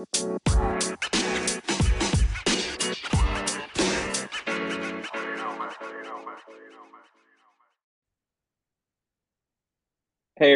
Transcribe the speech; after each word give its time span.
Hey, 0.00 0.06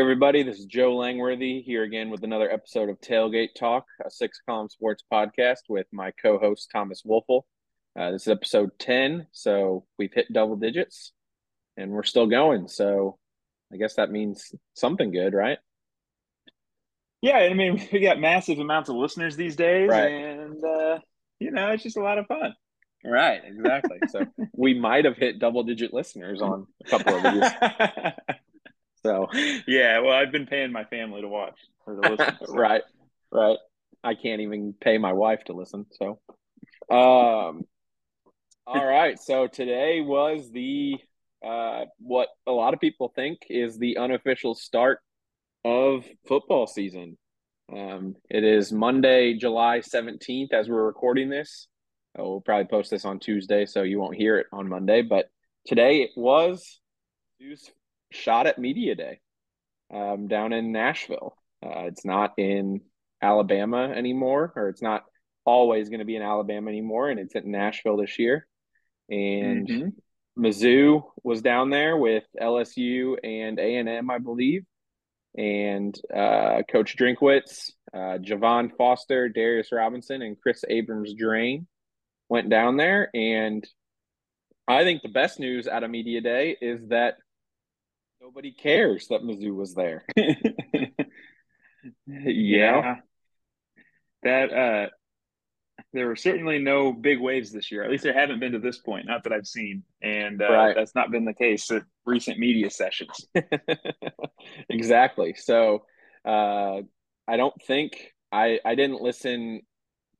everybody, 0.01 0.43
this 0.43 0.59
is 0.59 0.65
Joe 0.65 0.97
Langworthy 0.97 1.61
here 1.61 1.83
again 1.83 2.09
with 2.09 2.25
another 2.25 2.51
episode 2.51 2.89
of 2.89 2.99
Tailgate 3.03 3.55
Talk, 3.55 3.85
a 4.03 4.11
six 4.11 4.41
column 4.49 4.71
sports 4.71 5.05
podcast 5.13 5.69
with 5.69 5.87
my 5.93 6.11
co 6.13 6.39
host, 6.39 6.71
Thomas 6.73 7.03
Woelfel. 7.03 7.43
Uh, 7.95 8.13
this 8.13 8.23
is 8.23 8.29
episode 8.29 8.71
10, 8.79 9.27
so 9.33 9.85
we've 9.99 10.15
hit 10.15 10.33
double 10.33 10.57
digits 10.57 11.13
and 11.77 11.91
we're 11.91 12.03
still 12.03 12.27
going. 12.27 12.67
So 12.67 13.19
I 13.71 13.77
guess 13.77 13.97
that 13.97 14.11
means 14.11 14.55
something 14.73 15.13
good, 15.13 15.35
right? 15.35 15.59
Yeah, 17.25 17.39
I 17.39 17.55
mean, 17.55 17.81
we 17.93 18.01
got 18.01 18.21
massive 18.21 18.59
amounts 18.59 18.91
of 18.91 18.97
listeners 18.97 19.35
these 19.37 19.57
days, 19.57 19.89
Right. 19.89 20.13
and 20.13 20.63
uh, 20.63 20.99
you 21.41 21.51
know, 21.51 21.71
it's 21.71 21.83
just 21.83 21.97
a 21.97 22.03
lot 22.03 22.19
of 22.19 22.27
fun. 22.27 22.55
Right, 23.05 23.41
exactly. 23.45 23.99
so 24.09 24.27
we 24.53 24.75
might 24.79 25.05
have 25.05 25.17
hit 25.17 25.39
double 25.39 25.63
digit 25.63 25.93
listeners 25.95 26.41
on 26.43 26.67
a 26.87 26.89
couple 26.91 27.15
of 27.17 27.35
these. 27.35 27.51
So, 29.07 29.29
yeah, 29.67 29.99
well, 29.99 30.13
I've 30.15 30.33
been 30.33 30.47
paying 30.47 30.73
my 30.73 30.85
family 30.85 31.21
to 31.21 31.29
watch 31.29 31.59
or 31.87 31.95
to 32.01 32.15
listen. 32.15 32.37
so. 32.47 32.55
right, 32.55 32.81
right. 33.31 33.59
I 34.03 34.15
can't 34.15 34.41
even 34.41 34.73
pay 34.81 34.97
my 34.97 35.13
wife 35.13 35.45
to 35.45 35.53
listen. 35.53 35.85
So, 35.91 36.19
um, 36.91 37.65
all 38.67 38.87
right. 38.87 39.19
So 39.19 39.47
today 39.47 40.01
was 40.01 40.51
the 40.51 40.95
uh, 41.47 41.85
what 41.99 42.29
a 42.47 42.53
lot 42.53 42.73
of 42.73 42.81
people 42.81 43.13
think 43.15 43.41
is 43.51 43.77
the 43.77 43.99
unofficial 43.99 44.55
start 44.55 45.01
of 45.65 46.05
football 46.27 46.67
season. 46.67 47.17
Um, 47.75 48.17
it 48.29 48.45
is 48.45 48.73
Monday, 48.73 49.35
July 49.35 49.81
seventeenth, 49.81 50.53
as 50.53 50.69
we're 50.69 50.85
recording 50.87 51.31
this. 51.31 51.67
Uh, 52.19 52.23
we'll 52.25 52.41
probably 52.41 52.67
post 52.67 52.91
this 52.91 53.05
on 53.05 53.19
Tuesday, 53.19 53.67
so 53.67 53.83
you 53.83 53.99
won't 53.99 54.17
hear 54.17 54.39
it 54.39 54.47
on 54.53 54.69
Monday. 54.69 55.03
But 55.03 55.27
today 55.67 56.03
it 56.03 56.11
was 56.17 56.81
Zeus 57.39 57.71
shot 58.11 58.47
at 58.47 58.59
media 58.59 58.95
day 58.95 59.21
um, 59.93 60.29
down 60.29 60.53
in 60.53 60.73
Nashville. 60.73 61.37
Uh, 61.65 61.85
it's 61.87 62.05
not 62.05 62.35
in 62.39 62.83
Alabama 63.23 63.91
anymore, 63.91 64.53
or 64.55 64.69
it's 64.69 64.83
not 64.83 65.05
always 65.47 65.89
going 65.89 66.01
to 66.01 66.05
be 66.05 66.17
in 66.17 66.23
Alabama 66.23 66.71
anymore, 66.71 67.09
and 67.09 67.19
it's 67.19 67.35
at 67.35 67.47
Nashville 67.47 67.97
this 67.97 68.19
year. 68.19 68.47
And 69.11 69.67
Mhm. 69.69 69.93
Mizzou 70.39 71.03
was 71.23 71.43
down 71.43 71.71
there 71.71 71.97
with 71.97 72.25
LSU 72.41 73.17
and 73.23 73.59
A 73.59 73.77
and 73.77 73.89
M, 73.89 74.11
I 74.11 74.19
believe, 74.19 74.67
and 75.37 75.99
uh, 76.15 76.63
Coach 76.71 76.97
Drinkwitz, 76.97 77.73
uh, 77.93 78.19
Javon 78.19 78.71
Foster, 78.77 79.29
Darius 79.29 79.73
Robinson, 79.73 80.23
and 80.23 80.41
Kris 80.41 80.65
Abrams-Draine 80.69 81.67
went 82.29 82.49
down 82.51 82.77
there. 82.77 83.11
And 83.15 83.67
I 84.67 84.85
think 84.85 85.03
the 85.03 85.09
best 85.09 85.41
news 85.41 85.69
out 85.69 85.85
of 85.85 85.91
media 85.91 86.21
day 86.21 86.57
is 86.61 86.89
that 86.89 87.17
nobody 88.21 88.53
cares 88.53 89.09
that 89.09 89.23
Mizzou 89.23 89.55
was 89.55 89.75
there. 89.75 90.05
yeah, 92.07 92.97
that 94.23 94.53
uh, 94.53 94.87
there 95.95 96.09
were 96.09 96.17
certainly 96.17 96.59
no 96.59 96.93
big 96.93 97.21
waves 97.21 97.53
this 97.53 97.71
year. 97.71 97.85
At 97.85 97.91
least 97.91 98.03
there 98.03 98.19
haven't 98.19 98.41
been 98.41 98.53
to 98.53 98.59
this 98.59 98.79
point, 98.79 99.07
not 99.07 99.23
that 99.23 99.33
I've 99.33 99.47
seen, 99.47 99.85
and 100.03 100.43
uh, 100.43 100.53
Right. 100.53 100.75
that's 100.77 100.95
not 100.95 101.13
been 101.13 101.25
the 101.25 101.33
case 101.33 101.71
at 101.71 101.85
recent 102.05 102.39
media 102.39 102.69
sessions. 102.69 103.27
exactly. 104.69 105.35
So 105.39 105.85
uh, 106.25 106.81
I 107.29 107.37
don't 107.37 107.55
think 107.63 108.13
I 108.33 108.59
I 108.65 108.75
didn't 108.75 109.01
listen 109.01 109.61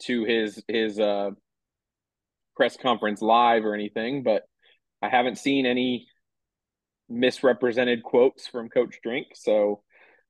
to 0.03 0.25
his 0.25 0.63
his 0.69 1.01
uh, 1.01 1.31
press 2.57 2.77
conference 2.77 3.21
live 3.21 3.65
or 3.65 3.75
anything, 3.75 4.23
but 4.23 4.45
I 5.03 5.09
haven't 5.09 5.39
seen 5.39 5.67
any 5.67 6.07
misrepresented 7.09 8.05
quotes 8.05 8.47
from 8.47 8.69
Coach 8.69 9.01
Drink. 9.03 9.29
So 9.35 9.83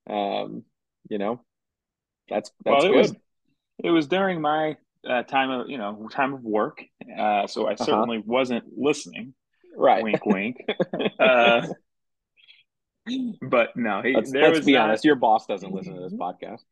um, 0.08 0.64
you 1.10 1.18
know 1.18 1.44
that's 2.30 2.50
that's 2.64 2.82
well, 2.82 2.84
it 2.86 2.88
good. 2.88 2.96
was 2.96 3.14
it 3.84 3.90
was 3.90 4.06
during 4.06 4.40
my 4.40 4.76
uh, 5.08 5.22
time 5.24 5.50
of 5.50 5.68
you 5.68 5.78
know 5.78 6.08
time 6.10 6.34
of 6.34 6.42
work, 6.42 6.82
uh, 7.18 7.46
so 7.46 7.66
I 7.68 7.74
certainly 7.76 8.22
wasn't 8.24 8.64
listening. 8.76 9.34
right. 9.76 10.02
Wink, 10.02 10.24
wink. 10.26 10.56
Uh, 11.18 11.66
but 13.42 13.76
no, 13.76 14.00
he, 14.00 14.14
Let's, 14.14 14.32
there 14.32 14.50
let's 14.52 14.64
be 14.64 14.72
not- 14.72 14.88
honest. 14.88 15.04
Your 15.04 15.16
boss 15.16 15.46
doesn't 15.46 15.72
listen 15.72 15.94
to 15.94 16.00
this 16.00 16.14
podcast. 16.14 16.62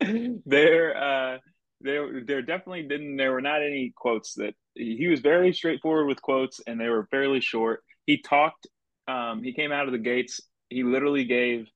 there 0.46 0.96
uh 0.96 1.38
there 1.80 2.22
there 2.24 2.42
definitely 2.42 2.82
didn't 2.84 3.16
there 3.16 3.32
were 3.32 3.40
not 3.40 3.62
any 3.62 3.92
quotes 3.96 4.34
that 4.34 4.54
he 4.74 5.08
was 5.08 5.20
very 5.20 5.52
straightforward 5.52 6.06
with 6.06 6.22
quotes 6.22 6.60
and 6.66 6.80
they 6.80 6.88
were 6.88 7.06
fairly 7.10 7.40
short 7.40 7.82
he 8.06 8.22
talked 8.22 8.66
um 9.08 9.42
he 9.42 9.52
came 9.52 9.72
out 9.72 9.86
of 9.86 9.92
the 9.92 9.98
gates 9.98 10.40
he 10.70 10.82
literally 10.84 11.24
gave 11.24 11.68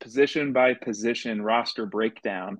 position 0.00 0.52
by 0.52 0.72
position 0.74 1.42
roster 1.42 1.84
breakdown 1.86 2.58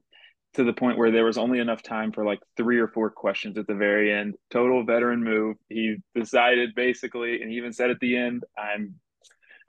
to 0.54 0.64
the 0.64 0.72
point 0.72 0.98
where 0.98 1.10
there 1.10 1.24
was 1.24 1.38
only 1.38 1.58
enough 1.58 1.82
time 1.82 2.12
for 2.12 2.24
like 2.24 2.40
three 2.56 2.78
or 2.78 2.88
four 2.88 3.10
questions 3.10 3.56
at 3.56 3.66
the 3.66 3.74
very 3.74 4.12
end 4.12 4.34
total 4.50 4.84
veteran 4.84 5.22
move 5.22 5.56
he 5.68 5.96
decided 6.14 6.74
basically 6.74 7.40
and 7.40 7.50
he 7.50 7.56
even 7.56 7.72
said 7.72 7.90
at 7.90 8.00
the 8.00 8.16
end 8.16 8.44
i'm 8.58 8.94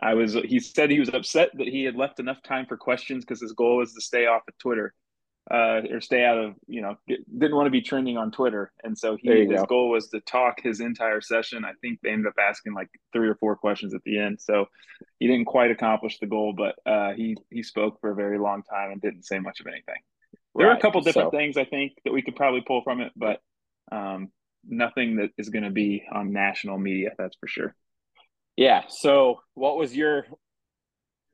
I 0.01 0.15
was. 0.15 0.33
He 0.33 0.59
said 0.59 0.89
he 0.89 0.99
was 0.99 1.09
upset 1.13 1.51
that 1.55 1.67
he 1.67 1.83
had 1.83 1.95
left 1.95 2.19
enough 2.19 2.41
time 2.41 2.65
for 2.65 2.75
questions 2.75 3.23
because 3.23 3.41
his 3.41 3.53
goal 3.53 3.77
was 3.77 3.93
to 3.93 4.01
stay 4.01 4.25
off 4.25 4.41
of 4.47 4.57
Twitter, 4.57 4.93
uh, 5.51 5.81
or 5.91 6.01
stay 6.01 6.25
out 6.25 6.39
of 6.39 6.55
you 6.67 6.81
know 6.81 6.95
didn't 7.07 7.55
want 7.55 7.67
to 7.67 7.71
be 7.71 7.81
trending 7.81 8.17
on 8.17 8.31
Twitter, 8.31 8.71
and 8.83 8.97
so 8.97 9.15
he 9.21 9.45
his 9.45 9.61
go. 9.61 9.65
goal 9.65 9.89
was 9.89 10.07
to 10.09 10.19
talk 10.21 10.59
his 10.61 10.79
entire 10.79 11.21
session. 11.21 11.63
I 11.63 11.73
think 11.81 11.99
they 12.01 12.09
ended 12.09 12.27
up 12.27 12.33
asking 12.39 12.73
like 12.73 12.89
three 13.13 13.29
or 13.29 13.35
four 13.35 13.55
questions 13.55 13.93
at 13.93 14.01
the 14.03 14.17
end, 14.17 14.41
so 14.41 14.65
he 15.19 15.27
didn't 15.27 15.45
quite 15.45 15.69
accomplish 15.69 16.17
the 16.17 16.27
goal, 16.27 16.53
but 16.57 16.75
uh, 16.91 17.13
he 17.13 17.37
he 17.51 17.61
spoke 17.61 18.01
for 18.01 18.11
a 18.11 18.15
very 18.15 18.39
long 18.39 18.63
time 18.63 18.91
and 18.91 19.01
didn't 19.01 19.25
say 19.25 19.37
much 19.37 19.59
of 19.59 19.67
anything. 19.67 20.01
There 20.55 20.67
are 20.69 20.75
a 20.75 20.81
couple 20.81 21.01
different 21.01 21.31
So- 21.31 21.37
things 21.37 21.57
I 21.57 21.65
think 21.65 21.93
that 22.03 22.13
we 22.13 22.21
could 22.21 22.35
probably 22.35 22.61
pull 22.61 22.81
from 22.83 23.01
it, 23.01 23.11
but 23.15 23.41
um, 23.91 24.31
nothing 24.67 25.17
that 25.17 25.31
is 25.37 25.49
going 25.49 25.63
to 25.63 25.69
be 25.69 26.03
on 26.11 26.33
national 26.33 26.77
media. 26.77 27.11
That's 27.17 27.35
for 27.37 27.47
sure. 27.47 27.75
Yeah. 28.57 28.83
So, 28.89 29.41
what 29.53 29.77
was 29.77 29.95
your 29.95 30.25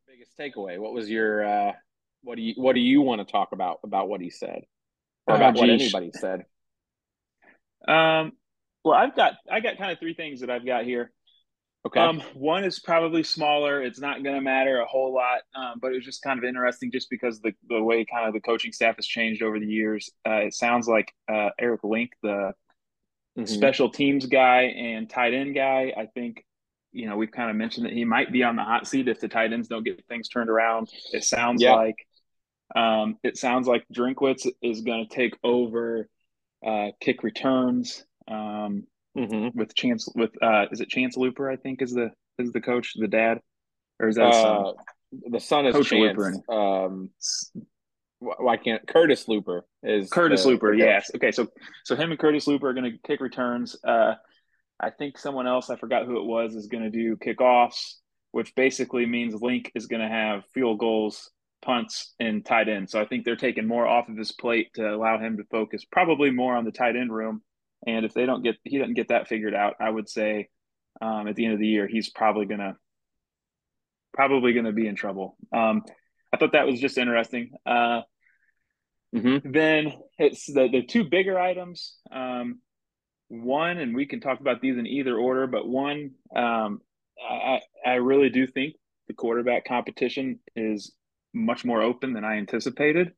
biggest 0.07 0.37
takeaway? 0.37 0.79
What 0.79 0.93
was 0.93 1.09
your 1.09 1.45
uh, 1.45 1.71
what 2.21 2.35
do 2.35 2.41
you 2.41 2.53
what 2.57 2.73
do 2.73 2.79
you 2.81 3.01
want 3.01 3.25
to 3.25 3.31
talk 3.31 3.51
about 3.53 3.79
about 3.83 4.07
what 4.07 4.21
he 4.21 4.29
said, 4.29 4.61
or 5.25 5.33
Oh, 5.33 5.37
about 5.37 5.55
what 5.55 5.69
anybody 5.69 6.11
said? 6.13 6.45
Um, 7.87 8.33
well, 8.83 8.95
I've 8.95 9.15
got 9.15 9.33
I 9.51 9.59
got 9.59 9.77
kind 9.77 9.91
of 9.91 9.99
three 9.99 10.13
things 10.13 10.41
that 10.41 10.49
I've 10.49 10.65
got 10.65 10.85
here. 10.85 11.11
Okay. 11.87 11.99
Um, 12.01 12.21
one 12.33 12.63
is 12.65 12.79
probably 12.79 13.23
smaller. 13.23 13.81
It's 13.81 13.99
not 13.99 14.21
going 14.23 14.35
to 14.35 14.41
matter 14.41 14.79
a 14.81 14.85
whole 14.85 15.13
lot, 15.13 15.39
um, 15.55 15.79
but 15.81 15.91
it 15.91 15.95
was 15.95 16.05
just 16.05 16.21
kind 16.21 16.37
of 16.37 16.43
interesting 16.43 16.91
just 16.91 17.09
because 17.09 17.39
the 17.39 17.53
the 17.69 17.81
way 17.81 18.05
kind 18.05 18.27
of 18.27 18.33
the 18.33 18.41
coaching 18.41 18.73
staff 18.73 18.97
has 18.97 19.07
changed 19.07 19.41
over 19.41 19.59
the 19.59 19.65
years. 19.65 20.09
Uh, 20.27 20.41
it 20.41 20.53
sounds 20.53 20.87
like 20.87 21.13
uh, 21.31 21.49
Eric 21.59 21.83
Link, 21.83 22.11
the 22.21 22.53
Mhm. 23.37 23.45
special 23.47 23.89
teams 23.89 24.25
guy 24.25 24.63
and 24.63 25.09
tight 25.09 25.33
end 25.33 25.55
guy. 25.55 25.93
I 25.95 26.07
think 26.07 26.43
you 26.91 27.07
know 27.07 27.15
we've 27.15 27.31
kind 27.31 27.49
of 27.49 27.55
mentioned 27.55 27.85
that 27.85 27.93
he 27.93 28.03
might 28.03 28.31
be 28.31 28.43
on 28.43 28.55
the 28.55 28.63
hot 28.63 28.87
seat 28.87 29.07
if 29.07 29.19
the 29.19 29.27
tight 29.27 29.53
ends 29.53 29.67
don't 29.67 29.83
get 29.83 30.03
things 30.07 30.27
turned 30.27 30.49
around. 30.49 30.89
It 31.13 31.23
sounds 31.23 31.61
Yeah. 31.61 31.73
like 31.75 31.95
um, 32.75 33.17
it 33.23 33.37
sounds 33.37 33.67
like 33.67 33.85
Drinkwitz 33.93 34.47
is 34.61 34.81
going 34.81 35.07
to 35.07 35.15
take 35.15 35.37
over 35.43 36.09
uh, 36.65 36.87
kick 36.99 37.23
returns. 37.23 38.03
Um, 38.27 38.87
Mhm. 39.17 39.55
with 39.55 39.73
Chance 39.75 40.09
with 40.15 40.31
uh 40.41 40.65
is 40.71 40.79
it 40.81 40.89
Chance 40.89 41.17
Looper 41.17 41.49
I 41.49 41.55
think 41.55 41.81
is 41.81 41.91
the 41.93 42.11
is 42.37 42.51
the 42.51 42.61
coach 42.61 42.93
the 42.95 43.07
dad 43.07 43.39
or 43.99 44.07
is 44.09 44.15
that? 44.17 44.25
Uh, 44.33 44.73
the 45.29 45.39
son 45.39 45.65
is 45.65 45.73
Coach 45.75 45.89
Chance. 45.89 46.17
Looper. 46.17 46.51
Um, 46.53 47.09
why 48.19 48.57
can't 48.57 48.85
Curtis 48.87 49.27
Looper 49.27 49.65
is 49.83 50.09
Curtis 50.09 50.43
the- 50.43 50.49
Looper 50.49 50.71
the 50.71 50.79
yes 50.79 51.11
okay 51.15 51.31
so 51.31 51.47
so 51.83 51.95
him 51.95 52.11
and 52.11 52.19
Curtis 52.19 52.47
Looper 52.47 52.69
are 52.69 52.73
going 52.73 52.91
to 52.91 52.97
kick 53.07 53.21
returns 53.21 53.75
uh 53.83 54.15
I 54.79 54.91
think 54.91 55.17
someone 55.17 55.47
else 55.47 55.69
I 55.69 55.75
forgot 55.75 56.05
who 56.05 56.17
it 56.19 56.25
was 56.25 56.55
is 56.55 56.67
going 56.67 56.83
to 56.83 56.89
do 56.89 57.15
kickoffs 57.15 57.95
which 58.31 58.53
basically 58.55 59.05
means 59.05 59.33
Link 59.41 59.71
is 59.75 59.87
going 59.87 60.01
to 60.01 60.07
have 60.07 60.43
field 60.53 60.79
goals 60.79 61.31
punts 61.61 62.13
and 62.19 62.45
tight 62.45 62.69
end 62.69 62.89
so 62.89 62.99
I 63.01 63.05
think 63.05 63.23
they're 63.25 63.35
taking 63.35 63.67
more 63.67 63.87
off 63.87 64.09
of 64.09 64.17
his 64.17 64.31
plate 64.31 64.69
to 64.75 64.93
allow 64.95 65.17
him 65.19 65.37
to 65.37 65.43
focus 65.45 65.85
probably 65.91 66.29
more 66.31 66.55
on 66.55 66.65
the 66.65 66.71
tight 66.71 66.95
end 66.95 67.11
room 67.13 67.41
and 67.87 68.05
if 68.05 68.13
they 68.13 68.27
don't 68.27 68.43
get 68.43 68.55
he 68.63 68.77
doesn't 68.77 68.93
get 68.93 69.07
that 69.07 69.27
figured 69.27 69.55
out 69.55 69.73
I 69.79 69.89
would 69.89 70.07
say 70.09 70.49
um, 71.01 71.27
at 71.27 71.35
the 71.35 71.45
end 71.45 71.53
of 71.55 71.59
the 71.59 71.67
year 71.67 71.87
he's 71.87 72.09
probably 72.09 72.45
gonna 72.45 72.75
probably 74.13 74.53
gonna 74.53 74.71
be 74.73 74.87
in 74.87 74.95
trouble. 74.95 75.37
Um, 75.51 75.83
I 76.33 76.37
thought 76.37 76.51
that 76.53 76.67
was 76.67 76.79
just 76.79 76.97
interesting. 76.97 77.51
Uh, 77.65 78.01
Mhm. 79.15 79.41
then 79.53 79.93
it's 80.17 80.45
the 80.45 80.67
the 80.67 80.83
two 80.83 81.05
bigger 81.05 81.39
items. 81.39 81.97
Um, 82.11 82.61
one, 83.29 83.77
and 83.77 83.95
we 83.95 84.05
can 84.05 84.19
talk 84.19 84.39
about 84.41 84.61
these 84.61 84.77
in 84.77 84.85
either 84.87 85.17
order, 85.17 85.47
but 85.47 85.67
one, 85.67 86.11
um, 86.35 86.81
I 87.29 87.61
I 87.85 87.95
really 87.95 88.29
do 88.29 88.47
think 88.47 88.75
the 89.07 89.13
quarterback 89.13 89.65
competition 89.65 90.39
is 90.55 90.93
much 91.33 91.63
more 91.63 91.81
open 91.81 92.13
than 92.13 92.25
I 92.25 92.37
anticipated. 92.37 93.13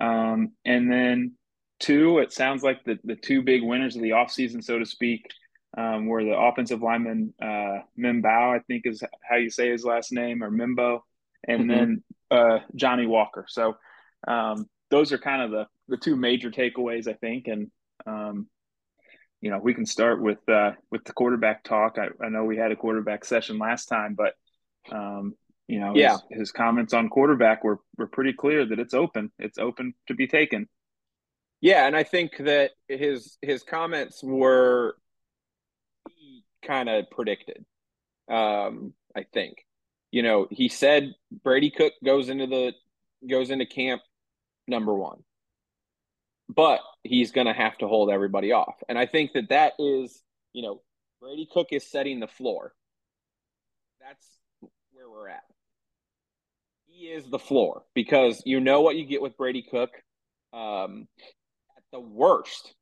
Um, 0.00 0.52
and 0.64 0.90
then 0.90 1.36
two, 1.80 2.18
it 2.18 2.32
sounds 2.32 2.62
like 2.62 2.84
the, 2.84 2.98
the 3.04 3.16
two 3.16 3.42
big 3.42 3.62
winners 3.62 3.96
of 3.96 4.02
the 4.02 4.10
offseason, 4.10 4.62
so 4.62 4.78
to 4.78 4.86
speak, 4.86 5.26
um, 5.76 6.06
were 6.06 6.24
the 6.24 6.36
offensive 6.36 6.82
lineman 6.82 7.34
uh, 7.42 7.80
Membou, 7.98 8.56
I 8.56 8.60
think 8.60 8.86
is 8.86 9.02
how 9.28 9.36
you 9.36 9.50
say 9.50 9.70
his 9.70 9.84
last 9.84 10.12
name, 10.12 10.42
or 10.42 10.50
Mimbo, 10.50 11.00
and 11.46 11.62
mm-hmm. 11.62 11.70
then 11.70 12.04
uh, 12.30 12.58
Johnny 12.74 13.06
Walker. 13.06 13.46
So 13.48 13.76
um, 14.26 14.68
those 14.90 15.12
are 15.12 15.18
kind 15.18 15.42
of 15.42 15.50
the 15.50 15.66
the 15.88 15.96
two 15.96 16.16
major 16.16 16.50
takeaways, 16.50 17.08
I 17.08 17.14
think. 17.14 17.48
And 17.48 17.70
um, 18.06 18.48
you 19.40 19.50
know, 19.50 19.58
we 19.58 19.74
can 19.74 19.86
start 19.86 20.22
with 20.22 20.38
uh, 20.48 20.72
with 20.90 21.04
the 21.04 21.12
quarterback 21.12 21.64
talk. 21.64 21.98
I, 21.98 22.08
I, 22.24 22.28
know 22.28 22.44
we 22.44 22.56
had 22.56 22.72
a 22.72 22.76
quarterback 22.76 23.24
session 23.24 23.58
last 23.58 23.86
time, 23.86 24.14
but 24.16 24.34
um, 24.90 25.34
you 25.66 25.80
know, 25.80 25.92
yeah. 25.94 26.18
his, 26.30 26.38
his 26.38 26.52
comments 26.52 26.94
on 26.94 27.08
quarterback 27.08 27.64
were 27.64 27.80
were 27.98 28.06
pretty 28.06 28.32
clear 28.32 28.64
that 28.64 28.78
it's 28.78 28.94
open. 28.94 29.32
It's 29.38 29.58
open 29.58 29.94
to 30.08 30.14
be 30.14 30.26
taken. 30.26 30.68
Yeah, 31.64 31.86
and 31.86 31.96
I 31.96 32.02
think 32.02 32.36
that 32.40 32.72
his 32.88 33.38
his 33.40 33.62
comments 33.62 34.22
were 34.22 34.98
kind 36.62 36.90
of 36.90 37.08
predicted. 37.10 37.64
Um, 38.30 38.92
I 39.16 39.24
think, 39.32 39.64
you 40.10 40.22
know, 40.22 40.46
he 40.50 40.68
said 40.68 41.14
Brady 41.42 41.70
Cook 41.70 41.94
goes 42.04 42.28
into 42.28 42.46
the 42.46 42.74
goes 43.26 43.48
into 43.48 43.64
camp 43.64 44.02
number 44.68 44.92
one, 44.92 45.24
but 46.50 46.80
he's 47.02 47.32
going 47.32 47.46
to 47.46 47.54
have 47.54 47.78
to 47.78 47.88
hold 47.88 48.10
everybody 48.10 48.52
off, 48.52 48.74
and 48.90 48.98
I 48.98 49.06
think 49.06 49.32
that 49.32 49.48
that 49.48 49.72
is, 49.78 50.22
you 50.52 50.60
know, 50.60 50.82
Brady 51.22 51.48
Cook 51.50 51.68
is 51.70 51.90
setting 51.90 52.20
the 52.20 52.28
floor. 52.28 52.74
That's 54.02 54.26
where 54.92 55.08
we're 55.08 55.30
at. 55.30 55.44
He 56.84 57.06
is 57.06 57.24
the 57.24 57.38
floor 57.38 57.84
because 57.94 58.42
you 58.44 58.60
know 58.60 58.82
what 58.82 58.96
you 58.96 59.06
get 59.06 59.22
with 59.22 59.38
Brady 59.38 59.62
Cook. 59.62 59.92
Um, 60.52 61.08
the 61.94 62.00
worst, 62.00 62.74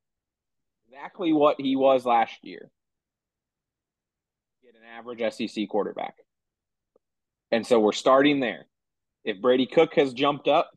exactly 0.89 1.35
what 1.35 1.61
he 1.61 1.77
was 1.77 2.07
last 2.07 2.33
year 2.43 2.71
Get 4.65 4.75
an 4.75 4.89
average 4.99 5.35
SEC 5.35 5.69
quarterback. 5.69 6.15
And 7.51 7.67
so 7.67 7.79
we're 7.79 7.93
starting 7.93 8.41
there. 8.41 8.67
If 9.25 9.43
Brady 9.43 9.67
Cook 9.67 9.95
has 9.97 10.15
jumped 10.15 10.49
up, 10.49 10.71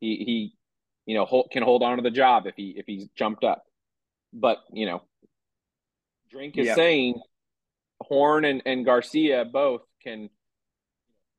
he 0.00 0.16
he 0.16 0.54
you 1.06 1.14
know 1.14 1.24
hold, 1.24 1.50
can 1.52 1.62
hold 1.62 1.82
on 1.82 1.98
to 1.98 2.02
the 2.02 2.10
job 2.10 2.46
if 2.46 2.54
he 2.56 2.74
if 2.76 2.86
he's 2.86 3.06
jumped 3.14 3.44
up. 3.44 3.62
But 4.32 4.58
you 4.72 4.86
know, 4.86 5.02
Drink 6.30 6.56
is 6.56 6.74
saying 6.74 7.20
Horn 8.00 8.44
and, 8.44 8.62
and 8.66 8.84
Garcia 8.84 9.44
both 9.44 9.82
can 10.02 10.30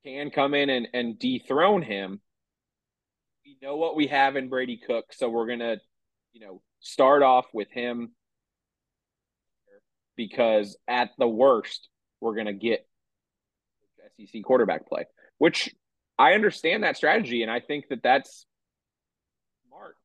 can 0.05 0.29
come 0.29 0.53
in 0.53 0.69
and, 0.69 0.87
and 0.93 1.19
dethrone 1.19 1.81
him. 1.81 2.21
Know 3.61 3.77
what 3.77 3.95
we 3.95 4.07
have 4.07 4.35
in 4.35 4.49
Brady 4.49 4.77
Cook, 4.77 5.13
so 5.13 5.29
we're 5.29 5.47
gonna, 5.47 5.77
you 6.33 6.41
know, 6.41 6.61
start 6.79 7.23
off 7.23 7.45
with 7.53 7.69
him 7.71 8.11
because 10.15 10.77
at 10.87 11.09
the 11.17 11.27
worst, 11.27 11.89
we're 12.19 12.35
going 12.35 12.47
to 12.47 12.53
get 12.53 12.87
SEC 14.19 14.43
quarterback 14.43 14.87
play, 14.87 15.05
which 15.37 15.73
I 16.17 16.33
understand 16.33 16.83
that 16.83 16.97
strategy. 16.97 17.41
And 17.41 17.51
I 17.51 17.59
think 17.59 17.87
that 17.89 18.03
that's 18.03 18.45
smart. 19.67 19.95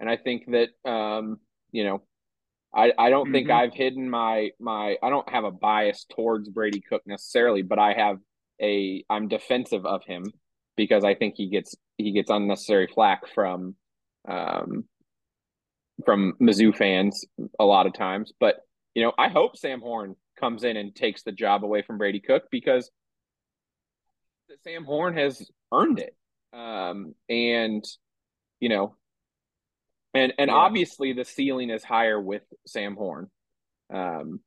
And 0.00 0.08
I 0.08 0.16
think 0.16 0.50
that, 0.52 0.90
um, 0.90 1.38
you 1.70 1.84
know, 1.84 2.02
I, 2.74 2.92
I 2.98 3.10
don't 3.10 3.26
mm-hmm. 3.26 3.32
think 3.32 3.50
I've 3.50 3.74
hidden 3.74 4.08
my, 4.08 4.50
my, 4.58 4.96
I 5.02 5.10
don't 5.10 5.28
have 5.28 5.44
a 5.44 5.50
bias 5.50 6.06
towards 6.14 6.48
Brady 6.48 6.80
Cook 6.80 7.02
necessarily, 7.06 7.62
but 7.62 7.78
I 7.78 7.92
have 7.94 8.18
a, 8.60 9.04
I'm 9.10 9.28
defensive 9.28 9.84
of 9.84 10.04
him 10.04 10.32
because 10.76 11.04
I 11.04 11.14
think 11.14 11.34
he 11.36 11.48
gets, 11.48 11.74
he 11.98 12.12
gets 12.12 12.30
unnecessary 12.30 12.88
flack 12.92 13.28
from, 13.34 13.74
um, 14.26 14.84
from 16.06 16.34
Mizzou 16.40 16.74
fans 16.74 17.26
a 17.58 17.64
lot 17.64 17.86
of 17.86 17.92
times, 17.92 18.32
but 18.40 18.60
you 18.94 19.04
know, 19.04 19.12
I 19.16 19.28
hope 19.28 19.56
Sam 19.56 19.80
Horn 19.80 20.16
comes 20.40 20.64
in 20.64 20.76
and 20.76 20.94
takes 20.94 21.22
the 21.22 21.32
job 21.32 21.64
away 21.64 21.82
from 21.82 21.98
Brady 21.98 22.20
Cook 22.20 22.44
because 22.50 22.90
Sam 24.64 24.84
Horn 24.84 25.16
has 25.16 25.48
earned 25.72 25.98
it. 25.98 26.16
Um, 26.52 27.14
and 27.28 27.84
you 28.60 28.68
know, 28.68 28.96
and 30.14 30.32
and 30.38 30.48
yeah. 30.48 30.54
obviously 30.56 31.12
the 31.12 31.24
ceiling 31.24 31.70
is 31.70 31.84
higher 31.84 32.20
with 32.20 32.42
Sam 32.66 32.96
Horn. 32.96 33.30
Um, 33.92 34.40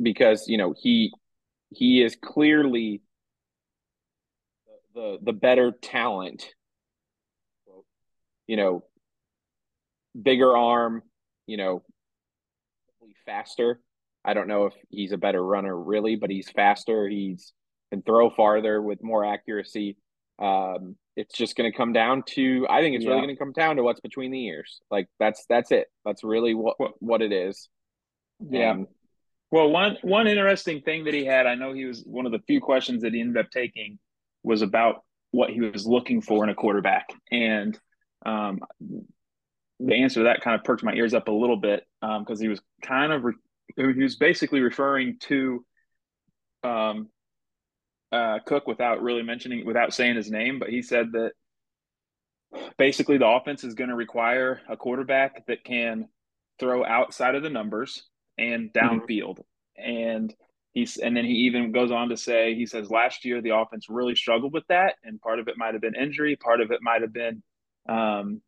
because 0.00 0.46
you 0.48 0.58
know 0.58 0.74
he 0.76 1.12
he 1.70 2.02
is 2.02 2.16
clearly 2.16 3.02
the 4.94 5.18
the 5.22 5.32
better 5.32 5.72
talent. 5.72 6.46
You 8.46 8.56
know, 8.56 8.84
bigger 10.20 10.56
arm, 10.56 11.02
you 11.46 11.58
know, 11.58 11.82
faster. 13.26 13.80
I 14.24 14.34
don't 14.34 14.48
know 14.48 14.66
if 14.66 14.74
he's 14.88 15.12
a 15.12 15.18
better 15.18 15.42
runner 15.42 15.76
really, 15.78 16.16
but 16.16 16.30
he's 16.30 16.50
faster. 16.50 17.08
He's 17.08 17.52
can 17.90 18.02
throw 18.02 18.30
farther 18.30 18.80
with 18.82 19.02
more 19.02 19.24
accuracy. 19.24 19.96
Um, 20.38 20.96
it's 21.16 21.36
just 21.36 21.56
going 21.56 21.70
to 21.70 21.76
come 21.76 21.92
down 21.92 22.22
to. 22.34 22.66
I 22.68 22.80
think 22.80 22.96
it's 22.96 23.04
yeah. 23.04 23.10
really 23.10 23.22
going 23.22 23.34
to 23.34 23.38
come 23.38 23.52
down 23.52 23.76
to 23.76 23.82
what's 23.82 24.00
between 24.00 24.30
the 24.30 24.46
ears. 24.46 24.80
Like 24.90 25.08
that's 25.18 25.44
that's 25.48 25.72
it. 25.72 25.88
That's 26.04 26.22
really 26.22 26.54
what 26.54 26.76
what 27.00 27.22
it 27.22 27.32
is. 27.32 27.68
Yeah. 28.40 28.76
Well, 29.50 29.70
one 29.70 29.96
one 30.02 30.26
interesting 30.26 30.82
thing 30.82 31.04
that 31.04 31.14
he 31.14 31.24
had, 31.24 31.46
I 31.46 31.54
know 31.54 31.72
he 31.72 31.86
was 31.86 32.02
one 32.06 32.26
of 32.26 32.32
the 32.32 32.40
few 32.46 32.60
questions 32.60 33.02
that 33.02 33.14
he 33.14 33.20
ended 33.20 33.42
up 33.44 33.50
taking 33.50 33.98
was 34.42 34.62
about 34.62 35.04
what 35.30 35.50
he 35.50 35.60
was 35.60 35.86
looking 35.86 36.20
for 36.20 36.44
in 36.44 36.50
a 36.50 36.54
quarterback, 36.54 37.08
and 37.30 37.78
um, 38.24 38.60
the 39.80 39.94
answer 39.94 40.20
to 40.20 40.24
that 40.24 40.40
kind 40.40 40.58
of 40.58 40.64
perked 40.64 40.82
my 40.82 40.94
ears 40.94 41.14
up 41.14 41.28
a 41.28 41.32
little 41.32 41.56
bit 41.56 41.86
because 42.00 42.40
um, 42.40 42.40
he 42.40 42.48
was 42.48 42.60
kind 42.82 43.12
of 43.12 43.24
re- 43.24 43.34
he 43.76 44.02
was 44.02 44.16
basically 44.16 44.60
referring 44.60 45.18
to 45.20 45.64
um, 46.64 47.08
uh, 48.10 48.38
Cook 48.46 48.66
without 48.66 49.02
really 49.02 49.22
mentioning 49.22 49.64
without 49.66 49.92
saying 49.92 50.16
his 50.16 50.30
name, 50.30 50.58
but 50.58 50.70
he 50.70 50.82
said 50.82 51.12
that 51.12 51.32
basically 52.78 53.18
the 53.18 53.26
offense 53.26 53.64
is 53.64 53.74
going 53.74 53.90
to 53.90 53.96
require 53.96 54.60
a 54.68 54.76
quarterback 54.76 55.46
that 55.46 55.64
can 55.64 56.08
throw 56.58 56.84
outside 56.84 57.34
of 57.34 57.42
the 57.42 57.50
numbers 57.50 58.04
and 58.36 58.72
mm-hmm. 58.72 58.86
downfield, 58.86 59.38
mm-hmm. 59.78 59.90
and 59.90 60.34
he's 60.78 60.96
and 60.96 61.16
then 61.16 61.24
he 61.24 61.32
even 61.32 61.72
goes 61.72 61.90
on 61.90 62.08
to 62.08 62.16
say 62.16 62.54
he 62.54 62.66
says 62.66 62.90
last 62.90 63.24
year 63.24 63.40
the 63.40 63.56
offense 63.56 63.86
really 63.88 64.14
struggled 64.14 64.52
with 64.52 64.66
that, 64.68 64.94
and 65.04 65.20
part 65.20 65.38
of 65.38 65.48
it 65.48 65.58
might 65.58 65.74
have 65.74 65.82
been 65.82 65.94
injury, 65.94 66.36
part 66.36 66.60
of 66.60 66.70
it 66.70 66.80
might 66.82 67.02
have 67.02 67.12
been 67.12 67.42
um, 67.88 68.40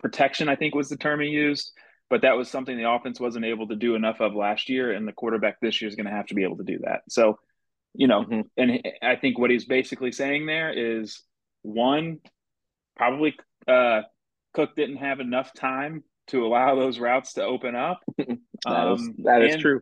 protection, 0.00 0.48
I 0.48 0.56
think 0.56 0.74
was 0.74 0.88
the 0.88 0.96
term 0.96 1.20
he 1.20 1.28
used. 1.28 1.72
But 2.10 2.22
that 2.22 2.36
was 2.36 2.50
something 2.50 2.76
the 2.76 2.90
offense 2.90 3.20
wasn't 3.20 3.44
able 3.44 3.68
to 3.68 3.76
do 3.76 3.94
enough 3.94 4.20
of 4.20 4.34
last 4.34 4.70
year, 4.70 4.92
and 4.92 5.06
the 5.06 5.12
quarterback 5.12 5.60
this 5.60 5.80
year 5.80 5.88
is 5.88 5.94
going 5.94 6.06
to 6.06 6.12
have 6.12 6.26
to 6.26 6.34
be 6.34 6.42
able 6.42 6.56
to 6.56 6.64
do 6.64 6.78
that. 6.84 7.02
So, 7.10 7.38
you 7.94 8.06
know, 8.06 8.22
mm-hmm. 8.22 8.40
and 8.56 8.82
I 9.02 9.16
think 9.16 9.38
what 9.38 9.50
he's 9.50 9.66
basically 9.66 10.12
saying 10.12 10.46
there 10.46 10.72
is 10.72 11.22
one, 11.62 12.20
probably 12.96 13.36
uh, 13.66 14.02
Cook 14.54 14.74
didn't 14.74 14.96
have 14.96 15.20
enough 15.20 15.52
time 15.52 16.02
to 16.28 16.46
allow 16.46 16.76
those 16.76 16.98
routes 16.98 17.34
to 17.34 17.42
open 17.42 17.74
up. 17.74 18.00
that 18.16 18.38
um, 18.66 18.94
is, 18.94 19.10
that 19.24 19.42
is 19.42 19.54
and, 19.54 19.62
true. 19.62 19.80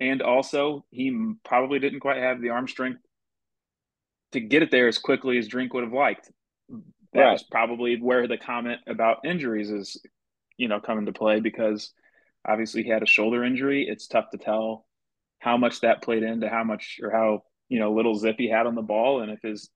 And 0.00 0.22
also, 0.22 0.84
he 0.90 1.34
probably 1.44 1.78
didn't 1.78 2.00
quite 2.00 2.18
have 2.18 2.40
the 2.40 2.50
arm 2.50 2.66
strength 2.66 3.00
to 4.32 4.40
get 4.40 4.62
it 4.62 4.70
there 4.70 4.88
as 4.88 4.98
quickly 4.98 5.38
as 5.38 5.46
Drink 5.46 5.74
would 5.74 5.84
have 5.84 5.92
liked 5.92 6.30
that's 7.12 7.42
right. 7.42 7.50
probably 7.50 8.00
where 8.00 8.28
the 8.28 8.36
comment 8.36 8.80
about 8.86 9.24
injuries 9.24 9.70
is, 9.70 10.00
you 10.56 10.68
know, 10.68 10.80
come 10.80 10.98
into 10.98 11.12
play 11.12 11.40
because 11.40 11.92
obviously 12.46 12.82
he 12.82 12.90
had 12.90 13.02
a 13.02 13.06
shoulder 13.06 13.44
injury. 13.44 13.86
It's 13.88 14.06
tough 14.06 14.30
to 14.30 14.38
tell 14.38 14.86
how 15.38 15.56
much 15.56 15.80
that 15.80 16.02
played 16.02 16.22
into 16.22 16.48
how 16.48 16.64
much 16.64 17.00
or 17.02 17.10
how 17.10 17.42
you 17.68 17.78
know 17.78 17.92
little 17.92 18.14
zip 18.14 18.36
he 18.38 18.48
had 18.48 18.66
on 18.66 18.74
the 18.74 18.82
ball, 18.82 19.22
and 19.22 19.30
if 19.30 19.40
his, 19.42 19.70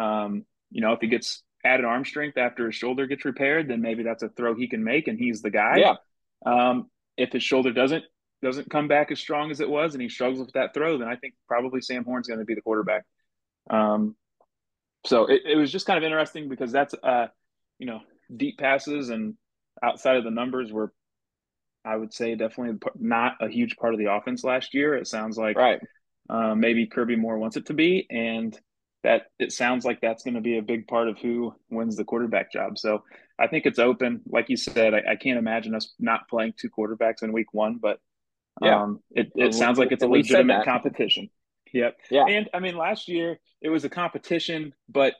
um, 0.00 0.44
you 0.70 0.80
know, 0.80 0.92
if 0.92 1.00
he 1.00 1.08
gets 1.08 1.42
added 1.64 1.84
arm 1.84 2.04
strength 2.04 2.38
after 2.38 2.66
his 2.66 2.74
shoulder 2.74 3.06
gets 3.06 3.24
repaired, 3.24 3.68
then 3.68 3.82
maybe 3.82 4.02
that's 4.02 4.22
a 4.22 4.28
throw 4.28 4.54
he 4.54 4.68
can 4.68 4.84
make, 4.84 5.08
and 5.08 5.18
he's 5.18 5.42
the 5.42 5.50
guy. 5.50 5.78
Yeah. 5.78 5.94
Um, 6.46 6.88
if 7.16 7.32
his 7.32 7.42
shoulder 7.42 7.72
doesn't 7.72 8.04
doesn't 8.42 8.70
come 8.70 8.88
back 8.88 9.10
as 9.10 9.18
strong 9.18 9.50
as 9.50 9.60
it 9.60 9.68
was, 9.68 9.94
and 9.94 10.02
he 10.02 10.08
struggles 10.08 10.40
with 10.40 10.52
that 10.52 10.74
throw, 10.74 10.98
then 10.98 11.08
I 11.08 11.16
think 11.16 11.34
probably 11.46 11.80
Sam 11.80 12.04
Horn's 12.04 12.28
going 12.28 12.40
to 12.40 12.46
be 12.46 12.54
the 12.54 12.60
quarterback. 12.60 13.04
Um, 13.70 14.16
so 15.06 15.26
it, 15.26 15.42
it 15.44 15.56
was 15.56 15.70
just 15.70 15.86
kind 15.86 15.96
of 15.96 16.04
interesting 16.04 16.48
because 16.48 16.72
that's 16.72 16.94
uh 17.02 17.26
you 17.78 17.86
know 17.86 18.00
deep 18.34 18.58
passes 18.58 19.10
and 19.10 19.34
outside 19.82 20.16
of 20.16 20.24
the 20.24 20.30
numbers 20.30 20.72
were 20.72 20.92
I 21.84 21.96
would 21.96 22.12
say 22.12 22.34
definitely 22.34 22.78
not 22.98 23.36
a 23.40 23.48
huge 23.48 23.76
part 23.76 23.94
of 23.94 23.98
the 23.98 24.12
offense 24.12 24.44
last 24.44 24.74
year. 24.74 24.94
It 24.94 25.06
sounds 25.06 25.38
like 25.38 25.56
right. 25.56 25.80
Uh, 26.28 26.54
maybe 26.54 26.86
Kirby 26.86 27.16
Moore 27.16 27.38
wants 27.38 27.56
it 27.56 27.66
to 27.66 27.74
be, 27.74 28.06
and 28.10 28.58
that 29.02 29.22
it 29.38 29.52
sounds 29.52 29.86
like 29.86 30.00
that's 30.00 30.22
going 30.22 30.34
to 30.34 30.42
be 30.42 30.58
a 30.58 30.62
big 30.62 30.86
part 30.86 31.08
of 31.08 31.16
who 31.18 31.54
wins 31.70 31.96
the 31.96 32.04
quarterback 32.04 32.52
job. 32.52 32.76
So 32.76 33.04
I 33.38 33.46
think 33.46 33.64
it's 33.64 33.78
open. 33.78 34.20
Like 34.26 34.50
you 34.50 34.56
said, 34.56 34.92
I, 34.92 35.12
I 35.12 35.16
can't 35.16 35.38
imagine 35.38 35.74
us 35.74 35.94
not 35.98 36.28
playing 36.28 36.52
two 36.58 36.68
quarterbacks 36.68 37.22
in 37.22 37.32
week 37.32 37.54
one, 37.54 37.78
but 37.80 38.00
yeah. 38.62 38.82
um, 38.82 39.00
it, 39.10 39.32
it 39.34 39.54
sounds 39.54 39.78
like 39.78 39.92
it's 39.92 40.02
a 40.02 40.08
legitimate 40.08 40.64
competition. 40.64 41.28
Yep. 41.72 41.96
Yeah. 42.10 42.26
And 42.26 42.48
I 42.54 42.60
mean, 42.60 42.76
last 42.76 43.08
year 43.08 43.38
it 43.60 43.68
was 43.68 43.84
a 43.84 43.88
competition, 43.88 44.74
but 44.88 45.14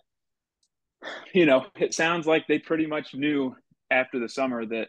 you 1.33 1.47
know, 1.47 1.67
it 1.77 1.95
sounds 1.95 2.27
like 2.27 2.47
they 2.47 2.59
pretty 2.59 2.87
much 2.87 3.15
knew 3.15 3.55
after 3.91 4.19
the 4.19 4.29
summer 4.29 4.65
that 4.67 4.89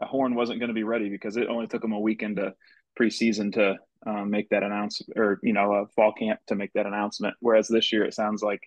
a 0.00 0.06
Horn 0.06 0.34
wasn't 0.34 0.58
going 0.58 0.68
to 0.68 0.74
be 0.74 0.82
ready 0.82 1.08
because 1.08 1.36
it 1.36 1.48
only 1.48 1.66
took 1.66 1.82
them 1.82 1.92
a 1.92 2.00
weekend 2.00 2.36
to 2.36 2.54
preseason 2.98 3.52
to 3.54 3.76
um, 4.06 4.30
make 4.30 4.48
that 4.50 4.62
announcement 4.62 5.18
or 5.18 5.38
you 5.42 5.52
know 5.52 5.72
a 5.72 5.86
fall 5.94 6.12
camp 6.12 6.40
to 6.48 6.54
make 6.54 6.72
that 6.74 6.86
announcement. 6.86 7.34
Whereas 7.40 7.68
this 7.68 7.92
year 7.92 8.04
it 8.04 8.14
sounds 8.14 8.42
like, 8.42 8.60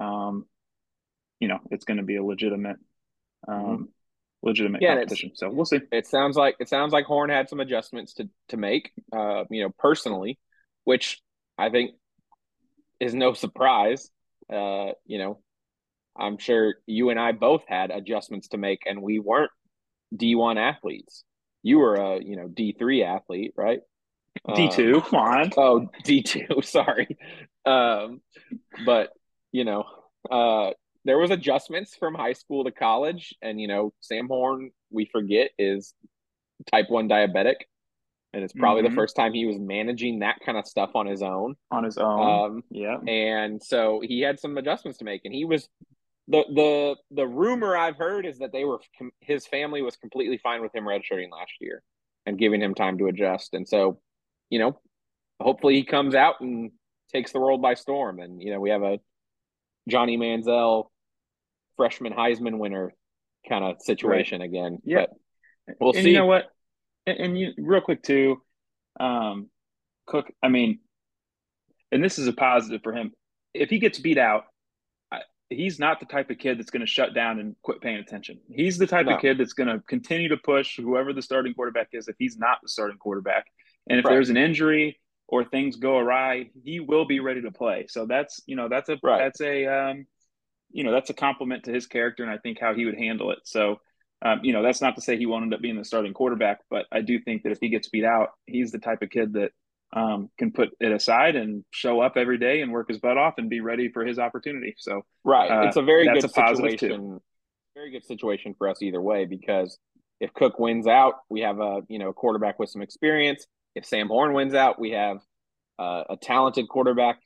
um, 0.00 0.46
you 1.38 1.48
know, 1.48 1.58
it's 1.70 1.84
going 1.84 1.98
to 1.98 2.02
be 2.02 2.16
a 2.16 2.24
legitimate, 2.24 2.76
um, 3.46 3.54
mm-hmm. 3.56 3.82
Legitimate 4.44 4.82
yeah, 4.82 4.94
competition. 4.94 5.32
So 5.34 5.50
we'll 5.50 5.64
see. 5.64 5.80
It 5.90 6.06
sounds 6.06 6.36
like 6.36 6.56
it 6.60 6.68
sounds 6.68 6.92
like 6.92 7.06
Horn 7.06 7.30
had 7.30 7.48
some 7.48 7.60
adjustments 7.60 8.14
to 8.14 8.28
to 8.50 8.56
make. 8.56 8.92
Uh, 9.12 9.44
you 9.50 9.62
know, 9.62 9.70
personally, 9.78 10.38
which 10.84 11.20
I 11.58 11.70
think 11.70 11.92
is 13.00 13.14
no 13.14 13.32
surprise. 13.32 14.10
Uh, 14.52 14.92
you 15.06 15.18
know, 15.18 15.40
I'm 16.16 16.38
sure 16.38 16.74
you 16.86 17.10
and 17.10 17.18
I 17.18 17.32
both 17.32 17.64
had 17.66 17.90
adjustments 17.90 18.48
to 18.48 18.58
make, 18.58 18.82
and 18.86 19.02
we 19.02 19.18
weren't 19.18 19.50
D1 20.14 20.56
athletes. 20.58 21.24
You 21.62 21.78
were 21.78 21.96
a 21.96 22.22
you 22.22 22.36
know 22.36 22.48
D3 22.48 23.04
athlete, 23.04 23.54
right? 23.56 23.80
D2, 24.48 24.96
um, 24.96 25.00
come 25.02 25.18
on. 25.18 25.52
Oh, 25.56 25.88
D2, 26.04 26.64
sorry. 26.64 27.16
Um, 27.64 28.20
but 28.84 29.10
you 29.52 29.64
know, 29.64 29.84
uh, 30.30 30.72
there 31.04 31.18
was 31.18 31.30
adjustments 31.30 31.96
from 31.96 32.14
high 32.14 32.32
school 32.32 32.64
to 32.64 32.70
college, 32.70 33.34
and 33.42 33.60
you 33.60 33.68
know, 33.68 33.92
Sam 34.00 34.28
Horn, 34.28 34.70
we 34.90 35.06
forget, 35.06 35.50
is 35.58 35.94
type 36.70 36.86
one 36.88 37.08
diabetic, 37.08 37.56
and 38.32 38.42
it's 38.42 38.52
probably 38.52 38.82
mm-hmm. 38.82 38.94
the 38.94 38.96
first 38.96 39.16
time 39.16 39.34
he 39.34 39.46
was 39.46 39.58
managing 39.58 40.20
that 40.20 40.40
kind 40.44 40.56
of 40.56 40.66
stuff 40.66 40.90
on 40.94 41.06
his 41.06 41.22
own. 41.22 41.56
On 41.70 41.84
his 41.84 41.98
own, 41.98 42.46
um, 42.46 42.64
yeah. 42.70 42.96
And 43.06 43.62
so 43.62 44.00
he 44.02 44.20
had 44.20 44.40
some 44.40 44.56
adjustments 44.56 44.98
to 44.98 45.04
make, 45.04 45.22
and 45.24 45.34
he 45.34 45.44
was 45.44 45.68
the 46.28 46.44
the 46.54 46.96
the 47.10 47.26
rumor 47.26 47.76
I've 47.76 47.96
heard 47.96 48.24
is 48.24 48.38
that 48.38 48.52
they 48.52 48.64
were 48.64 48.80
his 49.20 49.46
family 49.46 49.82
was 49.82 49.96
completely 49.96 50.38
fine 50.38 50.62
with 50.62 50.74
him 50.74 50.84
redshirting 50.84 51.30
last 51.30 51.52
year 51.60 51.82
and 52.26 52.38
giving 52.38 52.62
him 52.62 52.74
time 52.74 52.96
to 52.98 53.06
adjust. 53.06 53.52
And 53.52 53.68
so, 53.68 54.00
you 54.48 54.58
know, 54.58 54.80
hopefully 55.40 55.74
he 55.74 55.84
comes 55.84 56.14
out 56.14 56.40
and 56.40 56.72
takes 57.12 57.32
the 57.32 57.40
world 57.40 57.60
by 57.60 57.74
storm. 57.74 58.20
And 58.20 58.42
you 58.42 58.50
know, 58.50 58.60
we 58.60 58.70
have 58.70 58.82
a 58.82 59.00
Johnny 59.88 60.16
Manziel 60.16 60.86
freshman 61.76 62.12
Heisman 62.12 62.58
winner 62.58 62.94
kind 63.48 63.64
of 63.64 63.76
situation 63.80 64.40
right. 64.40 64.48
again. 64.48 64.78
Yeah, 64.84 65.06
but 65.66 65.76
we'll 65.80 65.92
and 65.92 66.04
see. 66.04 66.10
You 66.10 66.18
know 66.18 66.26
what? 66.26 66.46
And, 67.06 67.18
and 67.18 67.38
you 67.38 67.52
real 67.58 67.80
quick 67.80 68.02
too, 68.02 68.42
um, 68.98 69.50
Cook. 70.06 70.32
I 70.42 70.48
mean, 70.48 70.80
and 71.92 72.02
this 72.02 72.18
is 72.18 72.26
a 72.26 72.32
positive 72.32 72.82
for 72.82 72.92
him. 72.92 73.12
If 73.52 73.70
he 73.70 73.78
gets 73.78 73.98
beat 73.98 74.18
out, 74.18 74.44
he's 75.50 75.78
not 75.78 76.00
the 76.00 76.06
type 76.06 76.30
of 76.30 76.38
kid 76.38 76.58
that's 76.58 76.70
going 76.70 76.80
to 76.80 76.86
shut 76.86 77.14
down 77.14 77.38
and 77.38 77.54
quit 77.62 77.80
paying 77.80 77.98
attention. 77.98 78.40
He's 78.50 78.78
the 78.78 78.86
type 78.86 79.06
no. 79.06 79.14
of 79.14 79.20
kid 79.20 79.38
that's 79.38 79.52
going 79.52 79.68
to 79.68 79.80
continue 79.86 80.28
to 80.28 80.36
push 80.36 80.76
whoever 80.76 81.12
the 81.12 81.22
starting 81.22 81.54
quarterback 81.54 81.88
is 81.92 82.08
if 82.08 82.16
he's 82.18 82.36
not 82.36 82.58
the 82.62 82.68
starting 82.68 82.98
quarterback. 82.98 83.46
And 83.88 83.98
if 83.98 84.04
right. 84.04 84.12
there's 84.12 84.30
an 84.30 84.36
injury 84.36 84.98
or 85.28 85.44
things 85.44 85.76
go 85.76 85.98
awry, 85.98 86.50
he 86.64 86.80
will 86.80 87.04
be 87.04 87.20
ready 87.20 87.42
to 87.42 87.50
play. 87.50 87.86
So 87.88 88.06
that's, 88.06 88.40
you 88.46 88.56
know, 88.56 88.68
that's 88.68 88.88
a 88.88 88.98
right. 89.02 89.18
that's 89.18 89.40
a 89.40 89.66
um, 89.66 90.06
you 90.74 90.84
know, 90.84 90.92
that's 90.92 91.08
a 91.08 91.14
compliment 91.14 91.64
to 91.64 91.72
his 91.72 91.86
character 91.86 92.22
and 92.22 92.30
I 92.30 92.36
think 92.36 92.58
how 92.60 92.74
he 92.74 92.84
would 92.84 92.98
handle 92.98 93.30
it. 93.30 93.38
So 93.44 93.78
um, 94.24 94.40
you 94.42 94.52
know, 94.52 94.62
that's 94.62 94.80
not 94.80 94.94
to 94.94 95.02
say 95.02 95.16
he 95.16 95.26
won't 95.26 95.44
end 95.44 95.54
up 95.54 95.60
being 95.60 95.76
the 95.76 95.84
starting 95.84 96.14
quarterback, 96.14 96.60
but 96.70 96.86
I 96.90 97.02
do 97.02 97.20
think 97.20 97.42
that 97.42 97.52
if 97.52 97.58
he 97.60 97.68
gets 97.68 97.88
beat 97.88 98.04
out, 98.04 98.30
he's 98.46 98.72
the 98.72 98.78
type 98.78 99.02
of 99.02 99.10
kid 99.10 99.34
that 99.34 99.50
um, 99.92 100.30
can 100.38 100.50
put 100.50 100.70
it 100.80 100.92
aside 100.92 101.36
and 101.36 101.62
show 101.70 102.00
up 102.00 102.16
every 102.16 102.38
day 102.38 102.62
and 102.62 102.72
work 102.72 102.88
his 102.88 102.98
butt 102.98 103.18
off 103.18 103.34
and 103.36 103.50
be 103.50 103.60
ready 103.60 103.90
for 103.90 104.04
his 104.04 104.18
opportunity. 104.18 104.74
So 104.78 105.02
right, 105.24 105.50
uh, 105.50 105.68
it's 105.68 105.76
a 105.76 105.82
very 105.82 106.06
good 106.06 106.24
a 106.24 106.28
situation. 106.28 107.20
Very 107.74 107.90
good 107.90 108.04
situation 108.04 108.54
for 108.56 108.68
us 108.68 108.80
either 108.82 109.00
way 109.00 109.24
because 109.24 109.78
if 110.20 110.32
Cook 110.32 110.58
wins 110.58 110.86
out, 110.86 111.14
we 111.28 111.40
have 111.40 111.60
a 111.60 111.82
you 111.88 111.98
know 111.98 112.08
a 112.08 112.14
quarterback 112.14 112.58
with 112.58 112.70
some 112.70 112.82
experience. 112.82 113.46
If 113.74 113.84
Sam 113.84 114.08
Horn 114.08 114.32
wins 114.32 114.54
out, 114.54 114.80
we 114.80 114.92
have 114.92 115.18
uh, 115.78 116.04
a 116.10 116.16
talented 116.16 116.68
quarterback, 116.68 117.18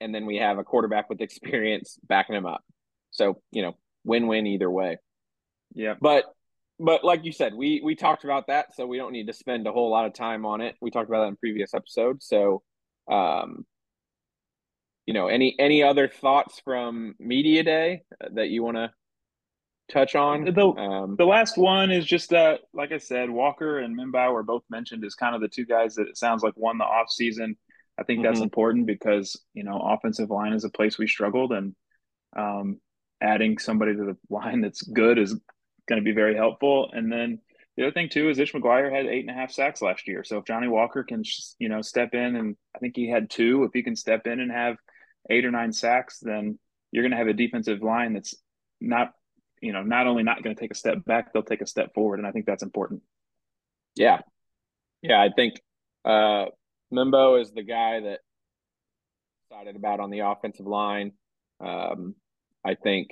and 0.00 0.14
then 0.14 0.24
we 0.24 0.36
have 0.36 0.58
a 0.58 0.64
quarterback 0.64 1.10
with 1.10 1.20
experience 1.20 1.98
backing 2.06 2.36
him 2.36 2.46
up. 2.46 2.62
So 3.14 3.40
you 3.52 3.62
know, 3.62 3.76
win 4.04 4.26
win 4.26 4.46
either 4.46 4.70
way. 4.70 4.98
Yeah, 5.72 5.94
but 6.00 6.24
but 6.78 7.04
like 7.04 7.24
you 7.24 7.32
said, 7.32 7.54
we 7.54 7.80
we 7.82 7.94
talked 7.94 8.24
about 8.24 8.48
that, 8.48 8.74
so 8.74 8.86
we 8.86 8.98
don't 8.98 9.12
need 9.12 9.28
to 9.28 9.32
spend 9.32 9.66
a 9.66 9.72
whole 9.72 9.90
lot 9.90 10.06
of 10.06 10.12
time 10.12 10.44
on 10.44 10.60
it. 10.60 10.74
We 10.80 10.90
talked 10.90 11.08
about 11.08 11.22
that 11.22 11.28
in 11.28 11.36
previous 11.36 11.72
episodes. 11.72 12.26
So, 12.26 12.62
um, 13.10 13.64
you 15.06 15.14
know, 15.14 15.28
any 15.28 15.54
any 15.58 15.82
other 15.82 16.08
thoughts 16.08 16.60
from 16.64 17.14
media 17.18 17.62
day 17.62 18.02
that 18.32 18.48
you 18.48 18.64
want 18.64 18.76
to 18.76 18.90
touch 19.88 20.16
on? 20.16 20.44
The 20.44 20.66
um, 20.66 21.14
the 21.16 21.26
last 21.26 21.56
one 21.56 21.92
is 21.92 22.04
just 22.04 22.30
that, 22.30 22.60
like 22.72 22.90
I 22.90 22.98
said, 22.98 23.30
Walker 23.30 23.78
and 23.78 23.96
Membou 23.96 24.32
were 24.32 24.42
both 24.42 24.64
mentioned 24.68 25.04
as 25.04 25.14
kind 25.14 25.36
of 25.36 25.40
the 25.40 25.48
two 25.48 25.66
guys 25.66 25.94
that 25.94 26.08
it 26.08 26.16
sounds 26.16 26.42
like 26.42 26.54
won 26.56 26.78
the 26.78 26.84
off 26.84 27.10
season. 27.10 27.56
I 27.96 28.02
think 28.02 28.24
that's 28.24 28.38
mm-hmm. 28.38 28.44
important 28.44 28.86
because 28.86 29.40
you 29.54 29.62
know 29.62 29.78
offensive 29.78 30.30
line 30.30 30.54
is 30.54 30.64
a 30.64 30.70
place 30.70 30.98
we 30.98 31.06
struggled, 31.06 31.52
and 31.52 31.76
um, 32.36 32.80
adding 33.20 33.58
somebody 33.58 33.94
to 33.94 34.04
the 34.04 34.16
line 34.28 34.60
that's 34.60 34.82
good 34.82 35.18
is 35.18 35.38
going 35.88 36.00
to 36.00 36.04
be 36.04 36.12
very 36.12 36.34
helpful. 36.36 36.90
And 36.92 37.10
then 37.10 37.40
the 37.76 37.84
other 37.84 37.92
thing 37.92 38.08
too 38.08 38.28
is 38.28 38.38
Ish 38.38 38.52
McGuire 38.52 38.94
had 38.94 39.06
eight 39.06 39.26
and 39.26 39.30
a 39.30 39.34
half 39.34 39.50
sacks 39.50 39.82
last 39.82 40.06
year. 40.06 40.24
So 40.24 40.38
if 40.38 40.44
Johnny 40.44 40.68
Walker 40.68 41.02
can, 41.02 41.22
you 41.58 41.68
know, 41.68 41.82
step 41.82 42.14
in 42.14 42.36
and 42.36 42.56
I 42.74 42.78
think 42.78 42.94
he 42.96 43.08
had 43.08 43.30
two, 43.30 43.64
if 43.64 43.72
he 43.72 43.82
can 43.82 43.96
step 43.96 44.26
in 44.26 44.40
and 44.40 44.50
have 44.50 44.76
eight 45.30 45.44
or 45.44 45.50
nine 45.50 45.72
sacks, 45.72 46.20
then 46.20 46.58
you're 46.92 47.02
going 47.02 47.12
to 47.12 47.18
have 47.18 47.26
a 47.26 47.32
defensive 47.32 47.82
line 47.82 48.12
that's 48.12 48.34
not, 48.80 49.12
you 49.60 49.72
know, 49.72 49.82
not 49.82 50.06
only 50.06 50.22
not 50.22 50.42
going 50.42 50.54
to 50.54 50.60
take 50.60 50.70
a 50.70 50.76
step 50.76 51.04
back, 51.04 51.32
they'll 51.32 51.42
take 51.42 51.62
a 51.62 51.66
step 51.66 51.94
forward. 51.94 52.18
And 52.18 52.28
I 52.28 52.32
think 52.32 52.46
that's 52.46 52.62
important. 52.62 53.02
Yeah. 53.96 54.20
Yeah. 55.02 55.20
I 55.20 55.30
think, 55.34 55.54
uh, 56.04 56.46
Membou 56.92 57.40
is 57.40 57.50
the 57.50 57.62
guy 57.62 58.00
that 58.00 58.20
excited 59.50 59.74
about 59.74 60.00
on 60.00 60.10
the 60.10 60.20
offensive 60.20 60.66
line. 60.66 61.12
Um, 61.64 62.14
I 62.64 62.74
think 62.74 63.10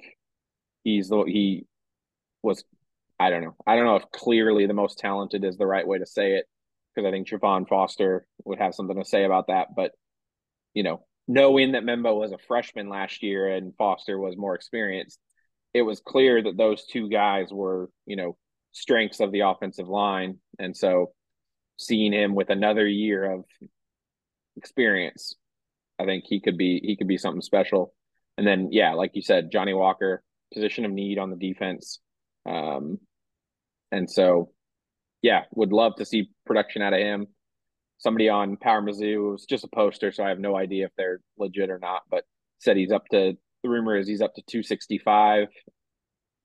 he's 0.85 1.09
the, 1.09 1.23
he 1.25 1.66
was 2.42 2.64
I 3.18 3.30
don't 3.30 3.42
know. 3.42 3.54
I 3.66 3.76
don't 3.76 3.85
know 3.85 3.97
if 3.97 4.11
clearly 4.11 4.66
the 4.66 4.75
most 4.75 4.99
talented 4.99 5.44
is 5.44 5.56
the 5.56 5.66
right 5.66 5.87
way 5.87 5.99
to 5.99 6.06
say 6.06 6.32
it 6.32 6.47
because 6.94 7.06
I 7.06 7.12
think 7.12 7.28
Javon 7.28 7.68
Foster 7.68 8.26
would 8.44 8.59
have 8.59 8.75
something 8.75 8.97
to 8.99 9.09
say 9.09 9.25
about 9.25 9.47
that. 9.47 9.68
But 9.76 9.92
you 10.75 10.82
know, 10.82 11.04
knowing 11.28 11.73
that 11.73 11.85
Membou 11.85 12.18
was 12.18 12.32
a 12.32 12.38
freshman 12.49 12.88
last 12.88 13.23
year 13.23 13.49
and 13.49 13.76
Foster 13.76 14.18
was 14.18 14.37
more 14.37 14.54
experienced, 14.54 15.21
it 15.75 15.82
was 15.82 16.00
clear 16.00 16.42
that 16.42 16.56
those 16.56 16.85
two 16.87 17.09
guys 17.09 17.52
were, 17.52 17.90
you 18.06 18.16
know, 18.16 18.37
strengths 18.73 19.21
of 19.21 19.32
the 19.32 19.40
offensive 19.40 19.88
line. 19.88 20.38
And 20.59 20.76
so 20.76 21.12
seeing 21.78 22.12
him 22.12 22.35
with 22.35 22.50
another 22.50 22.87
year 22.87 23.30
of 23.30 23.44
experience, 24.56 25.35
I 25.99 26.04
think 26.06 26.25
he 26.26 26.40
could 26.40 26.59
be 26.59 26.80
he 26.82 26.97
could 26.97 27.09
be 27.09 27.18
something 27.18 27.42
special. 27.42 27.94
And 28.42 28.49
then 28.49 28.72
yeah, 28.72 28.94
like 28.94 29.12
you 29.14 29.22
said, 29.22 29.52
Johnny 29.52 29.72
Walker, 29.72 30.20
position 30.52 30.84
of 30.84 30.90
need 30.90 31.16
on 31.16 31.30
the 31.30 31.37
defense. 31.37 32.00
Um, 32.44 32.99
and 33.92 34.11
so, 34.11 34.50
yeah, 35.22 35.42
would 35.54 35.70
love 35.70 35.94
to 35.99 36.04
see 36.04 36.28
production 36.44 36.82
out 36.82 36.92
of 36.92 36.99
him. 36.99 37.28
Somebody 37.99 38.28
on 38.28 38.56
Power 38.56 38.82
Mizzou 38.82 39.30
was 39.30 39.46
just 39.49 39.62
a 39.62 39.68
poster, 39.68 40.11
so 40.11 40.25
I 40.25 40.30
have 40.30 40.40
no 40.40 40.56
idea 40.56 40.87
if 40.87 40.90
they're 40.96 41.20
legit 41.38 41.70
or 41.70 41.78
not, 41.78 42.02
but 42.11 42.25
said 42.58 42.76
he's 42.76 42.90
up 42.90 43.06
to 43.12 43.34
the 43.62 43.68
rumor 43.68 43.96
is 43.96 44.08
he's 44.08 44.22
up 44.22 44.34
to 44.34 44.42
265. 44.42 45.46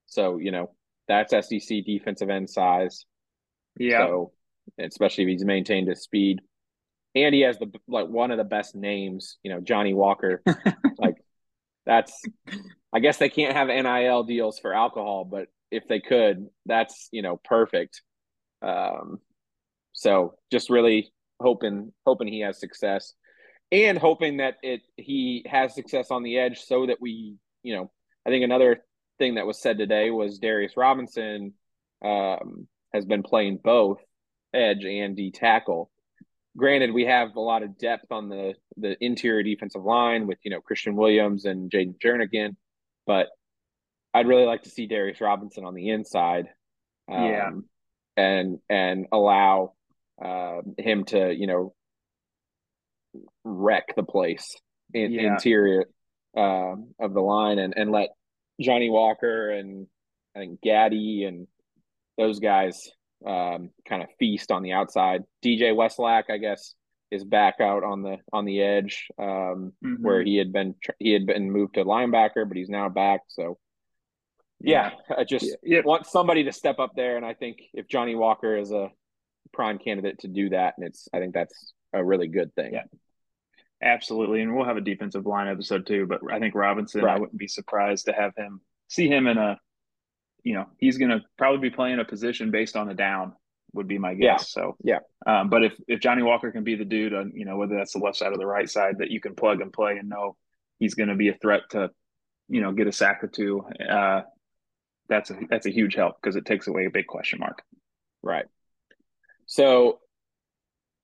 So, 0.05 0.37
you 0.37 0.51
know, 0.51 0.75
that's 1.07 1.31
SEC 1.31 1.83
defensive 1.83 2.29
end 2.29 2.47
size. 2.47 3.07
Yeah. 3.79 4.05
So, 4.05 4.33
especially 4.77 5.23
if 5.23 5.29
he's 5.29 5.45
maintained 5.45 5.87
his 5.87 6.03
speed. 6.03 6.41
And 7.15 7.33
he 7.33 7.41
has 7.41 7.57
the 7.57 7.71
like 7.87 8.07
one 8.07 8.29
of 8.29 8.37
the 8.37 8.43
best 8.43 8.75
names, 8.75 9.39
you 9.41 9.51
know, 9.51 9.61
Johnny 9.61 9.95
Walker. 9.95 10.43
like 10.99 11.16
that's 11.87 12.21
I 12.93 12.99
guess 12.99 13.17
they 13.17 13.29
can't 13.29 13.55
have 13.55 13.69
NIL 13.69 14.23
deals 14.23 14.59
for 14.59 14.73
alcohol, 14.73 15.25
but 15.25 15.47
if 15.71 15.87
they 15.87 15.99
could, 15.99 16.47
that's 16.65 17.09
you 17.11 17.21
know 17.21 17.37
perfect. 17.37 18.01
Um, 18.61 19.19
so 19.93 20.35
just 20.51 20.69
really 20.69 21.11
hoping 21.41 21.93
hoping 22.05 22.27
he 22.27 22.41
has 22.41 22.59
success, 22.59 23.13
and 23.71 23.97
hoping 23.97 24.37
that 24.37 24.57
it 24.61 24.81
he 24.97 25.45
has 25.49 25.73
success 25.73 26.11
on 26.11 26.23
the 26.23 26.37
edge, 26.37 26.59
so 26.59 26.85
that 26.85 27.01
we 27.01 27.37
you 27.63 27.75
know 27.75 27.91
I 28.25 28.29
think 28.29 28.43
another 28.43 28.83
thing 29.17 29.35
that 29.35 29.47
was 29.47 29.59
said 29.59 29.77
today 29.77 30.11
was 30.11 30.39
Darius 30.39 30.77
Robinson 30.77 31.53
um, 32.03 32.67
has 32.93 33.05
been 33.05 33.23
playing 33.23 33.59
both 33.63 33.99
edge 34.53 34.83
and 34.83 35.15
D 35.15 35.31
tackle. 35.31 35.89
Granted, 36.57 36.91
we 36.91 37.05
have 37.05 37.35
a 37.35 37.39
lot 37.39 37.63
of 37.63 37.77
depth 37.77 38.11
on 38.11 38.29
the 38.29 38.55
the 38.77 38.97
interior 39.03 39.43
defensive 39.43 39.83
line 39.83 40.27
with 40.27 40.39
you 40.43 40.51
know 40.51 40.59
Kristian 40.59 40.95
Williams 40.95 41.45
and 41.45 41.69
Jayden 41.69 41.99
Jernigan, 41.99 42.55
but 43.05 43.27
I'd 44.13 44.27
really 44.27 44.45
like 44.45 44.63
to 44.63 44.69
see 44.69 44.87
Darius 44.87 45.21
Robinson 45.21 45.65
on 45.65 45.75
the 45.75 45.89
inside. 45.89 46.47
Um, 47.09 47.23
yeah. 47.23 47.49
And 48.17 48.59
and 48.69 49.05
allow 49.11 49.73
uh, 50.23 50.61
him 50.77 51.05
to 51.05 51.31
you 51.31 51.45
know 51.45 51.75
wreck 53.43 53.95
the 53.95 54.03
place 54.03 54.55
in 54.93 55.11
yeah. 55.11 55.33
interior 55.33 55.85
um, 56.35 56.95
of 56.99 57.13
the 57.13 57.21
line 57.21 57.59
and 57.59 57.75
and 57.77 57.91
let 57.91 58.09
Johnny 58.59 58.89
Walker 58.89 59.51
and 59.51 59.85
I 60.35 60.39
think 60.39 60.61
Gaddy 60.61 61.25
and 61.25 61.47
those 62.17 62.39
guys 62.39 62.89
um, 63.25 63.71
kind 63.87 64.03
of 64.03 64.09
feast 64.19 64.51
on 64.51 64.63
the 64.63 64.73
outside. 64.73 65.23
DJ 65.43 65.73
Wesolak, 65.73 66.25
I 66.29 66.37
guess, 66.37 66.75
is 67.11 67.23
back 67.23 67.55
out 67.59 67.83
on 67.83 68.01
the 68.01 68.17
on 68.33 68.45
the 68.45 68.61
edge 68.61 69.07
um, 69.17 69.73
mm-hmm. 69.83 69.95
where 70.03 70.23
he 70.23 70.37
had 70.37 70.51
been 70.51 70.75
he 70.99 71.13
had 71.13 71.25
been 71.25 71.51
moved 71.51 71.75
to 71.75 71.85
linebacker, 71.85 72.47
but 72.47 72.57
he's 72.57 72.69
now 72.69 72.89
back. 72.89 73.21
So 73.27 73.57
yeah, 74.59 74.91
yeah 75.09 75.15
I 75.17 75.23
just 75.23 75.55
yeah. 75.63 75.81
want 75.83 76.05
somebody 76.05 76.43
to 76.45 76.51
step 76.51 76.79
up 76.79 76.91
there, 76.95 77.17
and 77.17 77.25
I 77.25 77.33
think 77.33 77.61
if 77.73 77.87
Johnny 77.87 78.15
Walker 78.15 78.57
is 78.57 78.71
a 78.71 78.89
prime 79.53 79.79
candidate 79.79 80.19
to 80.19 80.27
do 80.27 80.49
that, 80.49 80.75
and 80.77 80.87
it's 80.87 81.07
I 81.13 81.19
think 81.19 81.33
that's 81.33 81.73
a 81.93 82.03
really 82.03 82.27
good 82.27 82.53
thing. 82.55 82.73
Yeah. 82.73 82.83
Absolutely, 83.79 84.41
and 84.41 84.55
we'll 84.55 84.65
have 84.65 84.77
a 84.77 84.81
defensive 84.81 85.27
line 85.27 85.47
episode 85.47 85.85
too. 85.85 86.07
But 86.07 86.21
I 86.31 86.39
think 86.39 86.55
Robinson, 86.55 87.03
right. 87.03 87.15
I 87.15 87.19
wouldn't 87.19 87.37
be 87.37 87.47
surprised 87.47 88.05
to 88.05 88.11
have 88.11 88.33
him 88.35 88.59
see 88.87 89.07
him 89.07 89.27
in 89.27 89.37
a, 89.37 89.59
you 90.47 90.53
know, 90.53 90.65
he's 90.77 90.97
going 90.97 91.11
to 91.11 91.21
probably 91.37 91.69
be 91.69 91.75
playing 91.75 91.99
a 91.99 92.05
position 92.05 92.51
based 92.51 92.77
on 92.77 92.87
the 92.87 92.93
down 92.93 93.33
would 93.73 93.85
be 93.85 93.97
my 93.97 94.13
guess. 94.13 94.23
Yeah. 94.23 94.37
So 94.61 94.77
yeah. 94.81 94.99
Um, 95.25 95.49
but 95.49 95.65
if 95.65 95.73
if 95.89 95.99
Johnny 95.99 96.23
Walker 96.23 96.53
can 96.53 96.63
be 96.63 96.75
the 96.75 96.85
dude, 96.85 97.13
on, 97.13 97.33
you 97.35 97.43
know, 97.43 97.57
whether 97.57 97.75
that's 97.75 97.91
the 97.91 97.99
left 97.99 98.15
side 98.15 98.31
or 98.31 98.37
the 98.37 98.45
right 98.45 98.69
side, 98.69 98.99
that 98.99 99.11
you 99.11 99.19
can 99.19 99.35
plug 99.35 99.59
and 99.59 99.73
play 99.73 99.97
and 99.97 100.07
know 100.07 100.37
he's 100.79 100.93
going 100.93 101.09
to 101.09 101.15
be 101.15 101.27
a 101.27 101.33
threat 101.33 101.63
to, 101.71 101.91
you 102.47 102.61
know, 102.61 102.71
get 102.71 102.87
a 102.87 102.93
sack 102.93 103.25
or 103.25 103.27
two. 103.27 103.65
Uh, 103.89 104.21
that's 105.09 105.29
a 105.31 105.35
that's 105.49 105.65
a 105.65 105.69
huge 105.69 105.95
help 105.95 106.15
because 106.21 106.37
it 106.37 106.45
takes 106.45 106.67
away 106.67 106.85
a 106.85 106.89
big 106.89 107.07
question 107.07 107.39
mark. 107.39 107.61
Right. 108.23 108.45
So, 109.47 109.99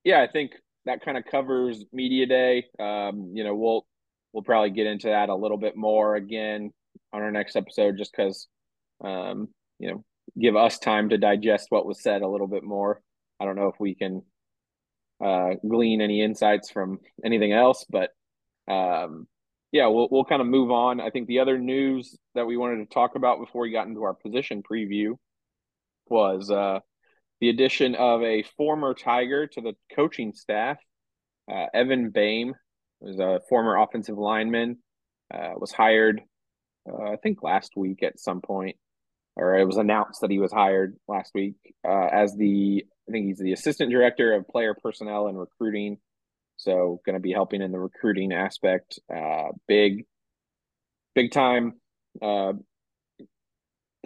yeah, 0.04 0.22
I 0.22 0.26
think 0.26 0.52
that 0.86 1.04
kind 1.04 1.18
of 1.18 1.24
covers 1.30 1.84
media 1.92 2.24
day. 2.24 2.64
Um, 2.80 3.32
you 3.34 3.44
know, 3.44 3.54
we'll 3.54 3.86
we'll 4.32 4.42
probably 4.42 4.70
get 4.70 4.86
into 4.86 5.08
that 5.08 5.28
a 5.28 5.36
little 5.36 5.58
bit 5.58 5.76
more 5.76 6.16
again 6.16 6.72
on 7.12 7.20
our 7.20 7.30
next 7.30 7.56
episode, 7.56 7.98
just 7.98 8.10
because, 8.10 8.48
um, 9.02 9.48
you 9.78 9.90
know, 9.90 10.04
give 10.38 10.56
us 10.56 10.78
time 10.78 11.10
to 11.10 11.18
digest 11.18 11.66
what 11.70 11.86
was 11.86 12.02
said 12.02 12.22
a 12.22 12.28
little 12.28 12.46
bit 12.46 12.62
more. 12.62 13.00
I 13.40 13.44
don't 13.44 13.56
know 13.56 13.68
if 13.68 13.78
we 13.78 13.94
can 13.94 14.22
uh, 15.24 15.50
glean 15.66 16.00
any 16.00 16.22
insights 16.22 16.70
from 16.70 16.98
anything 17.24 17.52
else, 17.52 17.84
but 17.88 18.10
um, 18.68 19.26
yeah, 19.72 19.86
we'll 19.86 20.08
we'll 20.10 20.24
kind 20.24 20.40
of 20.40 20.48
move 20.48 20.70
on. 20.70 21.00
I 21.00 21.10
think 21.10 21.26
the 21.26 21.40
other 21.40 21.58
news 21.58 22.16
that 22.34 22.46
we 22.46 22.56
wanted 22.56 22.78
to 22.78 22.94
talk 22.94 23.16
about 23.16 23.40
before 23.40 23.62
we 23.62 23.72
got 23.72 23.86
into 23.86 24.04
our 24.04 24.14
position 24.14 24.62
preview 24.62 25.16
was 26.06 26.50
uh, 26.50 26.80
the 27.40 27.48
addition 27.48 27.94
of 27.94 28.22
a 28.22 28.44
former 28.56 28.94
Tiger 28.94 29.46
to 29.48 29.60
the 29.60 29.74
coaching 29.94 30.32
staff. 30.32 30.78
Uh, 31.50 31.66
Evan 31.74 32.10
Boehm 32.10 32.54
was 33.00 33.18
a 33.18 33.40
former 33.48 33.76
offensive 33.76 34.16
lineman, 34.16 34.78
uh, 35.32 35.52
was 35.56 35.72
hired, 35.72 36.22
uh, 36.88 37.12
I 37.12 37.16
think, 37.16 37.42
last 37.42 37.72
week 37.76 38.02
at 38.02 38.20
some 38.20 38.40
point 38.40 38.76
or 39.36 39.56
it 39.56 39.64
was 39.64 39.76
announced 39.76 40.20
that 40.20 40.30
he 40.30 40.38
was 40.38 40.52
hired 40.52 40.96
last 41.08 41.32
week 41.34 41.56
uh, 41.86 42.06
as 42.12 42.34
the 42.36 42.84
I 43.08 43.12
think 43.12 43.26
he's 43.26 43.38
the 43.38 43.52
assistant 43.52 43.90
director 43.90 44.32
of 44.32 44.48
player 44.48 44.74
personnel 44.74 45.26
and 45.26 45.38
recruiting. 45.38 45.98
So 46.56 47.00
going 47.04 47.14
to 47.14 47.20
be 47.20 47.32
helping 47.32 47.60
in 47.60 47.72
the 47.72 47.78
recruiting 47.78 48.32
aspect. 48.32 48.98
Uh, 49.14 49.48
big, 49.66 50.06
big 51.14 51.32
time 51.32 51.74
uh, 52.22 52.52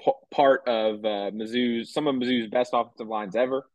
p- 0.00 0.12
part 0.32 0.62
of 0.66 1.04
uh, 1.04 1.30
Mizzou's 1.30 1.92
some 1.92 2.06
of 2.08 2.16
Mizzou's 2.16 2.50
best 2.50 2.70
offensive 2.72 3.06
lines 3.06 3.36
ever 3.36 3.68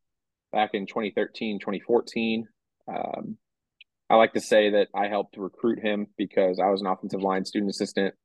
back 0.52 0.72
in 0.74 0.88
2013, 0.88 1.60
2014. 1.60 2.48
Um, 2.88 3.38
I 4.10 4.16
like 4.16 4.34
to 4.34 4.42
say 4.42 4.72
that 4.72 4.90
I 4.94 5.08
helped 5.08 5.38
recruit 5.38 5.80
him 5.80 6.08
because 6.18 6.60
I 6.60 6.70
was 6.70 6.82
an 6.82 6.88
offensive 6.88 7.22
line 7.22 7.46
student 7.46 7.70
assistant 7.70 8.16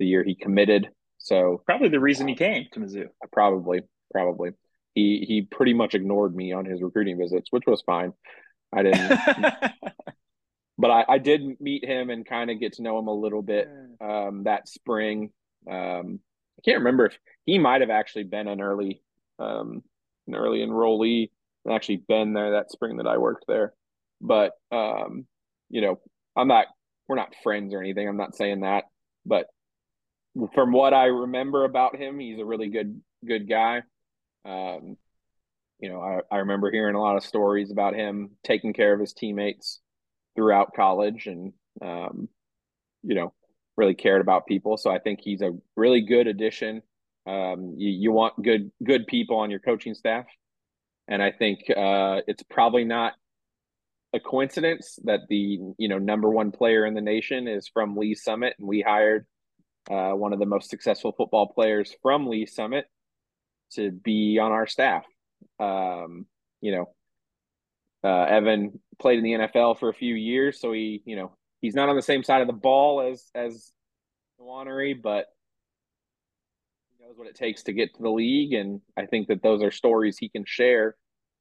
the 0.00 0.06
year 0.06 0.24
he 0.24 0.34
committed 0.34 0.90
so 1.20 1.62
probably 1.66 1.90
the 1.90 2.00
reason 2.00 2.26
he 2.26 2.34
came 2.34 2.66
to 2.72 2.80
Mizzou. 2.80 3.08
Probably, 3.30 3.82
probably. 4.10 4.50
He 4.94 5.24
he 5.28 5.42
pretty 5.42 5.74
much 5.74 5.94
ignored 5.94 6.34
me 6.34 6.52
on 6.52 6.64
his 6.64 6.82
recruiting 6.82 7.18
visits, 7.18 7.48
which 7.50 7.64
was 7.66 7.82
fine. 7.82 8.12
I 8.72 8.82
didn't, 8.82 9.08
but 10.78 10.90
I, 10.90 11.04
I 11.08 11.18
did 11.18 11.60
meet 11.60 11.84
him 11.84 12.10
and 12.10 12.26
kind 12.26 12.50
of 12.50 12.58
get 12.58 12.74
to 12.74 12.82
know 12.82 12.98
him 12.98 13.06
a 13.06 13.14
little 13.14 13.42
bit 13.42 13.68
um, 14.00 14.44
that 14.44 14.68
spring. 14.68 15.30
Um, 15.70 16.20
I 16.58 16.62
can't 16.64 16.78
remember 16.78 17.06
if 17.06 17.18
he 17.44 17.58
might 17.58 17.82
have 17.82 17.90
actually 17.90 18.24
been 18.24 18.48
an 18.48 18.60
early 18.60 19.02
um, 19.38 19.82
an 20.26 20.34
early 20.34 20.60
enrollee 20.60 21.30
and 21.64 21.74
actually 21.74 22.02
been 22.08 22.32
there 22.32 22.52
that 22.52 22.72
spring 22.72 22.96
that 22.96 23.06
I 23.06 23.18
worked 23.18 23.44
there. 23.46 23.74
But 24.22 24.52
um, 24.72 25.26
you 25.68 25.82
know, 25.82 26.00
I'm 26.34 26.48
not 26.48 26.66
we're 27.08 27.16
not 27.16 27.34
friends 27.42 27.74
or 27.74 27.80
anything. 27.80 28.08
I'm 28.08 28.16
not 28.16 28.36
saying 28.36 28.60
that, 28.60 28.84
but 29.26 29.46
from 30.54 30.72
what 30.72 30.94
I 30.94 31.06
remember 31.06 31.64
about 31.64 31.96
him, 31.96 32.18
he's 32.18 32.38
a 32.38 32.44
really 32.44 32.68
good 32.68 33.00
good 33.26 33.48
guy. 33.48 33.82
Um, 34.44 34.96
you 35.78 35.88
know, 35.88 36.00
I, 36.00 36.34
I 36.34 36.38
remember 36.38 36.70
hearing 36.70 36.94
a 36.94 37.00
lot 37.00 37.16
of 37.16 37.24
stories 37.24 37.70
about 37.70 37.94
him 37.94 38.30
taking 38.44 38.72
care 38.72 38.92
of 38.92 39.00
his 39.00 39.12
teammates 39.12 39.80
throughout 40.36 40.74
college 40.74 41.26
and 41.26 41.52
um, 41.82 42.28
you 43.02 43.14
know, 43.14 43.32
really 43.76 43.94
cared 43.94 44.20
about 44.20 44.46
people. 44.46 44.76
So 44.76 44.90
I 44.90 44.98
think 44.98 45.20
he's 45.22 45.42
a 45.42 45.56
really 45.76 46.02
good 46.02 46.26
addition. 46.26 46.82
Um, 47.26 47.74
you, 47.76 47.90
you 47.90 48.12
want 48.12 48.42
good 48.42 48.70
good 48.84 49.06
people 49.06 49.38
on 49.38 49.50
your 49.50 49.60
coaching 49.60 49.94
staff. 49.94 50.26
And 51.08 51.22
I 51.22 51.32
think 51.32 51.60
uh, 51.70 52.20
it's 52.26 52.42
probably 52.44 52.84
not 52.84 53.14
a 54.12 54.20
coincidence 54.20 54.98
that 55.04 55.20
the 55.28 55.58
you 55.78 55.88
know 55.88 55.98
number 55.98 56.28
one 56.28 56.52
player 56.52 56.86
in 56.86 56.94
the 56.94 57.00
nation 57.00 57.48
is 57.48 57.68
from 57.68 57.96
Lee 57.96 58.14
Summit, 58.14 58.54
and 58.58 58.68
we 58.68 58.80
hired 58.80 59.26
uh, 59.88 60.12
one 60.12 60.32
of 60.32 60.38
the 60.38 60.46
most 60.46 60.68
successful 60.68 61.12
football 61.12 61.46
players 61.46 61.94
from 62.02 62.26
Lee 62.26 62.46
Summit, 62.46 62.86
to 63.72 63.90
be 63.90 64.38
on 64.38 64.52
our 64.52 64.66
staff. 64.66 65.04
Um, 65.58 66.26
you 66.60 66.72
know, 66.72 66.86
uh, 68.02 68.24
Evan 68.24 68.80
played 68.98 69.18
in 69.18 69.24
the 69.24 69.32
NFL 69.32 69.78
for 69.78 69.88
a 69.88 69.94
few 69.94 70.14
years, 70.14 70.60
so 70.60 70.72
he, 70.72 71.02
you 71.04 71.16
know, 71.16 71.32
he's 71.60 71.74
not 71.74 71.88
on 71.88 71.96
the 71.96 72.02
same 72.02 72.22
side 72.22 72.40
of 72.40 72.46
the 72.46 72.52
ball 72.52 73.00
as 73.00 73.30
as 73.34 73.72
Nwaneri, 74.40 75.00
but 75.00 75.26
he 76.90 77.04
knows 77.04 77.16
what 77.16 77.28
it 77.28 77.36
takes 77.36 77.64
to 77.64 77.72
get 77.72 77.94
to 77.94 78.02
the 78.02 78.10
league, 78.10 78.52
and 78.52 78.80
I 78.96 79.06
think 79.06 79.28
that 79.28 79.42
those 79.42 79.62
are 79.62 79.70
stories 79.70 80.18
he 80.18 80.28
can 80.28 80.44
share 80.46 80.96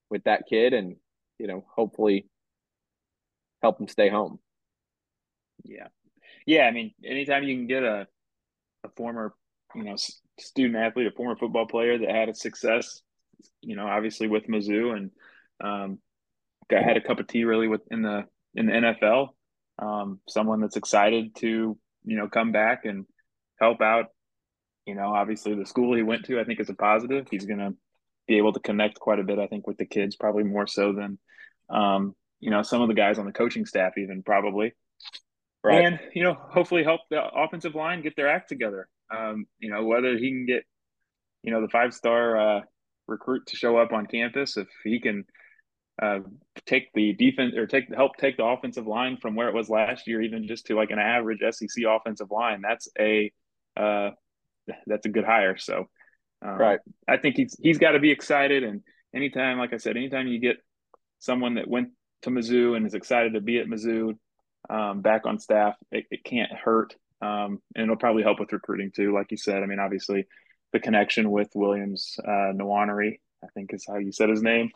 with 0.10 0.23
that 0.25 0.43
kid, 0.49 0.73
and 0.73 0.95
you 1.38 1.47
know, 1.47 1.65
hopefully 1.75 2.28
help 3.62 3.80
him 3.80 3.88
stay 3.88 4.10
home. 4.10 4.39
Yeah, 5.63 5.88
yeah. 6.45 6.63
I 6.63 6.71
mean, 6.71 6.93
anytime 7.04 7.43
you 7.43 7.56
can 7.56 7.67
get 7.67 7.84
a 7.84 8.08
a 8.84 8.89
former, 8.96 9.34
you 9.76 9.84
know, 9.84 9.96
student 10.39 10.78
athlete, 10.78 11.08
a 11.08 11.12
former 11.12 11.36
football 11.36 11.65
player 11.65 11.98
that 11.98 12.10
had 12.10 12.30
a 12.30 12.34
success, 12.34 13.02
you 13.62 13.76
know, 13.76 13.88
obviously 13.88 14.28
with 14.28 14.48
Mizzou 14.48 14.96
and 14.96 15.12
um, 15.62 16.00
got 16.70 16.84
had 16.84 16.98
a 16.98 17.02
cup 17.02 17.20
of 17.20 17.28
tea 17.28 17.44
really 17.44 17.68
with 17.68 17.82
in 17.92 18.02
the 18.02 18.26
in 18.56 18.68
the 18.68 18.74
NFL. 18.74 19.30
Um, 19.78 20.20
someone 20.28 20.60
that's 20.60 20.76
excited 20.76 21.36
to 21.38 21.78
you 22.06 22.18
know 22.18 22.28
come 22.28 22.52
back 22.52 22.86
and 22.86 23.06
help 23.60 23.82
out. 23.82 24.08
You 24.86 24.96
know, 24.96 25.13
obviously 25.13 25.56
the 25.56 25.65
school 25.65 25.96
he 25.96 26.04
went 26.04 26.26
to, 26.26 26.39
I 26.39 26.46
think, 26.46 26.60
is 26.60 26.70
a 26.70 26.74
positive. 26.74 27.28
He's 27.30 27.46
going 27.46 27.60
to 27.60 27.76
be 28.28 28.38
able 28.38 28.54
to 28.54 28.60
connect 28.60 29.00
quite 29.00 29.20
a 29.20 29.24
bit, 29.24 29.38
I 29.38 29.46
think, 29.46 29.68
with 29.68 29.78
the 29.78 29.86
kids, 29.86 30.15
probably 30.15 30.44
more 30.44 30.65
so 30.65 30.94
than 30.94 31.20
um, 31.70 32.15
you 32.39 32.50
know 32.50 32.63
some 32.63 32.82
of 32.82 32.88
the 32.88 32.94
guys 32.94 33.20
on 33.20 33.26
the 33.26 33.32
coaching 33.32 33.65
staff, 33.65 33.98
even 33.98 34.24
probably. 34.24 34.74
Right. 35.63 35.84
And, 35.84 36.00
you 36.13 36.24
know, 36.24 36.36
hopefully 36.39 36.84
help 36.84 37.02
the 37.10 37.22
offensive 37.22 37.76
line 37.76 38.02
get 38.02 38.15
their 38.15 38.30
act 38.30 38.50
together. 38.50 38.88
Um, 39.15 39.45
you 39.60 39.69
know, 39.69 39.84
whether 39.84 40.17
he 40.17 40.30
can 40.30 40.45
get, 40.45 40.63
you 41.43 41.52
know, 41.52 41.62
the 41.62 41.67
five 41.67 41.93
star 41.93 42.38
uh, 42.38 42.62
recruit 43.08 43.48
to 43.48 43.58
show 43.58 43.78
up 43.78 43.91
on 43.91 44.06
campus, 44.06 44.56
if 44.56 44.67
he 44.84 45.00
can 45.02 45.26
uh, 46.02 46.19
take 46.65 46.93
the 46.93 47.13
defense 47.13 47.56
or 47.56 47.67
take 47.67 47.93
help 47.93 48.15
take 48.17 48.38
the 48.38 48.45
offensive 48.45 48.88
line 48.88 49.17
from 49.17 49.36
where 49.36 49.50
it 49.50 49.54
was 49.54 49.69
last 49.69 50.08
year, 50.08 50.22
even 50.22 50.48
just 50.48 50.65
to 50.67 50.76
like 50.76 50.91
an 50.91 51.00
average 51.00 51.39
SEC 51.52 51.84
offensive 51.88 52.32
line, 52.32 52.62
that's 52.62 52.88
a 52.98 53.32
uh, 53.76 54.12
that's 54.88 55.06
a 55.06 55.10
good 55.10 55.26
hire. 55.26 55.58
So, 55.58 55.89
um, 56.41 56.58
right, 56.58 56.80
I 57.08 57.17
think 57.17 57.36
he's 57.36 57.56
he's 57.62 57.80
got 57.80 57.91
to 57.91 58.00
be 58.00 58.12
excited. 58.12 58.63
And 58.63 58.82
anytime, 59.13 59.58
like 59.58 59.74
I 59.74 59.78
said, 59.78 59.98
anytime 59.98 60.28
you 60.28 60.39
get 60.39 60.58
someone 61.19 61.56
that 61.56 61.67
went 61.67 61.89
to 62.22 62.30
Mizzou 62.30 62.78
and 62.78 62.86
is 62.86 62.93
excited 62.93 63.34
to 63.34 63.41
be 63.41 63.60
at 63.60 63.67
Mizzou, 63.67 64.13
um, 64.69 65.01
back 65.01 65.25
on 65.25 65.39
staff, 65.39 65.75
it, 65.91 66.05
it 66.12 66.23
can't 66.23 66.51
hurt. 66.51 66.95
Um, 67.21 67.62
and 67.75 67.84
it'll 67.84 67.97
probably 67.97 68.23
help 68.23 68.39
with 68.39 68.53
recruiting 68.53 68.91
too. 68.95 69.13
Like 69.13 69.32
you 69.32 69.38
said, 69.38 69.62
I 69.62 69.65
mean, 69.65 69.79
obviously 69.79 70.25
the 70.71 70.79
connection 70.79 71.32
with 71.32 71.49
Williams 71.55 72.15
uh, 72.23 72.53
Nwaneri, 72.53 73.19
I 73.43 73.47
think 73.53 73.73
is 73.73 73.86
how 73.88 73.97
you 73.97 74.12
said 74.12 74.29
his 74.29 74.41
name, 74.41 74.69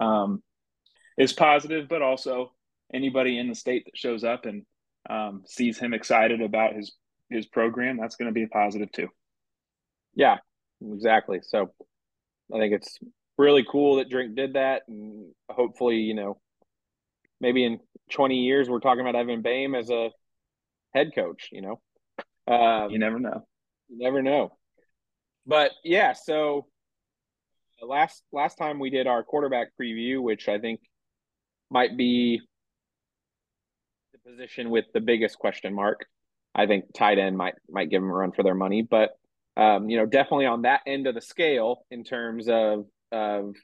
um, 0.00 0.42
is 1.18 1.32
positive, 1.32 1.88
but 1.88 2.02
also 2.02 2.52
anybody 2.92 3.38
in 3.38 3.48
the 3.48 3.54
state 3.54 3.84
that 3.84 3.96
shows 3.96 4.24
up 4.24 4.46
and 4.46 4.64
um, 5.08 5.42
sees 5.46 5.78
him 5.78 5.94
excited 5.94 6.40
about 6.40 6.74
his 6.74 6.92
his 7.30 7.46
program, 7.46 7.96
that's 7.96 8.16
going 8.16 8.28
to 8.28 8.34
be 8.34 8.42
a 8.42 8.48
positive 8.48 8.90
too. 8.90 9.08
Yeah, 10.14 10.38
exactly. 10.84 11.38
So 11.42 11.72
I 12.52 12.58
think 12.58 12.74
it's 12.74 12.98
really 13.38 13.64
cool 13.70 13.96
that 13.96 14.10
Drink 14.10 14.34
did 14.34 14.54
that, 14.54 14.82
and 14.88 15.32
hopefully, 15.48 15.96
you 15.96 16.14
know, 16.14 16.40
maybe 17.40 17.64
in 17.64 17.80
20 18.10 18.36
years 18.36 18.68
we're 18.68 18.80
talking 18.80 19.00
about 19.00 19.16
Evan 19.16 19.42
Boehm 19.42 19.74
as 19.74 19.90
a 19.90 20.10
head 20.94 21.12
coach, 21.14 21.48
you 21.52 21.62
know. 21.62 21.80
Um, 22.46 22.90
you 22.90 22.98
never 22.98 23.18
know. 23.18 23.46
You 23.88 23.98
never 23.98 24.22
know. 24.22 24.56
But 25.46 25.72
yeah, 25.84 26.12
so 26.12 26.66
last 27.82 28.22
last 28.32 28.56
time 28.56 28.78
we 28.78 28.90
did 28.90 29.06
our 29.06 29.22
quarterback 29.22 29.68
preview, 29.80 30.20
which 30.22 30.48
I 30.48 30.58
think 30.58 30.80
might 31.70 31.96
be 31.96 32.40
the 34.12 34.30
position 34.30 34.70
with 34.70 34.86
the 34.92 35.00
biggest 35.00 35.38
question 35.38 35.74
mark. 35.74 36.06
I 36.54 36.66
think 36.66 36.86
tight 36.94 37.18
end 37.18 37.36
might 37.36 37.54
might 37.68 37.90
give 37.90 38.02
them 38.02 38.10
a 38.10 38.14
run 38.14 38.32
for 38.32 38.42
their 38.42 38.54
money, 38.54 38.82
but 38.82 39.10
um, 39.56 39.88
you 39.88 39.96
know, 39.96 40.06
definitely 40.06 40.46
on 40.46 40.62
that 40.62 40.80
end 40.86 41.06
of 41.06 41.14
the 41.14 41.20
scale 41.20 41.84
in 41.90 42.04
terms 42.04 42.48
of 42.48 42.86
of 43.12 43.54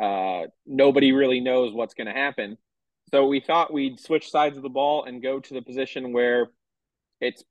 uh, 0.00 0.42
nobody 0.66 1.12
really 1.12 1.40
knows 1.40 1.74
what's 1.74 1.94
going 1.94 2.06
to 2.06 2.12
happen. 2.12 2.56
So 3.12 3.26
we 3.26 3.40
thought 3.40 3.72
we'd 3.72 3.98
switch 3.98 4.30
sides 4.30 4.56
of 4.56 4.62
the 4.62 4.68
ball 4.68 5.04
and 5.04 5.22
go 5.22 5.40
to 5.40 5.54
the 5.54 5.62
position 5.62 6.12
where 6.12 6.50
it's 7.20 7.44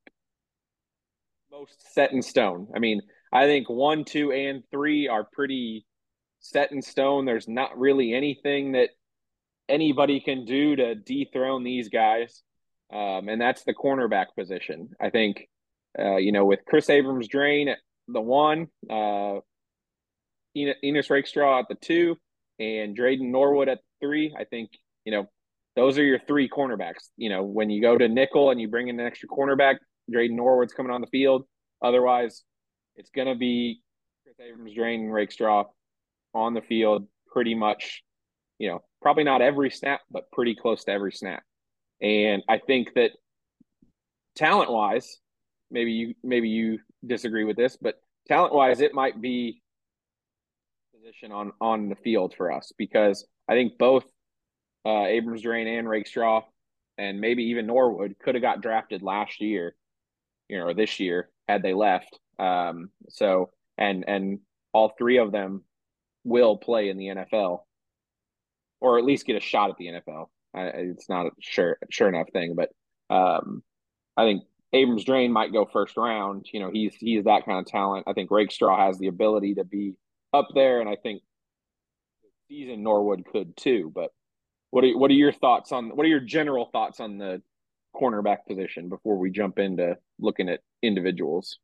most 1.50 1.92
set 1.94 2.12
in 2.12 2.22
stone. 2.22 2.68
I 2.74 2.78
mean, 2.78 3.02
I 3.32 3.44
think 3.44 3.68
one, 3.68 4.04
two, 4.04 4.32
and 4.32 4.62
three 4.70 5.08
are 5.08 5.24
pretty 5.24 5.84
set 6.40 6.72
in 6.72 6.80
stone. 6.80 7.26
There's 7.26 7.48
not 7.48 7.78
really 7.78 8.14
anything 8.14 8.72
that 8.72 8.90
anybody 9.68 10.20
can 10.20 10.44
do 10.44 10.76
to 10.76 10.94
dethrone 10.94 11.62
these 11.62 11.88
guys. 11.88 12.42
Um, 12.92 13.28
and 13.28 13.40
that's 13.40 13.62
the 13.64 13.74
cornerback 13.74 14.26
position. 14.36 14.90
I 15.00 15.10
think, 15.10 15.48
uh, 15.98 16.16
you 16.16 16.32
know, 16.32 16.44
with 16.44 16.60
Chris 16.66 16.90
Abrams-Draine 16.90 17.68
at 17.68 17.78
the 18.08 18.20
one, 18.20 18.68
uh, 18.88 19.40
Ennis 20.56 21.10
Rakestraw 21.10 21.60
at 21.60 21.66
the 21.68 21.76
two, 21.76 22.16
and 22.58 22.96
Dreyden 22.96 23.30
Norwood 23.30 23.68
at 23.68 23.78
three, 24.00 24.34
I 24.36 24.44
think, 24.44 24.70
you 25.04 25.12
know, 25.12 25.28
those 25.76 25.98
are 25.98 26.04
your 26.04 26.18
three 26.26 26.48
cornerbacks. 26.48 27.08
You 27.16 27.30
know, 27.30 27.42
when 27.42 27.70
you 27.70 27.80
go 27.80 27.96
to 27.96 28.08
nickel 28.08 28.50
and 28.50 28.60
you 28.60 28.68
bring 28.68 28.88
in 28.88 28.98
an 28.98 29.06
extra 29.06 29.28
cornerback, 29.28 29.76
Dreyden 30.12 30.32
Norwood's 30.32 30.72
coming 30.72 30.92
on 30.92 31.00
the 31.00 31.06
field. 31.06 31.44
Otherwise, 31.82 32.42
it's 32.96 33.10
going 33.10 33.28
to 33.28 33.34
be 33.34 33.80
Kris 34.24 34.36
Abrams-Draine 34.40 35.00
and 35.00 35.12
Rakestraw 35.12 35.64
on 36.34 36.54
the 36.54 36.60
field 36.60 37.06
pretty 37.32 37.54
much, 37.54 38.02
you 38.58 38.68
know, 38.68 38.82
probably 39.00 39.24
not 39.24 39.42
every 39.42 39.70
snap, 39.70 40.00
but 40.10 40.30
pretty 40.32 40.54
close 40.54 40.84
to 40.84 40.92
every 40.92 41.12
snap. 41.12 41.42
And 42.02 42.42
I 42.48 42.58
think 42.58 42.94
that 42.94 43.12
talent 44.36 44.70
wise, 44.70 45.18
maybe 45.70 45.92
you 45.92 46.14
maybe 46.22 46.48
you 46.48 46.80
disagree 47.06 47.44
with 47.44 47.56
this, 47.56 47.76
but 47.76 47.96
talent 48.26 48.54
wise, 48.54 48.80
it 48.80 48.94
might 48.94 49.20
be 49.20 49.62
position 50.94 51.32
on 51.32 51.52
on 51.60 51.88
the 51.88 51.96
field 51.96 52.34
for 52.36 52.52
us 52.52 52.72
because 52.76 53.26
I 53.48 53.54
think 53.54 53.78
both 53.78 54.04
uh, 54.84 55.04
Abrams-Draine 55.04 55.78
and 55.78 55.88
Rakestraw, 55.88 56.42
and 56.98 57.20
maybe 57.20 57.44
even 57.44 57.66
Norwood 57.66 58.16
could 58.22 58.34
have 58.34 58.42
got 58.42 58.62
drafted 58.62 59.02
last 59.02 59.40
year, 59.40 59.74
you 60.48 60.58
know, 60.58 60.66
or 60.66 60.74
this 60.74 61.00
year 61.00 61.30
had 61.48 61.62
they 61.62 61.74
left. 61.74 62.18
Um, 62.38 62.90
so 63.08 63.50
and 63.76 64.04
and 64.06 64.40
all 64.72 64.92
three 64.96 65.18
of 65.18 65.32
them 65.32 65.64
will 66.24 66.56
play 66.56 66.88
in 66.88 66.96
the 66.96 67.06
NFL, 67.06 67.60
or 68.80 68.98
at 68.98 69.04
least 69.04 69.26
get 69.26 69.36
a 69.36 69.40
shot 69.40 69.70
at 69.70 69.76
the 69.76 69.86
NFL. 69.86 70.26
I, 70.54 70.62
it's 70.62 71.08
not 71.08 71.26
a 71.26 71.30
sure 71.40 71.78
sure 71.90 72.08
enough 72.08 72.30
thing, 72.32 72.54
but 72.54 72.70
um, 73.14 73.62
I 74.16 74.24
think 74.24 74.44
Abrams-Draine 74.72 75.32
might 75.32 75.52
go 75.52 75.64
first 75.64 75.96
round. 75.96 76.46
You 76.52 76.60
know, 76.60 76.70
he's 76.70 76.94
he's 76.94 77.24
that 77.24 77.44
kind 77.44 77.58
of 77.58 77.66
talent. 77.66 78.04
I 78.06 78.12
think 78.12 78.30
Rakestraw 78.30 78.76
has 78.76 78.98
the 78.98 79.08
ability 79.08 79.56
to 79.56 79.64
be 79.64 79.94
up 80.32 80.48
there, 80.54 80.80
and 80.80 80.88
I 80.88 80.96
think 80.96 81.22
season 82.48 82.82
Norwood 82.82 83.24
could 83.24 83.56
too. 83.56 83.90
But 83.94 84.10
what 84.70 84.84
are 84.84 84.96
what 84.96 85.10
are 85.10 85.14
your 85.14 85.32
thoughts 85.32 85.72
on 85.72 85.90
what 85.96 86.04
are 86.04 86.08
your 86.08 86.20
general 86.20 86.66
thoughts 86.72 87.00
on 87.00 87.18
the 87.18 87.42
cornerback 87.94 88.46
position 88.46 88.88
before 88.88 89.18
we 89.18 89.30
jump 89.30 89.58
into 89.58 89.96
looking 90.18 90.48
at 90.48 90.60
individuals 90.82 91.58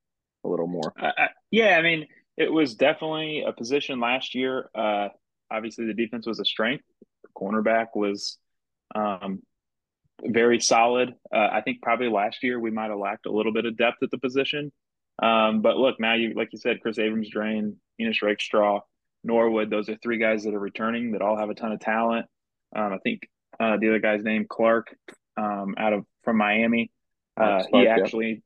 a 0.44 0.48
little 0.48 0.66
more? 0.66 0.92
Uh, 1.00 1.12
yeah, 1.50 1.76
I 1.76 1.82
mean, 1.82 2.06
it 2.36 2.52
was 2.52 2.74
definitely 2.74 3.44
a 3.46 3.52
position 3.52 4.00
last 4.00 4.34
year. 4.34 4.68
Uh, 4.74 5.08
obviously, 5.50 5.86
the 5.86 5.94
defense 5.94 6.26
was 6.26 6.40
a 6.40 6.44
strength. 6.44 6.84
The 7.22 7.28
cornerback 7.36 7.88
was 7.94 8.38
um, 8.94 9.42
very 10.22 10.60
solid. 10.60 11.14
Uh, 11.32 11.48
I 11.52 11.60
think 11.62 11.82
probably 11.82 12.08
last 12.08 12.42
year 12.42 12.58
we 12.58 12.70
might 12.70 12.90
have 12.90 12.98
lacked 12.98 13.26
a 13.26 13.32
little 13.32 13.52
bit 13.52 13.66
of 13.66 13.76
depth 13.76 14.02
at 14.02 14.10
the 14.10 14.18
position. 14.18 14.72
Um, 15.22 15.62
but 15.62 15.76
look, 15.76 15.98
now 15.98 16.14
you 16.14 16.34
like 16.34 16.48
you 16.52 16.58
said, 16.58 16.80
Kris 16.82 16.98
Abrams, 16.98 17.30
Draine, 17.30 17.76
Ennis 17.98 18.22
Rakestraw, 18.22 18.80
Norwood. 19.24 19.70
Those 19.70 19.88
are 19.88 19.96
three 19.96 20.18
guys 20.18 20.44
that 20.44 20.54
are 20.54 20.60
returning 20.60 21.12
that 21.12 21.22
all 21.22 21.38
have 21.38 21.50
a 21.50 21.54
ton 21.54 21.72
of 21.72 21.80
talent. 21.80 22.26
Um, 22.76 22.92
I 22.92 22.98
think 22.98 23.22
uh, 23.58 23.78
the 23.78 23.88
other 23.88 23.98
guy's 23.98 24.22
name 24.22 24.46
Clark 24.48 24.94
um, 25.36 25.74
out 25.78 25.92
of 25.92 26.04
from 26.24 26.36
Miami. 26.36 26.90
Uh, 27.36 27.62
Clark, 27.62 27.66
he 27.72 27.88
actually 27.88 28.42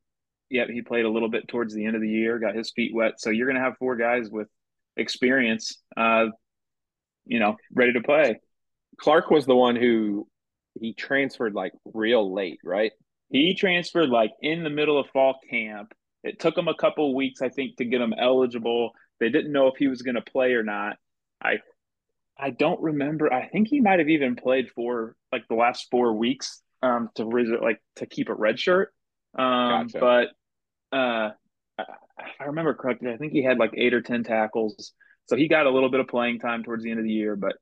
Yep, 0.51 0.69
he 0.71 0.83
played 0.83 1.05
a 1.05 1.09
little 1.09 1.31
bit 1.31 1.47
towards 1.47 1.75
the 1.75 1.87
end 1.87 1.95
of 1.95 2.03
the 2.03 2.09
year, 2.09 2.38
got 2.40 2.57
his 2.57 2.73
feet 2.73 2.93
wet. 2.93 3.14
So 3.19 3.31
you're 3.31 3.47
going 3.47 3.57
to 3.57 3.62
have 3.62 3.77
four 3.79 3.95
guys 3.95 4.29
with 4.31 4.49
experience, 4.97 5.81
uh, 5.97 6.27
you 7.25 7.38
know, 7.38 7.57
ready 7.73 7.93
to 7.93 8.01
play. 8.01 8.40
Clark 9.01 9.31
was 9.31 9.47
the 9.47 9.55
one 9.55 9.77
who 9.77 10.27
he 10.81 10.93
transferred 10.93 11.55
like 11.55 11.73
real 11.95 12.35
late, 12.35 12.59
right? 12.64 12.90
He 13.31 13.55
transferred 13.55 14.09
like 14.09 14.33
in 14.43 14.64
the 14.64 14.71
middle 14.71 14.99
of 14.99 15.07
fall 15.12 15.38
camp. 15.49 15.93
It 16.25 16.40
took 16.40 16.59
him 16.59 16.66
a 16.66 16.75
couple 16.75 17.14
weeks, 17.14 17.40
I 17.40 17.49
think, 17.49 17.77
to 17.77 17.85
get 17.85 18.01
him 18.01 18.12
eligible. 18.19 18.90
They 19.21 19.29
didn't 19.29 19.53
know 19.53 19.69
if 19.69 19.77
he 19.79 19.87
was 19.87 20.03
going 20.03 20.16
to 20.16 20.21
play 20.21 20.53
or 20.53 20.64
not. 20.64 20.97
I 21.40 21.59
I 22.40 22.50
don't 22.50 22.81
remember. 22.81 23.33
I 23.33 23.48
think 23.48 23.68
he 23.68 23.81
might 23.81 23.98
have 23.98 24.09
even 24.09 24.37
played 24.37 24.70
for 24.74 25.14
like 25.33 25.46
the 25.48 25.55
last 25.55 25.88
four 25.90 26.14
weeks 26.14 26.62
um, 26.83 27.11
to 27.16 27.24
like 27.24 27.81
to 27.96 28.07
keep 28.07 28.29
a 28.29 28.35
red 28.35 28.59
shirt. 28.59 28.92
Um, 29.38 29.88
gotcha. 29.88 29.98
But 30.00 30.96
uh, 30.96 31.31
if 31.79 32.40
I 32.40 32.44
remember 32.44 32.74
correctly, 32.74 33.11
I 33.12 33.16
think 33.16 33.33
he 33.33 33.42
had 33.42 33.59
like 33.59 33.72
eight 33.76 33.94
or 33.94 34.00
ten 34.00 34.24
tackles. 34.24 34.92
So 35.26 35.37
he 35.37 35.48
got 35.48 35.66
a 35.66 35.70
little 35.70 35.90
bit 35.90 36.00
of 36.00 36.09
playing 36.09 36.40
time 36.40 36.64
towards 36.64 36.83
the 36.83 36.90
end 36.90 36.98
of 36.98 37.05
the 37.05 37.12
year. 37.12 37.37
But 37.37 37.57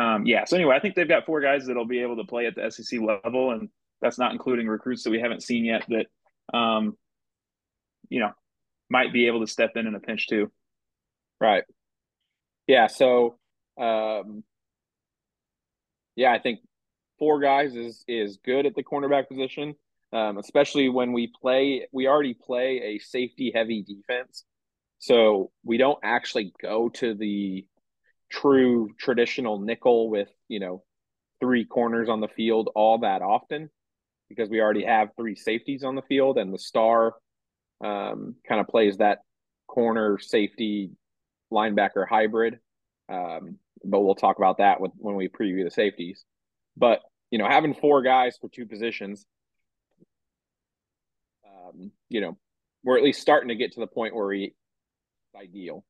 um, 0.00 0.26
yeah, 0.26 0.44
so 0.44 0.56
anyway, 0.56 0.76
I 0.76 0.80
think 0.80 0.94
they've 0.94 1.08
got 1.08 1.26
four 1.26 1.40
guys 1.40 1.66
that'll 1.66 1.86
be 1.86 2.02
able 2.02 2.16
to 2.16 2.24
play 2.24 2.46
at 2.46 2.54
the 2.54 2.70
SEC 2.70 3.00
level, 3.00 3.50
and 3.52 3.68
that's 4.00 4.18
not 4.18 4.32
including 4.32 4.68
recruits 4.68 5.04
that 5.04 5.10
we 5.10 5.20
haven't 5.20 5.42
seen 5.42 5.64
yet 5.64 5.84
that 5.88 6.56
um, 6.56 6.96
you 8.08 8.20
know 8.20 8.30
might 8.90 9.12
be 9.12 9.26
able 9.26 9.40
to 9.40 9.46
step 9.46 9.70
in 9.76 9.86
in 9.86 9.94
a 9.94 10.00
pinch 10.00 10.28
too. 10.28 10.50
Right. 11.40 11.64
Yeah. 12.66 12.88
So 12.88 13.38
um, 13.78 14.42
yeah, 16.16 16.32
I 16.32 16.38
think 16.38 16.60
four 17.18 17.40
guys 17.40 17.74
is 17.74 18.04
is 18.08 18.38
good 18.44 18.66
at 18.66 18.74
the 18.74 18.82
cornerback 18.82 19.28
position 19.28 19.74
um, 20.12 20.38
especially 20.38 20.88
when 20.88 21.12
we 21.12 21.26
play. 21.40 21.86
We 21.92 22.06
already 22.06 22.34
play 22.34 22.80
a 22.82 22.98
safety 22.98 23.52
heavy 23.54 23.82
defense, 23.82 24.44
so 24.98 25.50
we 25.64 25.76
don't 25.76 25.98
actually 26.02 26.52
go 26.62 26.88
to 26.90 27.14
the 27.14 27.66
true 28.30 28.90
traditional 28.98 29.58
nickel 29.58 30.10
with 30.10 30.28
you 30.48 30.60
know 30.60 30.82
three 31.40 31.64
corners 31.64 32.08
on 32.08 32.20
the 32.20 32.28
field 32.28 32.70
all 32.74 32.98
that 32.98 33.22
often 33.22 33.70
because 34.28 34.50
we 34.50 34.60
already 34.60 34.84
have 34.84 35.08
three 35.16 35.34
safeties 35.34 35.84
on 35.84 35.94
the 35.94 36.02
field 36.02 36.36
and 36.36 36.52
the 36.52 36.58
star 36.58 37.14
um, 37.82 38.34
kind 38.46 38.60
of 38.60 38.66
plays 38.66 38.98
that 38.98 39.20
corner 39.66 40.18
safety 40.18 40.90
linebacker 41.52 42.06
hybrid. 42.08 42.58
Um, 43.10 43.56
but 43.84 44.00
we'll 44.00 44.14
talk 44.14 44.38
about 44.38 44.58
that 44.58 44.80
with, 44.80 44.92
when 44.96 45.14
we 45.14 45.28
preview 45.28 45.64
the 45.64 45.70
safeties. 45.70 46.24
But 46.76 47.00
you 47.30 47.38
know, 47.38 47.48
having 47.48 47.74
four 47.74 48.02
guys 48.02 48.36
for 48.40 48.48
two 48.48 48.66
positions 48.66 49.26
um, 51.68 51.90
you 52.08 52.20
know, 52.20 52.36
we're 52.84 52.98
at 52.98 53.04
least 53.04 53.20
starting 53.20 53.48
to 53.48 53.54
get 53.54 53.72
to 53.72 53.80
the 53.80 53.86
point 53.86 54.14
where 54.14 54.26
we 54.26 54.54
ideal. 55.36 55.84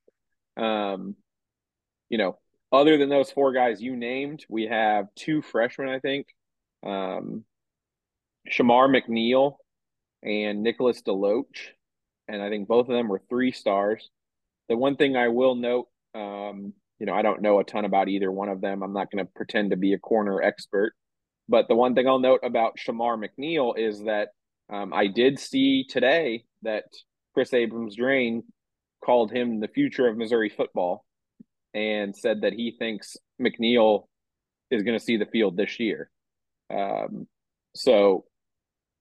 Um, 0.56 1.16
you 2.08 2.18
know, 2.18 2.38
other 2.72 2.98
than 2.98 3.08
those 3.08 3.30
four 3.30 3.52
guys 3.52 3.80
you 3.80 3.96
named, 3.96 4.44
we 4.48 4.66
have 4.66 5.06
two 5.14 5.42
freshmen, 5.42 5.88
I 5.88 6.00
think. 6.00 6.26
Um, 6.84 7.44
Shamar 8.50 8.88
McNeil 8.88 9.56
and 10.22 10.62
Nicholas 10.62 11.02
Deloach. 11.02 11.68
And 12.26 12.42
I 12.42 12.50
think 12.50 12.68
both 12.68 12.88
of 12.88 12.94
them 12.94 13.08
were 13.08 13.22
three 13.28 13.52
stars. 13.52 14.10
The 14.68 14.76
one 14.76 14.96
thing 14.96 15.16
I 15.16 15.28
will 15.28 15.54
note, 15.54 15.88
um, 16.14 16.74
you 16.98 17.06
know, 17.06 17.14
I 17.14 17.22
don't 17.22 17.42
know 17.42 17.60
a 17.60 17.64
ton 17.64 17.84
about 17.84 18.08
either 18.08 18.30
one 18.30 18.48
of 18.48 18.60
them. 18.60 18.82
I'm 18.82 18.92
not 18.92 19.10
going 19.10 19.24
to 19.24 19.32
pretend 19.34 19.70
to 19.70 19.76
be 19.76 19.92
a 19.92 19.98
corner 19.98 20.42
expert. 20.42 20.94
But 21.48 21.68
the 21.68 21.74
one 21.74 21.94
thing 21.94 22.06
I'll 22.06 22.18
note 22.18 22.40
about 22.42 22.76
Shamar 22.76 23.18
McNeil 23.18 23.78
is 23.78 24.02
that 24.04 24.28
um, 24.70 24.92
I 24.92 25.06
did 25.06 25.38
see 25.38 25.84
today 25.88 26.44
that 26.62 26.84
Kris 27.34 27.54
Abrams-Draine 27.54 28.42
called 29.02 29.30
him 29.30 29.60
the 29.60 29.68
future 29.68 30.06
of 30.06 30.16
Missouri 30.16 30.50
football 30.50 31.04
and 31.72 32.14
said 32.16 32.42
that 32.42 32.52
he 32.52 32.74
thinks 32.78 33.16
McNeil 33.40 34.04
is 34.70 34.82
going 34.82 34.98
to 34.98 35.04
see 35.04 35.16
the 35.16 35.26
field 35.26 35.56
this 35.56 35.80
year. 35.80 36.10
Um, 36.70 37.26
so 37.74 38.24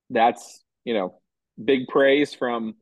that's, 0.09 0.63
you 0.85 0.93
know, 0.93 1.19
big 1.63 1.87
praise 1.87 2.33
from 2.33 2.75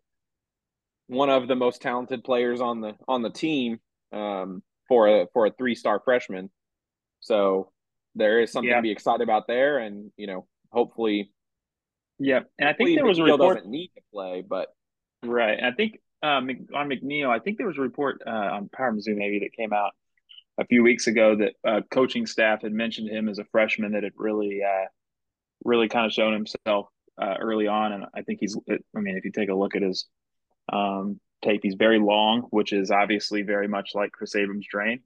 one 1.07 1.29
of 1.29 1.47
the 1.47 1.55
most 1.55 1.81
talented 1.81 2.23
players 2.23 2.61
on 2.61 2.81
the 2.81 2.93
on 3.07 3.21
the 3.21 3.29
team 3.29 3.79
um, 4.11 4.61
for 4.87 5.07
a 5.07 5.27
for 5.33 5.45
a 5.45 5.51
three 5.51 5.75
star 5.75 6.01
freshman. 6.03 6.49
So 7.19 7.71
there 8.15 8.41
is 8.41 8.51
something 8.51 8.69
yeah. 8.69 8.77
to 8.77 8.81
be 8.81 8.91
excited 8.91 9.21
about 9.21 9.47
there, 9.47 9.79
and 9.79 10.11
you 10.17 10.27
know, 10.27 10.47
hopefully 10.71 11.31
yeah, 12.19 12.41
and 12.57 12.69
I 12.69 12.73
think 12.73 12.95
there 12.95 13.05
was 13.05 13.19
a 13.19 13.23
report 13.23 13.57
doesn't 13.57 13.69
need 13.69 13.91
to 13.95 14.01
play, 14.13 14.43
but 14.47 14.69
right. 15.23 15.57
And 15.57 15.65
I 15.65 15.71
think 15.71 15.99
uh, 16.23 16.27
on 16.27 16.89
McNeil, 16.89 17.29
I 17.29 17.39
think 17.39 17.57
there 17.57 17.67
was 17.67 17.77
a 17.77 17.81
report 17.81 18.21
uh, 18.25 18.29
on 18.29 18.69
Power 18.69 18.93
Mizzou 18.93 19.15
maybe 19.15 19.39
that 19.39 19.53
came 19.53 19.73
out 19.73 19.91
a 20.57 20.65
few 20.65 20.81
weeks 20.81 21.07
ago 21.07 21.35
that 21.35 21.53
uh, 21.67 21.81
coaching 21.91 22.25
staff 22.25 22.61
had 22.61 22.71
mentioned 22.71 23.09
him 23.09 23.27
as 23.27 23.39
a 23.39 23.45
freshman 23.45 23.91
that 23.91 24.03
had 24.03 24.13
really, 24.15 24.61
uh, 24.63 24.85
really 25.65 25.89
kind 25.89 26.05
of 26.05 26.13
shown 26.13 26.31
himself 26.31 26.87
uh, 27.21 27.35
early 27.39 27.67
on, 27.67 27.91
and 27.91 28.05
I 28.15 28.21
think 28.21 28.39
he's. 28.39 28.57
I 28.69 28.99
mean, 28.99 29.17
if 29.17 29.25
you 29.25 29.31
take 29.31 29.49
a 29.49 29.55
look 29.55 29.75
at 29.75 29.81
his 29.81 30.05
um, 30.71 31.19
tape, 31.43 31.61
he's 31.63 31.75
very 31.75 31.99
long, 31.99 32.41
which 32.49 32.73
is 32.73 32.91
obviously 32.91 33.41
very 33.41 33.67
much 33.67 33.91
like 33.93 34.11
Kris 34.11 34.35
Abrams-Draine. 34.35 35.01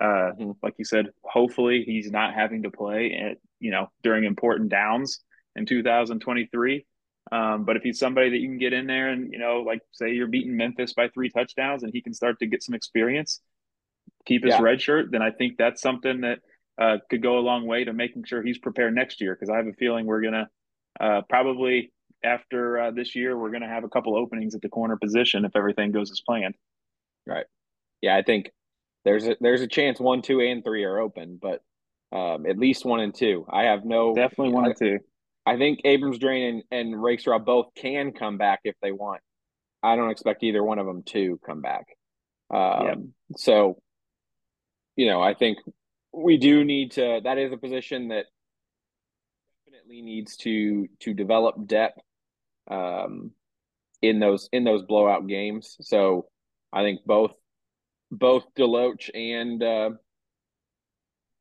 Uh, 0.00 0.04
mm-hmm. 0.04 0.50
Like 0.62 0.74
you 0.78 0.84
said, 0.84 1.06
hopefully 1.22 1.84
he's 1.86 2.10
not 2.10 2.34
having 2.34 2.64
to 2.64 2.70
play 2.70 3.12
at 3.12 3.38
you 3.60 3.70
know 3.70 3.90
during 4.02 4.24
important 4.24 4.68
downs 4.68 5.20
in 5.56 5.66
2023. 5.66 6.84
Um, 7.32 7.64
but 7.64 7.76
if 7.76 7.82
he's 7.82 7.98
somebody 7.98 8.30
that 8.30 8.38
you 8.38 8.48
can 8.48 8.58
get 8.58 8.72
in 8.72 8.86
there 8.86 9.10
and 9.10 9.32
you 9.32 9.38
know, 9.38 9.62
like 9.66 9.80
say 9.92 10.12
you're 10.12 10.26
beating 10.26 10.56
Memphis 10.56 10.92
by 10.92 11.08
three 11.08 11.30
touchdowns 11.30 11.82
and 11.82 11.92
he 11.92 12.02
can 12.02 12.12
start 12.12 12.38
to 12.40 12.46
get 12.46 12.62
some 12.62 12.74
experience, 12.74 13.40
keep 14.26 14.44
his 14.44 14.54
yeah. 14.54 14.60
red 14.60 14.80
shirt, 14.80 15.10
then 15.10 15.22
I 15.22 15.30
think 15.30 15.56
that's 15.56 15.80
something 15.80 16.22
that 16.22 16.40
uh, 16.76 16.98
could 17.08 17.22
go 17.22 17.38
a 17.38 17.40
long 17.40 17.66
way 17.66 17.84
to 17.84 17.92
making 17.92 18.24
sure 18.24 18.42
he's 18.42 18.58
prepared 18.58 18.94
next 18.94 19.20
year. 19.20 19.34
Because 19.34 19.48
I 19.48 19.56
have 19.56 19.66
a 19.66 19.72
feeling 19.72 20.06
we're 20.06 20.22
gonna 20.22 20.48
uh, 21.00 21.22
probably 21.28 21.92
after 22.24 22.80
uh, 22.80 22.90
this 22.90 23.14
year 23.14 23.36
we're 23.38 23.50
gonna 23.50 23.68
have 23.68 23.84
a 23.84 23.88
couple 23.88 24.16
openings 24.16 24.54
at 24.54 24.62
the 24.62 24.68
corner 24.68 24.96
position 24.96 25.44
if 25.44 25.54
everything 25.54 25.92
goes 25.92 26.10
as 26.10 26.20
planned. 26.20 26.54
Right. 27.26 27.46
Yeah, 28.00 28.16
I 28.16 28.22
think 28.22 28.50
there's 29.04 29.26
a 29.26 29.36
there's 29.40 29.60
a 29.60 29.66
chance 29.66 30.00
one, 30.00 30.22
two, 30.22 30.40
and 30.40 30.64
three 30.64 30.84
are 30.84 30.98
open, 30.98 31.38
but 31.40 31.62
um, 32.12 32.46
at 32.46 32.58
least 32.58 32.84
one 32.84 33.00
and 33.00 33.14
two. 33.14 33.46
I 33.50 33.64
have 33.64 33.84
no 33.84 34.14
definitely 34.14 34.52
one 34.52 34.64
I, 34.64 34.68
and 34.68 34.76
two. 34.78 34.98
I 35.46 35.56
think 35.58 35.80
Abrams-Draine 35.84 36.48
and, 36.48 36.62
and 36.70 37.02
Rakestraw 37.02 37.38
both 37.38 37.66
can 37.74 38.12
come 38.12 38.38
back 38.38 38.60
if 38.64 38.76
they 38.80 38.92
want. 38.92 39.20
I 39.82 39.96
don't 39.96 40.10
expect 40.10 40.42
either 40.42 40.64
one 40.64 40.78
of 40.78 40.86
them 40.86 41.02
to 41.08 41.38
come 41.44 41.60
back. 41.60 41.84
Um, 42.50 42.58
yeah. 42.86 42.94
So, 43.36 43.78
you 44.96 45.06
know, 45.06 45.20
I 45.20 45.34
think 45.34 45.58
we 46.12 46.38
do 46.38 46.64
need 46.64 46.92
to. 46.92 47.20
That 47.22 47.36
is 47.36 47.52
a 47.52 47.58
position 47.58 48.08
that 48.08 48.26
definitely 49.66 50.02
needs 50.02 50.36
to 50.38 50.88
to 51.00 51.12
develop 51.12 51.66
depth 51.66 52.00
um, 52.70 53.32
in 54.02 54.20
those 54.20 54.48
in 54.52 54.64
those 54.64 54.82
blowout 54.82 55.26
games. 55.26 55.76
So, 55.80 56.28
I 56.72 56.82
think 56.82 57.00
both 57.06 57.32
both 58.10 58.44
Deloach 58.56 59.10
and 59.14 59.62
uh, 59.62 59.90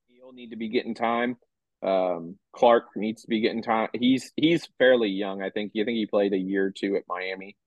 Neal 0.09 0.33
need 0.33 0.51
to 0.51 0.57
be 0.57 0.69
getting 0.69 0.95
time. 0.95 1.37
Um, 1.81 2.37
Clark 2.53 2.85
needs 2.95 3.23
to 3.23 3.27
be 3.27 3.41
getting 3.41 3.63
time. 3.63 3.89
He's 3.93 4.31
he's 4.35 4.67
fairly 4.77 5.09
young. 5.09 5.41
I 5.41 5.49
think. 5.49 5.71
You 5.73 5.85
think 5.85 5.97
he 5.97 6.05
played 6.05 6.33
a 6.33 6.37
year 6.37 6.67
or 6.67 6.71
two 6.71 6.95
at 6.95 7.03
Miami, 7.07 7.57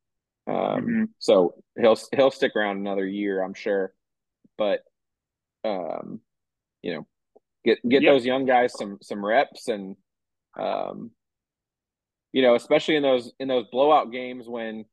um, 0.47 0.55
mm-hmm. 0.55 1.05
so 1.19 1.55
he'll 1.79 1.99
he'll 2.15 2.31
stick 2.31 2.57
around 2.57 2.79
another 2.79 3.07
year, 3.07 3.43
I'm 3.43 3.55
sure. 3.55 3.93
But, 4.59 4.81
um, 5.65 6.21
you 6.81 6.95
know, 6.95 7.07
get 7.63 7.87
get 7.87 8.03
yep. 8.03 8.15
those 8.15 8.25
young 8.25 8.47
guys 8.47 8.73
some 8.73 8.97
some 9.03 9.23
reps 9.23 9.69
and, 9.69 9.97
um, 10.59 11.11
you 12.33 12.43
know, 12.43 12.55
especially 12.55 12.97
in 12.97 13.03
those 13.03 13.33
in 13.39 13.49
those 13.49 13.67
blowout 13.71 14.13
games 14.13 14.49
when 14.49 14.85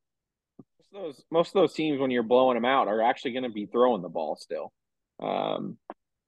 most 0.59 0.87
of 0.93 1.01
those 1.01 1.23
most 1.31 1.47
of 1.49 1.53
those 1.53 1.73
teams 1.73 1.99
when 1.99 2.11
you're 2.11 2.23
blowing 2.23 2.55
them 2.55 2.65
out 2.65 2.87
are 2.87 3.01
actually 3.01 3.31
going 3.31 3.43
to 3.43 3.49
be 3.49 3.65
throwing 3.65 4.01
the 4.01 4.09
ball 4.09 4.35
still. 4.35 4.71
Um, 5.21 5.77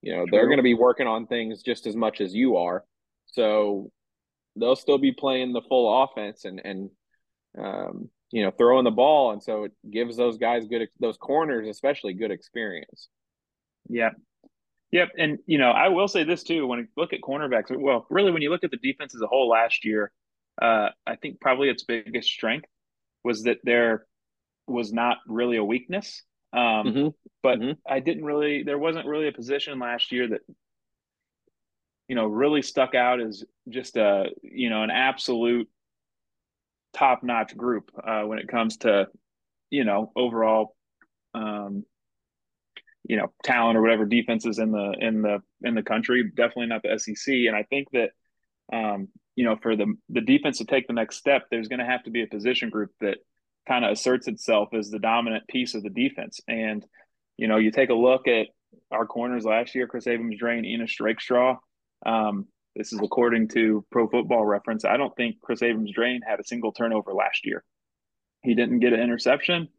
you 0.01 0.13
know, 0.13 0.25
True. 0.25 0.27
they're 0.31 0.47
going 0.47 0.57
to 0.57 0.63
be 0.63 0.73
working 0.73 1.07
on 1.07 1.27
things 1.27 1.63
just 1.63 1.87
as 1.87 1.95
much 1.95 2.21
as 2.21 2.33
you 2.33 2.57
are. 2.57 2.83
So 3.27 3.91
they'll 4.55 4.75
still 4.75 4.97
be 4.97 5.11
playing 5.11 5.53
the 5.53 5.61
full 5.61 6.03
offense 6.03 6.45
and 6.45 6.61
and 6.63 6.89
um, 7.57 8.09
you 8.31 8.43
know 8.43 8.51
throwing 8.51 8.83
the 8.83 8.91
ball, 8.91 9.31
and 9.31 9.41
so 9.41 9.65
it 9.65 9.71
gives 9.89 10.17
those 10.17 10.37
guys 10.37 10.65
good 10.67 10.87
those 10.99 11.17
corners 11.17 11.67
especially 11.67 12.13
good 12.13 12.31
experience. 12.31 13.09
Yeah. 13.89 14.11
Yep, 14.91 15.09
and 15.17 15.39
you 15.45 15.57
know 15.57 15.71
I 15.71 15.89
will 15.89 16.07
say 16.07 16.23
this 16.23 16.43
too. 16.43 16.67
When 16.67 16.79
you 16.79 16.87
look 16.95 17.11
at 17.11 17.21
cornerbacks, 17.21 17.75
well, 17.75 18.05
really 18.09 18.31
when 18.31 18.41
you 18.41 18.49
look 18.49 18.63
at 18.63 18.71
the 18.71 18.77
defense 18.77 19.13
as 19.15 19.21
a 19.21 19.27
whole 19.27 19.49
last 19.49 19.83
year, 19.83 20.11
uh, 20.61 20.89
I 21.05 21.15
think 21.15 21.39
probably 21.39 21.69
its 21.69 21.83
biggest 21.83 22.29
strength 22.29 22.67
was 23.23 23.43
that 23.43 23.57
there 23.63 24.05
was 24.67 24.93
not 24.93 25.17
really 25.27 25.57
a 25.57 25.63
weakness. 25.63 26.23
Um, 26.53 26.61
mm-hmm. 26.61 27.07
But 27.43 27.59
mm-hmm. 27.59 27.71
I 27.85 27.99
didn't 27.99 28.23
really, 28.23 28.63
there 28.63 28.77
wasn't 28.77 29.07
really 29.07 29.27
a 29.27 29.33
position 29.33 29.77
last 29.79 30.11
year 30.11 30.29
that, 30.29 30.41
you 32.07 32.15
know, 32.15 32.25
really 32.25 32.61
stuck 32.61 32.95
out 32.95 33.19
as 33.19 33.43
just 33.67 33.97
a, 33.97 34.27
you 34.41 34.69
know, 34.69 34.83
an 34.83 34.91
absolute 34.91 35.67
top 36.93 37.23
notch 37.23 37.57
group 37.57 37.91
uh, 38.01 38.21
when 38.23 38.39
it 38.39 38.47
comes 38.47 38.77
to, 38.77 39.07
you 39.69 39.83
know, 39.83 40.11
overall, 40.15 40.75
um, 41.33 41.83
you 43.03 43.17
know, 43.17 43.31
talent 43.43 43.77
or 43.77 43.81
whatever 43.81 44.05
defenses 44.05 44.57
in 44.57 44.71
the 44.71 44.95
in 44.99 45.21
the 45.21 45.39
in 45.61 45.75
the 45.75 45.83
country. 45.83 46.23
Definitely 46.23 46.67
not 46.67 46.83
the 46.83 46.97
SEC. 46.97 47.33
And 47.33 47.55
I 47.55 47.63
think 47.63 47.89
that, 47.91 48.11
um, 48.71 49.09
you 49.35 49.43
know, 49.43 49.57
for 49.61 49.75
the 49.75 49.93
the 50.09 50.21
defense 50.21 50.57
to 50.59 50.65
take 50.65 50.87
the 50.87 50.93
next 50.93 51.17
step, 51.17 51.43
there's 51.49 51.67
going 51.67 51.79
to 51.79 51.85
have 51.85 52.03
to 52.03 52.11
be 52.11 52.23
a 52.23 52.27
position 52.27 52.69
group 52.69 52.91
that 53.01 53.17
kind 53.67 53.83
of 53.83 53.91
asserts 53.91 54.27
itself 54.27 54.69
as 54.73 54.89
the 54.89 54.99
dominant 54.99 55.47
piece 55.47 55.75
of 55.75 55.83
the 55.83 55.89
defense. 55.89 56.39
And, 56.47 56.85
you 57.37 57.47
know, 57.47 57.57
you 57.57 57.71
take 57.71 57.89
a 57.89 57.95
look 57.95 58.27
at 58.27 58.47
our 58.91 59.05
corners 59.05 59.43
last 59.43 59.75
year, 59.75 59.87
Kris 59.87 60.07
Abrams, 60.07 60.39
Draine, 60.39 60.71
Ennis 60.71 60.99
Rakestraw. 60.99 61.57
Um, 62.05 62.45
this 62.75 62.93
is 62.93 62.99
according 63.01 63.47
to 63.49 63.85
Pro 63.89 64.07
Football 64.07 64.45
Reference. 64.45 64.85
I 64.85 64.97
don't 64.97 65.15
think 65.15 65.41
Kris 65.41 65.63
Abrams-Draine 65.63 66.19
had 66.27 66.39
a 66.39 66.43
single 66.43 66.73
turnover 66.73 67.13
last 67.13 67.45
year. 67.45 67.63
He 68.41 68.53
didn't 68.53 68.79
get 68.79 68.93
an 68.93 68.99
interception. 68.99 69.69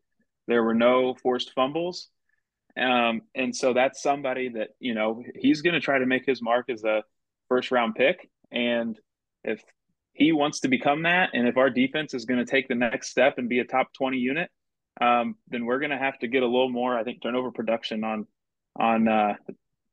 There 0.49 0.63
were 0.63 0.75
no 0.75 1.15
forced 1.15 1.53
fumbles. 1.55 2.09
Um, 2.77 3.23
and 3.35 3.55
so 3.55 3.75
that's 3.75 4.03
somebody 4.03 4.49
that, 4.51 4.71
you 4.81 4.95
know, 4.95 5.23
he's 5.35 5.63
going 5.63 5.75
to 5.75 5.81
try 5.81 5.99
to 5.99 6.07
make 6.07 6.27
his 6.27 6.43
mark 6.43 6.71
as 6.71 6.85
a 6.85 7.05
first 7.49 7.71
round 7.71 7.95
pick. 7.95 8.29
And 8.51 8.99
if 9.47 9.63
he 10.17 10.33
wants 10.33 10.61
to 10.61 10.69
become 10.69 11.03
that. 11.03 11.31
And 11.35 11.47
if 11.47 11.57
our 11.57 11.69
defense 11.69 12.15
is 12.15 12.25
going 12.25 12.45
to 12.45 12.51
take 12.51 12.69
the 12.69 12.75
next 12.75 13.11
step 13.11 13.35
and 13.37 13.49
be 13.49 13.59
a 13.59 13.65
top 13.65 13.93
20 13.93 14.17
unit, 14.17 14.51
um, 15.01 15.37
then 15.49 15.67
we're 15.67 15.79
going 15.79 15.91
to 15.91 15.99
have 15.99 16.19
to 16.21 16.29
get 16.29 16.43
a 16.43 16.47
little 16.47 16.71
more, 16.71 16.99
I 16.99 17.05
think, 17.05 17.23
turnover 17.23 17.51
production 17.51 18.03
on, 18.03 18.27
on, 18.79 19.09
uh, 19.09 19.35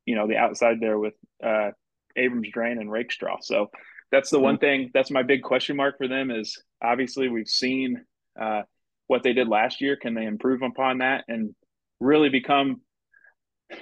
you 0.06 0.16
know, 0.16 0.26
the 0.26 0.36
outside 0.36 0.80
there 0.80 0.98
with 0.98 1.12
uh, 1.44 1.70
Abrams-Draine 2.16 2.80
and 2.80 2.90
Rakestraw. 2.90 3.36
So 3.42 3.70
that's 4.10 4.30
the 4.30 4.38
mm-hmm. 4.38 4.44
one 4.44 4.58
thing. 4.58 4.90
That's 4.94 5.10
my 5.10 5.22
big 5.22 5.42
question 5.42 5.76
mark 5.76 5.98
for 5.98 6.08
them. 6.08 6.30
Is 6.30 6.62
obviously 6.82 7.28
we've 7.28 7.48
seen 7.48 8.02
uh, 8.40 8.62
what 9.08 9.22
they 9.22 9.34
did 9.34 9.48
last 9.48 9.82
year. 9.82 9.96
Can 9.96 10.14
they 10.14 10.24
improve 10.24 10.62
upon 10.62 10.98
that 10.98 11.24
and 11.28 11.54
really 12.00 12.30
become, 12.30 12.80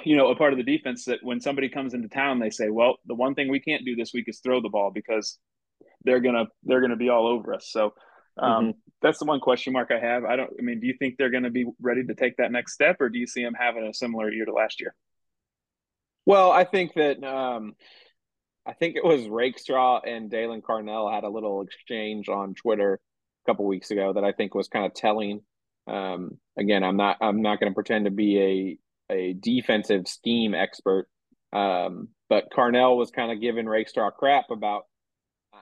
you 0.03 0.17
know, 0.17 0.29
a 0.29 0.37
part 0.37 0.53
of 0.53 0.57
the 0.57 0.65
defense 0.65 1.05
that 1.05 1.21
when 1.23 1.41
somebody 1.41 1.69
comes 1.69 1.95
into 1.95 2.09
town, 2.09 2.41
they 2.41 2.51
say, 2.51 2.69
well, 2.69 2.97
the 3.07 3.15
one 3.15 3.37
thing 3.37 3.49
we 3.49 3.61
can't 3.61 3.85
do 3.85 3.95
this 3.95 4.13
week 4.13 4.25
is 4.27 4.41
throw 4.41 4.61
the 4.61 4.69
ball 4.69 4.91
because 4.93 5.39
they're 6.05 6.21
gonna 6.21 6.47
they're 6.65 6.81
gonna 6.81 6.97
be 6.97 7.09
all 7.09 7.27
over 7.27 7.55
us. 7.55 7.69
So 7.71 7.93
um, 8.39 8.51
mm-hmm. 8.51 8.71
that's 9.01 9.19
the 9.19 9.25
one 9.25 9.41
question 9.41 9.73
mark 9.73 9.91
I 9.91 9.99
have. 9.99 10.25
I 10.25 10.37
don't. 10.37 10.51
I 10.59 10.63
mean, 10.63 10.81
do 10.81 10.87
you 10.87 10.95
think 10.99 11.17
they're 11.17 11.31
going 11.31 11.43
to 11.43 11.51
be 11.51 11.67
ready 11.81 12.05
to 12.05 12.15
take 12.15 12.37
that 12.39 12.53
next 12.53 12.75
step, 12.75 12.97
or 13.01 13.09
do 13.09 13.19
you 13.19 13.27
see 13.27 13.43
them 13.43 13.55
having 13.59 13.85
a 13.85 13.95
similar 13.95 14.31
year 14.31 14.45
to 14.45 14.53
last 14.53 14.81
year? 14.81 14.95
Well, 16.25 16.51
I 16.51 16.65
think 16.65 16.95
that 16.95 17.23
um, 17.25 17.75
I 18.65 18.73
think 18.73 18.97
it 18.97 19.05
was 19.05 19.29
Rakestraw 19.29 20.01
and 20.01 20.31
Daylan 20.31 20.63
Carnell 20.63 21.13
had 21.13 21.25
a 21.25 21.29
little 21.29 21.63
exchange 21.63 22.29
on 22.29 22.55
Twitter 22.55 23.01
a 23.45 23.51
couple 23.51 23.67
weeks 23.67 23.91
ago 23.91 24.13
that 24.15 24.25
I 24.25 24.33
think 24.33 24.55
was 24.55 24.69
kind 24.69 24.87
of 24.87 24.95
telling. 24.95 25.43
Um, 25.87 26.39
again, 26.57 26.85
I'm 26.85 26.97
not 26.97 27.19
I'm 27.21 27.43
not 27.43 27.61
going 27.61 27.71
to 27.71 27.75
pretend 27.75 28.07
to 28.07 28.11
be 28.11 28.79
a 29.11 29.15
a 29.15 29.33
defensive 29.35 30.09
scheme 30.09 30.55
expert, 30.55 31.07
um, 31.53 32.09
but 32.31 32.51
Carnell 32.51 32.97
was 32.97 33.11
kind 33.11 33.31
of 33.31 33.43
giving 33.43 33.67
Rakestraw 33.67 34.11
crap 34.11 34.51
about 34.51 34.85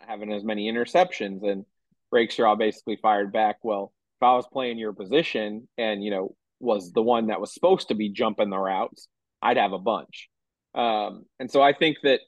having 0.06 0.32
as 0.32 0.44
many 0.44 0.70
interceptions. 0.70 1.48
And 1.48 1.64
Rakestraw 2.10 2.56
basically 2.56 2.98
fired 3.00 3.32
back, 3.32 3.56
well, 3.62 3.92
if 4.20 4.22
I 4.24 4.34
was 4.34 4.46
playing 4.52 4.78
your 4.78 4.92
position 4.92 5.68
and, 5.78 6.02
you 6.02 6.10
know, 6.10 6.34
was 6.58 6.92
the 6.92 7.02
one 7.02 7.28
that 7.28 7.40
was 7.40 7.54
supposed 7.54 7.88
to 7.88 7.94
be 7.94 8.10
jumping 8.10 8.50
the 8.50 8.58
routes, 8.58 9.08
I'd 9.40 9.56
have 9.56 9.72
a 9.72 9.78
bunch. 9.78 10.28
Um, 10.74 11.24
and 11.38 11.50
so 11.50 11.62
I 11.62 11.72
think 11.72 11.98
that 12.02 12.20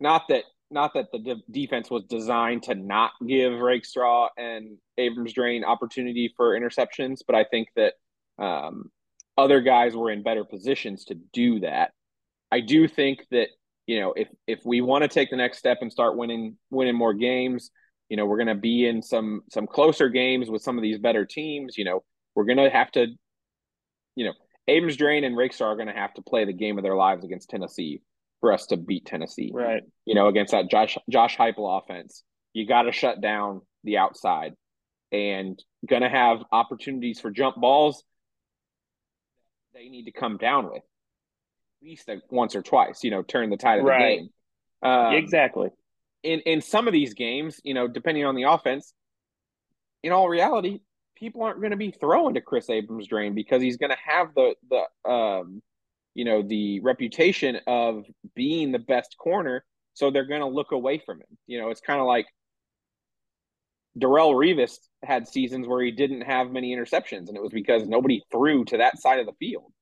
not 0.00 0.24
that 0.28 0.44
not 0.70 0.94
that 0.94 1.12
the 1.12 1.20
de- 1.20 1.42
defense 1.48 1.88
was 1.90 2.04
designed 2.04 2.64
to 2.64 2.74
not 2.74 3.12
give 3.24 3.52
Rakestraw 3.52 4.28
and 4.36 4.78
Abrams-Draine 4.98 5.64
opportunity 5.64 6.34
for 6.36 6.58
interceptions, 6.58 7.20
but 7.24 7.36
I 7.36 7.44
think 7.44 7.68
that 7.76 7.94
um, 8.38 8.90
other 9.38 9.60
guys 9.60 9.94
were 9.94 10.10
in 10.10 10.24
better 10.24 10.44
positions 10.44 11.04
to 11.04 11.14
do 11.32 11.60
that. 11.60 11.92
I 12.50 12.60
do 12.60 12.88
think 12.88 13.24
that 13.30 13.48
you 13.86 14.00
know, 14.00 14.12
if 14.16 14.28
if 14.46 14.60
we 14.64 14.80
want 14.80 15.02
to 15.02 15.08
take 15.08 15.30
the 15.30 15.36
next 15.36 15.58
step 15.58 15.78
and 15.80 15.92
start 15.92 16.16
winning 16.16 16.56
winning 16.70 16.96
more 16.96 17.14
games, 17.14 17.70
you 18.08 18.16
know, 18.16 18.26
we're 18.26 18.36
going 18.36 18.48
to 18.48 18.54
be 18.54 18.86
in 18.86 19.02
some 19.02 19.42
some 19.50 19.66
closer 19.66 20.08
games 20.08 20.50
with 20.50 20.62
some 20.62 20.78
of 20.78 20.82
these 20.82 20.98
better 20.98 21.24
teams. 21.24 21.78
You 21.78 21.84
know, 21.84 22.04
we're 22.34 22.44
going 22.44 22.58
to 22.58 22.70
have 22.70 22.90
to, 22.92 23.06
you 24.14 24.24
know, 24.24 24.32
Abrams-Draine 24.68 25.24
and 25.24 25.36
Rakestraw 25.36 25.68
are 25.68 25.76
going 25.76 25.88
to 25.88 25.94
have 25.94 26.14
to 26.14 26.22
play 26.22 26.44
the 26.44 26.52
game 26.52 26.78
of 26.78 26.84
their 26.84 26.96
lives 26.96 27.24
against 27.24 27.50
Tennessee 27.50 28.02
for 28.40 28.52
us 28.52 28.66
to 28.66 28.76
beat 28.76 29.06
Tennessee. 29.06 29.50
Right. 29.54 29.82
You 30.04 30.14
know, 30.14 30.28
against 30.28 30.52
that 30.52 30.70
Josh 30.70 30.98
Josh 31.08 31.36
Heupel 31.36 31.82
offense, 31.82 32.22
you 32.52 32.66
got 32.66 32.82
to 32.82 32.92
shut 32.92 33.20
down 33.20 33.62
the 33.84 33.98
outside. 33.98 34.54
and 35.12 35.62
going 35.88 36.02
to 36.02 36.08
have 36.08 36.38
opportunities 36.52 37.20
for 37.20 37.30
jump 37.30 37.56
balls 37.56 38.02
they 39.74 39.88
need 39.88 40.04
to 40.04 40.12
come 40.12 40.36
down 40.36 40.70
with 40.70 40.82
least 41.86 42.10
once 42.30 42.54
or 42.54 42.62
twice, 42.62 43.04
you 43.04 43.10
know, 43.10 43.22
turn 43.22 43.50
the 43.50 43.56
tide 43.56 43.78
of 43.78 43.84
right. 43.84 43.98
the 43.98 44.16
game. 44.16 44.28
Um, 44.82 45.14
exactly. 45.14 45.70
In 46.22 46.40
in 46.40 46.60
some 46.60 46.86
of 46.86 46.92
these 46.92 47.14
games, 47.14 47.60
you 47.64 47.74
know, 47.74 47.86
depending 47.86 48.24
on 48.24 48.34
the 48.34 48.44
offense, 48.44 48.92
in 50.02 50.12
all 50.12 50.28
reality, 50.28 50.80
people 51.16 51.42
aren't 51.42 51.60
going 51.60 51.70
to 51.70 51.76
be 51.76 51.90
throwing 51.90 52.34
to 52.34 52.40
Kris 52.40 52.68
Abrams-Draine 52.68 53.34
because 53.34 53.62
he's 53.62 53.76
going 53.76 53.90
to 53.90 53.96
have 54.04 54.34
the 54.34 54.54
the 54.68 55.10
um, 55.10 55.62
you 56.14 56.24
know, 56.24 56.42
the 56.42 56.80
reputation 56.80 57.60
of 57.66 58.04
being 58.34 58.72
the 58.72 58.78
best 58.78 59.16
corner, 59.18 59.64
so 59.94 60.10
they're 60.10 60.26
going 60.26 60.40
to 60.40 60.46
look 60.46 60.72
away 60.72 60.98
from 61.04 61.18
him. 61.18 61.38
You 61.46 61.60
know, 61.60 61.70
it's 61.70 61.80
kind 61.80 62.00
of 62.00 62.06
like 62.06 62.26
Darrelle 63.98 64.34
Revis 64.34 64.78
had 65.02 65.28
seasons 65.28 65.66
where 65.66 65.82
he 65.82 65.90
didn't 65.90 66.22
have 66.22 66.50
many 66.50 66.74
interceptions, 66.74 67.28
and 67.28 67.36
it 67.36 67.42
was 67.42 67.52
because 67.52 67.86
nobody 67.86 68.22
threw 68.32 68.64
to 68.66 68.78
that 68.78 68.98
side 68.98 69.20
of 69.20 69.26
the 69.26 69.32
field. 69.38 69.72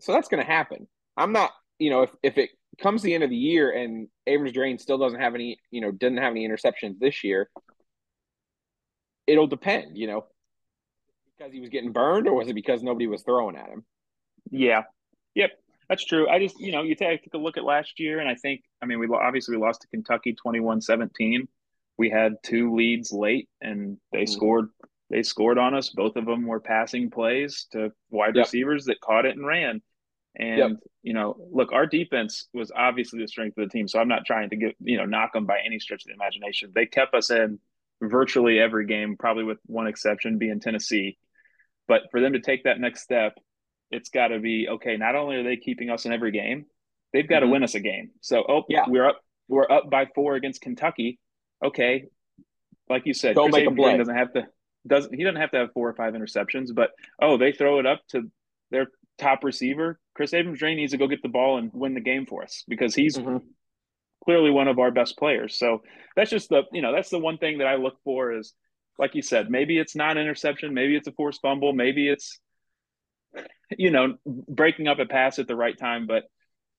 So 0.00 0.12
that's 0.12 0.28
going 0.28 0.44
to 0.44 0.50
happen. 0.50 0.86
I'm 1.16 1.32
not, 1.32 1.52
you 1.78 1.90
know, 1.90 2.02
if, 2.02 2.10
if 2.22 2.38
it 2.38 2.50
comes 2.80 3.02
the 3.02 3.14
end 3.14 3.24
of 3.24 3.30
the 3.30 3.36
year 3.36 3.70
and 3.70 4.08
Abrams-Draine 4.26 4.78
still 4.78 4.98
doesn't 4.98 5.20
have 5.20 5.34
any, 5.34 5.58
you 5.70 5.80
know, 5.80 5.90
didn't 5.90 6.18
have 6.18 6.32
any 6.32 6.46
interceptions 6.46 6.98
this 6.98 7.24
year, 7.24 7.48
it'll 9.26 9.46
depend, 9.46 9.96
you 9.96 10.06
know, 10.06 10.26
because 11.36 11.52
he 11.52 11.60
was 11.60 11.70
getting 11.70 11.92
burned 11.92 12.28
or 12.28 12.34
was 12.34 12.48
it 12.48 12.54
because 12.54 12.82
nobody 12.82 13.06
was 13.06 13.22
throwing 13.22 13.56
at 13.56 13.68
him? 13.68 13.84
Yeah. 14.50 14.82
Yep. 15.34 15.50
That's 15.88 16.04
true. 16.04 16.28
I 16.28 16.38
just, 16.38 16.58
you 16.58 16.72
know, 16.72 16.82
you 16.82 16.94
take 16.94 17.28
a 17.32 17.38
look 17.38 17.56
at 17.56 17.64
last 17.64 18.00
year, 18.00 18.18
and 18.18 18.28
I 18.28 18.34
think, 18.34 18.62
I 18.82 18.86
mean, 18.86 18.98
we 18.98 19.06
obviously 19.06 19.56
we 19.56 19.62
lost 19.62 19.82
to 19.82 19.88
Kentucky 19.88 20.34
21 20.34 20.80
17 20.80 21.48
we 21.98 22.10
had 22.10 22.36
two 22.42 22.74
leads 22.74 23.12
late 23.12 23.48
and 23.60 23.98
they 24.12 24.22
mm-hmm. 24.22 24.32
scored 24.32 24.68
they 25.10 25.22
scored 25.22 25.58
on 25.58 25.74
us 25.74 25.90
both 25.90 26.16
of 26.16 26.26
them 26.26 26.46
were 26.46 26.60
passing 26.60 27.10
plays 27.10 27.66
to 27.72 27.90
wide 28.10 28.34
yep. 28.34 28.46
receivers 28.46 28.86
that 28.86 29.00
caught 29.00 29.26
it 29.26 29.36
and 29.36 29.46
ran 29.46 29.80
and 30.36 30.58
yep. 30.58 30.70
you 31.02 31.12
know 31.12 31.36
look 31.52 31.72
our 31.72 31.86
defense 31.86 32.48
was 32.52 32.70
obviously 32.74 33.20
the 33.20 33.28
strength 33.28 33.56
of 33.58 33.68
the 33.68 33.72
team 33.72 33.88
so 33.88 33.98
i'm 33.98 34.08
not 34.08 34.24
trying 34.26 34.50
to 34.50 34.56
get 34.56 34.76
you 34.80 34.96
know 34.96 35.04
knock 35.04 35.32
them 35.32 35.46
by 35.46 35.58
any 35.64 35.78
stretch 35.78 36.02
of 36.02 36.08
the 36.08 36.14
imagination 36.14 36.72
they 36.74 36.86
kept 36.86 37.14
us 37.14 37.30
in 37.30 37.58
virtually 38.02 38.58
every 38.58 38.86
game 38.86 39.16
probably 39.18 39.44
with 39.44 39.58
one 39.66 39.86
exception 39.86 40.38
being 40.38 40.60
tennessee 40.60 41.16
but 41.88 42.02
for 42.10 42.20
them 42.20 42.34
to 42.34 42.40
take 42.40 42.64
that 42.64 42.80
next 42.80 43.02
step 43.02 43.34
it's 43.90 44.10
got 44.10 44.28
to 44.28 44.38
be 44.38 44.68
okay 44.68 44.96
not 44.96 45.14
only 45.14 45.36
are 45.36 45.44
they 45.44 45.56
keeping 45.56 45.88
us 45.88 46.04
in 46.04 46.12
every 46.12 46.30
game 46.30 46.66
they've 47.12 47.28
got 47.28 47.36
mm-hmm. 47.36 47.46
to 47.46 47.52
win 47.52 47.62
us 47.62 47.74
a 47.74 47.80
game 47.80 48.10
so 48.20 48.44
oh 48.48 48.64
yeah 48.68 48.84
we're 48.86 49.08
up 49.08 49.20
we're 49.48 49.70
up 49.70 49.88
by 49.88 50.06
four 50.14 50.34
against 50.34 50.60
kentucky 50.60 51.18
okay, 51.64 52.06
like 52.88 53.06
you 53.06 53.14
said, 53.14 53.34
Don't 53.34 53.50
Kris 53.50 53.64
make 53.64 53.72
a 53.72 53.74
play. 53.74 53.96
doesn't 53.96 54.14
have 54.14 54.32
to 54.34 54.46
doesn't 54.86 55.14
he 55.14 55.24
doesn't 55.24 55.40
have 55.40 55.50
to 55.52 55.58
have 55.58 55.72
four 55.72 55.88
or 55.88 55.94
five 55.94 56.14
interceptions, 56.14 56.74
but 56.74 56.90
oh, 57.20 57.36
they 57.36 57.52
throw 57.52 57.78
it 57.78 57.86
up 57.86 58.00
to 58.08 58.30
their 58.70 58.88
top 59.18 59.44
receiver. 59.44 59.98
Kris 60.14 60.34
Abrams-Draine 60.34 60.76
needs 60.76 60.92
to 60.92 60.98
go 60.98 61.06
get 61.06 61.22
the 61.22 61.28
ball 61.28 61.58
and 61.58 61.70
win 61.72 61.94
the 61.94 62.00
game 62.00 62.26
for 62.26 62.42
us 62.42 62.64
because 62.68 62.94
he's 62.94 63.16
mm-hmm. 63.16 63.38
clearly 64.24 64.50
one 64.50 64.68
of 64.68 64.78
our 64.78 64.90
best 64.90 65.18
players. 65.18 65.58
So 65.58 65.82
that's 66.14 66.30
just 66.30 66.48
the 66.48 66.62
you 66.72 66.82
know 66.82 66.92
that's 66.92 67.10
the 67.10 67.18
one 67.18 67.38
thing 67.38 67.58
that 67.58 67.66
I 67.66 67.76
look 67.76 67.96
for 68.04 68.32
is 68.32 68.52
like 68.98 69.14
you 69.14 69.22
said, 69.22 69.50
maybe 69.50 69.78
it's 69.78 69.94
not 69.94 70.16
interception, 70.16 70.72
maybe 70.72 70.96
it's 70.96 71.08
a 71.08 71.12
forced 71.12 71.42
fumble, 71.42 71.72
maybe 71.72 72.08
it's 72.08 72.38
you 73.76 73.90
know 73.90 74.14
breaking 74.24 74.88
up 74.88 74.98
a 74.98 75.06
pass 75.06 75.38
at 75.38 75.48
the 75.48 75.56
right 75.56 75.76
time, 75.76 76.06
but 76.06 76.24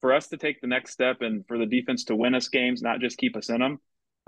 for 0.01 0.13
us 0.13 0.27
to 0.27 0.37
take 0.37 0.61
the 0.61 0.67
next 0.67 0.91
step 0.91 1.21
and 1.21 1.45
for 1.47 1.57
the 1.57 1.65
defense 1.65 2.05
to 2.05 2.15
win 2.15 2.35
us 2.35 2.49
games, 2.49 2.81
not 2.81 2.99
just 2.99 3.17
keep 3.17 3.35
us 3.35 3.49
in 3.49 3.59
them, 3.59 3.79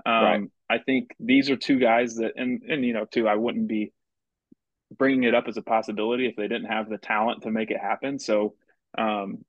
um, 0.06 0.24
right. 0.24 0.42
I 0.68 0.78
think 0.78 1.10
these 1.18 1.50
are 1.50 1.56
two 1.56 1.78
guys 1.78 2.16
that, 2.16 2.32
and 2.36 2.62
and 2.68 2.84
you 2.84 2.92
know, 2.92 3.04
too, 3.04 3.28
I 3.28 3.34
wouldn't 3.34 3.68
be 3.68 3.92
bringing 4.96 5.24
it 5.24 5.34
up 5.34 5.48
as 5.48 5.56
a 5.56 5.62
possibility 5.62 6.26
if 6.26 6.36
they 6.36 6.48
didn't 6.48 6.70
have 6.70 6.88
the 6.88 6.98
talent 6.98 7.42
to 7.42 7.50
make 7.50 7.70
it 7.70 7.80
happen. 7.80 8.18
So, 8.18 8.54
um, 8.98 9.44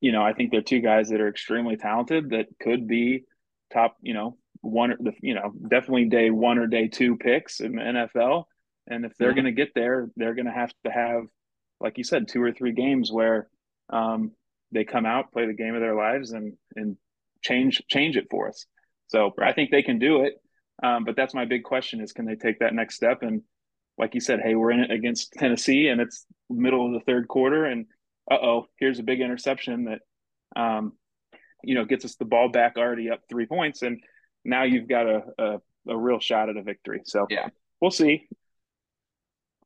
you 0.00 0.12
know, 0.12 0.22
I 0.22 0.32
think 0.32 0.50
they're 0.50 0.62
two 0.62 0.80
guys 0.80 1.10
that 1.10 1.20
are 1.20 1.28
extremely 1.28 1.76
talented 1.76 2.30
that 2.30 2.46
could 2.60 2.86
be 2.86 3.24
top, 3.72 3.96
you 4.00 4.14
know, 4.14 4.36
one 4.60 4.92
or 4.92 4.96
the, 4.98 5.12
you 5.20 5.34
know, 5.34 5.52
definitely 5.68 6.06
day 6.06 6.30
one 6.30 6.58
or 6.58 6.66
day 6.66 6.88
two 6.88 7.16
picks 7.16 7.60
in 7.60 7.72
the 7.72 7.82
NFL. 7.82 8.44
And 8.86 9.04
if 9.04 9.16
they're 9.16 9.30
mm-hmm. 9.30 9.36
going 9.36 9.44
to 9.46 9.52
get 9.52 9.74
there, 9.74 10.08
they're 10.16 10.34
going 10.34 10.46
to 10.46 10.52
have 10.52 10.72
to 10.84 10.90
have, 10.90 11.24
like 11.80 11.98
you 11.98 12.04
said, 12.04 12.28
two 12.28 12.42
or 12.42 12.52
three 12.52 12.72
games 12.72 13.12
where 13.12 13.48
um, 13.90 14.32
they 14.72 14.84
come 14.84 15.06
out, 15.06 15.32
play 15.32 15.46
the 15.46 15.52
game 15.52 15.74
of 15.74 15.80
their 15.80 15.94
lives, 15.94 16.32
and 16.32 16.54
and 16.74 16.96
change 17.42 17.82
change 17.88 18.16
it 18.16 18.28
for 18.30 18.48
us. 18.48 18.66
So 19.08 19.32
I 19.40 19.52
think 19.52 19.70
they 19.70 19.82
can 19.82 19.98
do 19.98 20.22
it. 20.22 20.34
Um, 20.82 21.04
but 21.04 21.16
that's 21.16 21.34
my 21.34 21.44
big 21.44 21.64
question 21.64 22.00
is 22.00 22.12
can 22.12 22.26
they 22.26 22.34
take 22.34 22.58
that 22.58 22.74
next 22.74 22.96
step? 22.96 23.22
And 23.22 23.42
like 23.98 24.14
you 24.14 24.20
said, 24.20 24.40
hey, 24.40 24.54
we're 24.54 24.72
in 24.72 24.80
it 24.80 24.90
against 24.90 25.32
Tennessee 25.32 25.88
and 25.88 26.00
it's 26.00 26.26
middle 26.50 26.86
of 26.86 26.92
the 26.92 27.00
third 27.00 27.28
quarter. 27.28 27.64
And 27.64 27.86
uh 28.30 28.38
oh, 28.42 28.66
here's 28.78 28.98
a 28.98 29.04
big 29.04 29.20
interception 29.20 29.84
that, 29.84 30.60
um, 30.60 30.92
you 31.64 31.74
know, 31.74 31.84
gets 31.84 32.04
us 32.04 32.16
the 32.16 32.24
ball 32.24 32.48
back 32.50 32.74
already 32.76 33.10
up 33.10 33.20
three 33.28 33.46
points. 33.46 33.82
And 33.82 34.00
now 34.44 34.64
you've 34.64 34.88
got 34.88 35.06
a, 35.06 35.22
a, 35.38 35.58
a 35.88 35.96
real 35.96 36.20
shot 36.20 36.50
at 36.50 36.56
a 36.56 36.62
victory. 36.62 37.00
So 37.04 37.26
yeah, 37.30 37.48
we'll 37.80 37.90
see. 37.90 38.28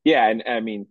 Yeah. 0.03 0.27
And 0.27 0.43
I 0.47 0.61
mean, 0.61 0.87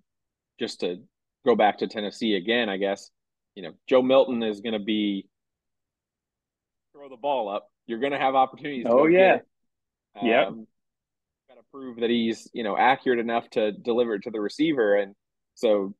just 0.59 0.81
to 0.81 0.99
go 1.47 1.57
back 1.57 1.79
to 1.79 1.89
Tennessee 1.89 2.35
again, 2.35 2.69
I 2.69 2.77
guess, 2.77 3.11
you 3.55 3.63
know, 3.63 3.73
Joe 3.89 4.03
Milton 4.03 4.43
is 4.43 4.61
going 4.61 4.75
to 4.75 4.85
be 4.85 5.27
throw 6.93 7.09
the 7.09 7.17
ball 7.17 7.49
up 7.49 7.71
you're 7.91 7.99
going 7.99 8.13
to 8.13 8.19
have 8.19 8.35
opportunities. 8.35 8.87
Oh 8.89 9.07
yeah, 9.07 9.39
yeah. 10.23 10.47
Um, 10.47 10.67
got 11.49 11.57
to 11.57 11.65
prove 11.73 11.97
that 11.99 12.09
he's 12.09 12.49
you 12.55 12.63
know 12.63 12.77
accurate 12.79 13.19
enough 13.19 13.51
to 13.51 13.73
deliver 13.73 14.15
it 14.15 14.23
to 14.23 14.31
the 14.31 14.41
receiver, 14.41 14.95
and 14.95 15.15
so 15.55 15.95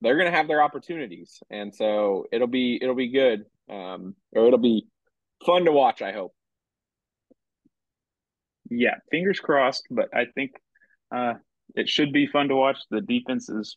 they're 0.00 0.16
going 0.16 0.30
to 0.30 0.36
have 0.36 0.48
their 0.48 0.62
opportunities, 0.62 1.40
and 1.50 1.72
so 1.74 2.26
it'll 2.32 2.48
be 2.48 2.78
it'll 2.82 2.96
be 2.96 3.08
good, 3.08 3.44
um, 3.70 4.16
or 4.32 4.46
it'll 4.46 4.58
be 4.58 4.86
fun 5.46 5.64
to 5.64 5.72
watch. 5.72 6.02
I 6.02 6.12
hope. 6.12 6.34
Yeah, 8.68 8.96
fingers 9.10 9.38
crossed, 9.38 9.86
but 9.90 10.08
I 10.12 10.24
think 10.34 10.52
uh, 11.14 11.34
it 11.76 11.88
should 11.88 12.12
be 12.12 12.26
fun 12.26 12.48
to 12.48 12.56
watch. 12.56 12.78
The 12.90 13.00
defense 13.00 13.48
is, 13.48 13.76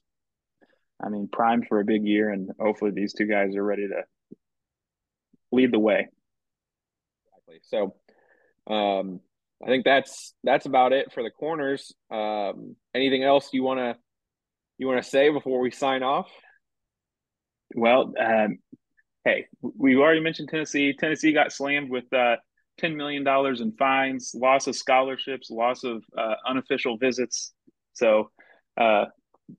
I 1.04 1.10
mean, 1.10 1.30
primed 1.32 1.68
for 1.68 1.80
a 1.80 1.86
big 1.86 2.04
year, 2.06 2.32
and 2.32 2.50
hopefully 2.60 2.92
these 2.92 3.14
two 3.14 3.28
guys 3.28 3.56
are 3.56 3.64
ready 3.64 3.88
to 3.88 4.04
lead 5.52 5.72
the 5.72 5.80
way. 5.80 6.08
So 7.64 7.96
um, 8.68 9.20
I 9.64 9.68
think 9.68 9.86
that's 9.86 10.34
that's 10.44 10.66
about 10.66 10.94
it 10.94 11.12
for 11.14 11.24
the 11.24 11.32
corners. 11.32 11.94
Um, 12.12 12.76
anything 12.94 13.24
else 13.24 13.50
you 13.54 13.64
want 13.64 13.80
to 13.80 13.96
you 14.78 14.88
want 14.88 15.04
to 15.04 15.10
say 15.10 15.30
before 15.30 15.60
we 15.60 15.72
sign 15.72 16.04
off? 16.04 16.30
Well, 17.76 18.14
um, 18.20 18.60
hey, 19.26 19.48
we 19.62 19.96
already 19.98 20.22
mentioned 20.22 20.50
Tennessee. 20.50 20.94
Tennessee 20.98 21.34
got 21.34 21.52
slammed 21.52 21.90
with 21.90 22.12
uh, 22.14 22.36
ten 22.78 22.96
million 22.96 23.24
dollars 23.24 23.62
in 23.62 23.72
fines, 23.74 24.34
loss 24.36 24.68
of 24.68 24.76
scholarships, 24.76 25.50
loss 25.50 25.84
of 25.84 26.04
uh, 26.18 26.36
unofficial 26.48 26.98
visits. 26.98 27.54
So 27.94 28.32
uh, 28.80 29.06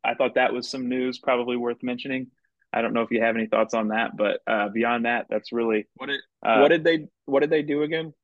I 0.04 0.14
thought 0.14 0.36
that 0.36 0.52
was 0.52 0.70
some 0.70 0.88
news, 0.88 1.18
probably 1.18 1.56
worth 1.56 1.82
mentioning. 1.82 2.28
I 2.72 2.82
don't 2.82 2.92
know 2.92 3.02
if 3.02 3.10
you 3.10 3.22
have 3.22 3.36
any 3.36 3.46
thoughts 3.46 3.74
on 3.74 3.88
that, 3.88 4.16
but 4.16 4.40
uh, 4.46 4.68
beyond 4.68 5.06
that, 5.06 5.26
that's 5.30 5.52
really 5.52 5.86
what 5.96 6.06
did 6.06 6.20
uh, 6.44 6.58
what 6.58 6.68
did 6.68 6.84
they 6.84 7.06
what 7.24 7.40
did 7.40 7.50
they 7.50 7.62
do 7.62 7.82
again? 7.82 8.12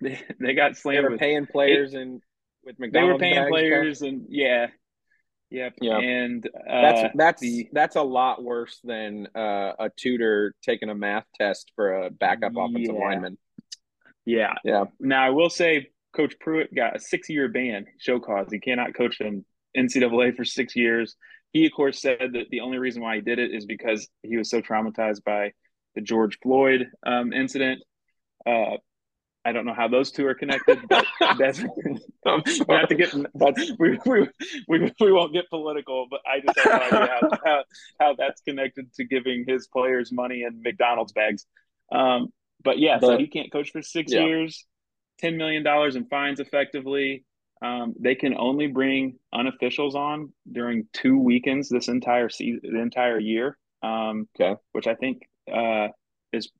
They 0.00 0.20
they 0.40 0.54
got 0.54 0.76
slammed. 0.76 1.04
They 1.04 1.08
were 1.08 1.18
paying 1.18 1.46
players 1.46 1.94
it, 1.94 2.00
and 2.00 2.20
with 2.64 2.80
McDonald's. 2.80 3.20
They 3.20 3.28
were 3.28 3.34
paying 3.34 3.48
players 3.48 3.98
stuff. 3.98 4.08
and 4.08 4.26
yeah, 4.28 4.66
yep. 5.50 5.74
Yeah, 5.80 5.98
and 5.98 6.44
uh, 6.46 6.82
that's 6.82 7.14
that's 7.14 7.40
the, 7.40 7.68
that's 7.72 7.94
a 7.94 8.02
lot 8.02 8.42
worse 8.42 8.80
than 8.82 9.28
uh, 9.36 9.72
a 9.78 9.90
tutor 9.96 10.52
taking 10.62 10.88
a 10.88 10.96
math 10.96 11.26
test 11.38 11.70
for 11.76 12.02
a 12.02 12.10
backup 12.10 12.52
yeah. 12.56 12.64
offensive 12.64 12.96
lineman. 12.96 13.38
Yeah, 14.24 14.54
yeah. 14.64 14.84
Now 14.98 15.24
I 15.24 15.30
will 15.30 15.48
say, 15.48 15.90
Coach 16.14 16.34
Pruitt 16.40 16.74
got 16.74 16.96
a 16.96 16.98
six-year 16.98 17.48
ban, 17.48 17.86
show 18.00 18.18
cause. 18.18 18.48
He 18.50 18.58
cannot 18.58 18.94
coach 18.94 19.20
in 19.20 19.44
NCAA 19.76 20.34
for 20.34 20.44
six 20.44 20.74
years. 20.74 21.16
He, 21.54 21.66
of 21.66 21.72
course, 21.72 22.02
said 22.02 22.18
that 22.32 22.50
the 22.50 22.60
only 22.60 22.78
reason 22.78 23.00
why 23.00 23.14
he 23.14 23.20
did 23.22 23.38
it 23.38 23.54
is 23.54 23.64
because 23.64 24.08
he 24.22 24.36
was 24.36 24.50
so 24.50 24.60
traumatized 24.60 25.22
by 25.24 25.52
the 25.94 26.00
George 26.00 26.38
Floyd 26.42 26.88
um, 27.06 27.32
incident. 27.32 27.80
Uh, 28.44 28.76
I 29.44 29.52
don't 29.52 29.64
know 29.64 29.72
how 29.72 29.86
those 29.86 30.10
two 30.10 30.26
are 30.26 30.34
connected, 30.34 30.80
but 30.88 31.06
that's 31.38 31.62
not 32.24 32.88
to 32.88 32.94
get 32.96 33.14
that's, 33.34 33.72
we, 33.78 33.98
we, 34.04 34.28
we, 34.66 34.92
we 34.98 35.12
won't 35.12 35.32
get 35.32 35.48
political, 35.48 36.08
but 36.10 36.20
I 36.26 36.40
just 36.40 36.58
have 36.58 36.90
no 36.90 36.98
idea 36.98 37.18
how, 37.20 37.30
how, 37.44 37.64
how 38.00 38.14
that's 38.18 38.40
connected 38.40 38.92
to 38.94 39.04
giving 39.04 39.44
his 39.46 39.68
players 39.68 40.10
money 40.10 40.42
in 40.42 40.60
McDonald's 40.60 41.12
bags. 41.12 41.46
Um, 41.92 42.32
but 42.64 42.80
yeah, 42.80 42.98
but, 43.00 43.06
so 43.06 43.18
he 43.18 43.28
can't 43.28 43.52
coach 43.52 43.70
for 43.70 43.80
six 43.80 44.12
yeah. 44.12 44.24
years, 44.24 44.66
ten 45.20 45.36
million 45.36 45.62
dollars 45.62 45.94
in 45.94 46.06
fines 46.06 46.40
effectively. 46.40 47.24
Um, 47.64 47.94
they 47.98 48.14
can 48.16 48.34
only 48.36 48.66
bring 48.68 49.18
unofficials 49.34 49.94
on 49.94 50.32
during 50.52 50.88
two 50.92 51.18
weekends 51.18 51.68
this 51.70 51.88
entire 51.88 52.28
season, 52.28 52.60
the 52.64 52.80
entire 52.80 53.18
year. 53.18 53.58
Um, 53.82 54.28
okay, 54.36 54.56
which 54.72 54.86
I 54.86 54.94
think 54.96 55.22
uh, 55.52 55.88
is 56.32 56.50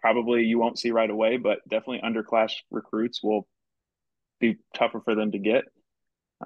probably 0.00 0.44
you 0.44 0.58
won't 0.60 0.78
see 0.78 0.92
right 0.92 1.10
away, 1.10 1.38
but 1.38 1.60
definitely 1.68 2.02
underclass 2.08 2.52
recruits 2.70 3.22
will 3.22 3.48
be 4.40 4.58
tougher 4.76 5.00
for 5.04 5.14
them 5.16 5.32
to 5.32 5.38
get. 5.38 5.64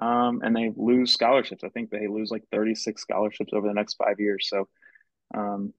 um, 0.01 0.41
and 0.43 0.55
they 0.55 0.71
lose 0.75 1.13
scholarships. 1.13 1.63
I 1.63 1.69
think 1.69 1.89
they 1.89 2.07
lose 2.07 2.31
like 2.31 2.43
36 2.51 3.01
scholarships 3.01 3.53
over 3.53 3.67
the 3.67 3.73
next 3.73 3.95
five 3.95 4.19
years. 4.19 4.47
So, 4.49 4.67
um, 5.35 5.73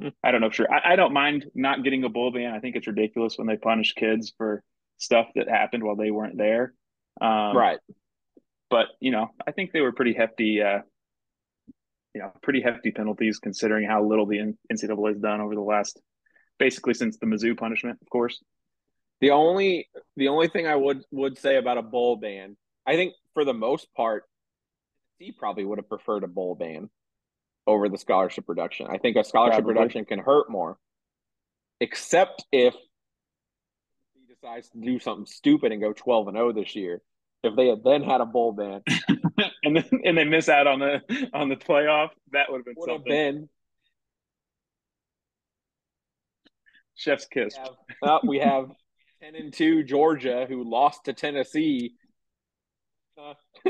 hmm. 0.00 0.08
I 0.24 0.30
don't 0.30 0.40
know 0.40 0.50
for 0.50 0.54
sure. 0.56 0.72
I, 0.72 0.92
I, 0.92 0.96
don't 0.96 1.12
mind 1.12 1.46
not 1.54 1.84
getting 1.84 2.04
a 2.04 2.08
bowl 2.08 2.32
ban. 2.32 2.54
I 2.54 2.60
think 2.60 2.76
it's 2.76 2.86
ridiculous 2.86 3.38
when 3.38 3.46
they 3.46 3.56
punish 3.56 3.92
kids 3.94 4.32
for 4.36 4.62
stuff 4.98 5.28
that 5.34 5.48
happened 5.48 5.84
while 5.84 5.96
they 5.96 6.10
weren't 6.10 6.38
there. 6.38 6.74
Um, 7.20 7.56
right. 7.56 7.78
But 8.70 8.86
you 9.00 9.10
know, 9.10 9.28
I 9.46 9.52
think 9.52 9.72
they 9.72 9.80
were 9.80 9.92
pretty 9.92 10.14
hefty. 10.14 10.62
Uh, 10.62 10.80
you 12.14 12.20
know, 12.20 12.30
pretty 12.42 12.60
hefty 12.60 12.90
penalties 12.90 13.38
considering 13.38 13.88
how 13.88 14.04
little 14.04 14.26
the 14.26 14.54
NCAA 14.70 15.08
has 15.08 15.18
done 15.18 15.40
over 15.40 15.54
the 15.54 15.62
last, 15.62 15.98
basically 16.58 16.92
since 16.92 17.16
the 17.16 17.24
Mizzou 17.24 17.56
punishment, 17.56 17.98
of 18.02 18.10
course. 18.10 18.42
The 19.20 19.30
only 19.30 19.88
the 20.16 20.28
only 20.28 20.48
thing 20.48 20.66
I 20.66 20.76
would 20.76 21.02
would 21.10 21.38
say 21.38 21.56
about 21.56 21.78
a 21.78 21.82
bowl 21.82 22.16
ban 22.16 22.56
I 22.86 22.96
think 22.96 23.14
for 23.34 23.44
the 23.44 23.54
most 23.54 23.92
part, 23.94 24.24
he 25.18 25.32
probably 25.32 25.64
would 25.64 25.78
have 25.78 25.88
preferred 25.88 26.24
a 26.24 26.28
bowl 26.28 26.54
ban 26.54 26.90
over 27.66 27.88
the 27.88 27.98
scholarship 27.98 28.44
reduction. 28.48 28.88
I 28.90 28.98
think 28.98 29.16
a 29.16 29.24
scholarship 29.24 29.64
probably. 29.64 29.74
reduction 29.74 30.04
can 30.04 30.18
hurt 30.18 30.50
more, 30.50 30.78
except 31.80 32.44
if 32.50 32.74
decides 34.42 34.68
to 34.70 34.78
do 34.78 34.98
something 34.98 35.26
stupid 35.26 35.72
and 35.72 35.80
go 35.80 35.92
twelve 35.92 36.28
and 36.28 36.36
zero 36.36 36.48
oh 36.48 36.52
this 36.52 36.74
year. 36.74 37.00
If 37.42 37.56
they 37.56 37.68
had 37.68 37.82
then 37.84 38.02
had 38.02 38.20
a 38.20 38.26
bowl 38.26 38.52
ban, 38.52 38.82
and 39.62 39.76
then 39.76 39.84
and 40.04 40.18
they 40.18 40.24
miss 40.24 40.48
out 40.48 40.66
on 40.66 40.80
the 40.80 41.28
on 41.32 41.48
the 41.48 41.56
playoff, 41.56 42.10
that 42.32 42.50
would 42.50 42.58
have 42.58 42.64
been 42.64 42.74
would 42.76 42.88
something. 42.88 43.12
have 43.12 43.34
been 43.34 43.48
chef's 46.94 47.26
kiss. 47.26 47.54
We 47.56 47.60
have, 47.60 47.76
well, 48.02 48.20
we 48.26 48.38
have 48.38 48.70
ten 49.22 49.34
and 49.34 49.52
two 49.52 49.82
Georgia 49.82 50.46
who 50.48 50.68
lost 50.68 51.04
to 51.06 51.12
Tennessee 51.12 51.94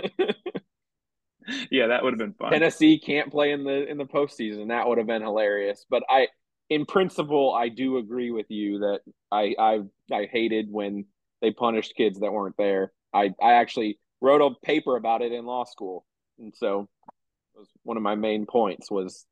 yeah, 1.71 1.89
that 1.89 2.03
would 2.03 2.13
have 2.13 2.19
been 2.19 2.35
fun. 2.35 2.53
Tennessee 2.53 2.99
can't 2.99 3.31
play 3.31 3.53
in 3.53 3.65
the 3.65 3.87
in 3.89 3.99
the 3.99 4.05
postseason. 4.05 4.69
That 4.69 4.87
would 4.89 4.99
have 4.99 5.07
been 5.07 5.23
hilarious. 5.23 5.85
But 5.89 6.05
I, 6.09 6.29
in 6.69 6.87
principle, 6.87 7.53
I 7.53 7.69
do 7.69 7.99
agree 7.99 8.31
with 8.31 8.47
you 8.51 8.81
that 8.81 9.01
I 9.31 9.55
I 9.59 9.81
I 10.13 10.29
hated 10.31 10.69
when 10.71 11.07
they 11.41 11.51
punished 11.51 11.95
kids 11.97 12.21
that 12.21 12.33
weren't 12.33 12.57
there. 12.57 12.93
I 13.13 13.33
I 13.43 13.55
actually 13.55 13.99
wrote 14.21 14.41
a 14.41 14.55
paper 14.65 14.97
about 14.97 15.23
it 15.23 15.33
in 15.33 15.45
law 15.45 15.65
school, 15.65 16.07
and 16.39 16.55
so 16.57 16.89
was 17.55 17.69
one 17.83 17.97
of 17.97 18.03
my 18.03 18.15
main 18.15 18.47
points 18.47 18.91
was 18.91 19.27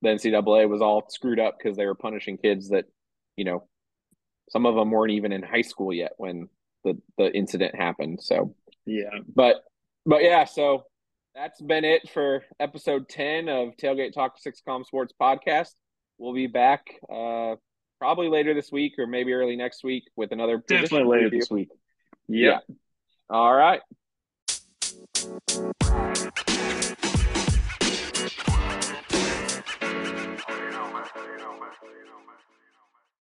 the 0.00 0.08
NCAA 0.08 0.68
was 0.68 0.82
all 0.82 1.04
screwed 1.08 1.38
up 1.38 1.56
because 1.58 1.76
they 1.76 1.86
were 1.86 1.94
punishing 1.94 2.36
kids 2.36 2.70
that, 2.70 2.86
you 3.36 3.44
know, 3.44 3.68
some 4.50 4.66
of 4.66 4.74
them 4.74 4.90
weren't 4.90 5.12
even 5.12 5.32
in 5.32 5.42
high 5.42 5.62
school 5.62 5.92
yet 5.92 6.12
when 6.16 6.48
the 6.84 7.00
the 7.16 7.32
incident 7.34 7.74
happened. 7.74 8.20
So 8.22 8.54
yeah. 8.84 9.20
But 9.34 9.56
but 10.04 10.22
yeah, 10.22 10.44
so 10.44 10.84
that's 11.34 11.60
been 11.60 11.84
it 11.84 12.10
for 12.10 12.42
episode 12.60 13.08
10 13.08 13.48
of 13.48 13.76
Tailgate 13.76 14.12
Talk 14.12 14.38
Six 14.38 14.60
Column 14.66 14.84
Sports 14.84 15.14
Podcast. 15.20 15.70
We'll 16.22 16.32
be 16.32 16.46
back 16.46 16.86
uh 17.12 17.56
probably 17.98 18.28
later 18.28 18.54
this 18.54 18.70
week 18.70 18.94
or 18.96 19.08
maybe 19.08 19.32
early 19.32 19.56
next 19.56 19.82
week 19.82 20.04
with 20.14 20.30
another 20.30 20.62
definitely 20.68 21.02
later 21.02 21.24
review. 21.24 21.40
this 21.40 21.50
week. 21.50 21.68
Yep. 22.28 22.62
Yeah. 22.68 22.74
All 23.28 23.52
right. 23.52 23.80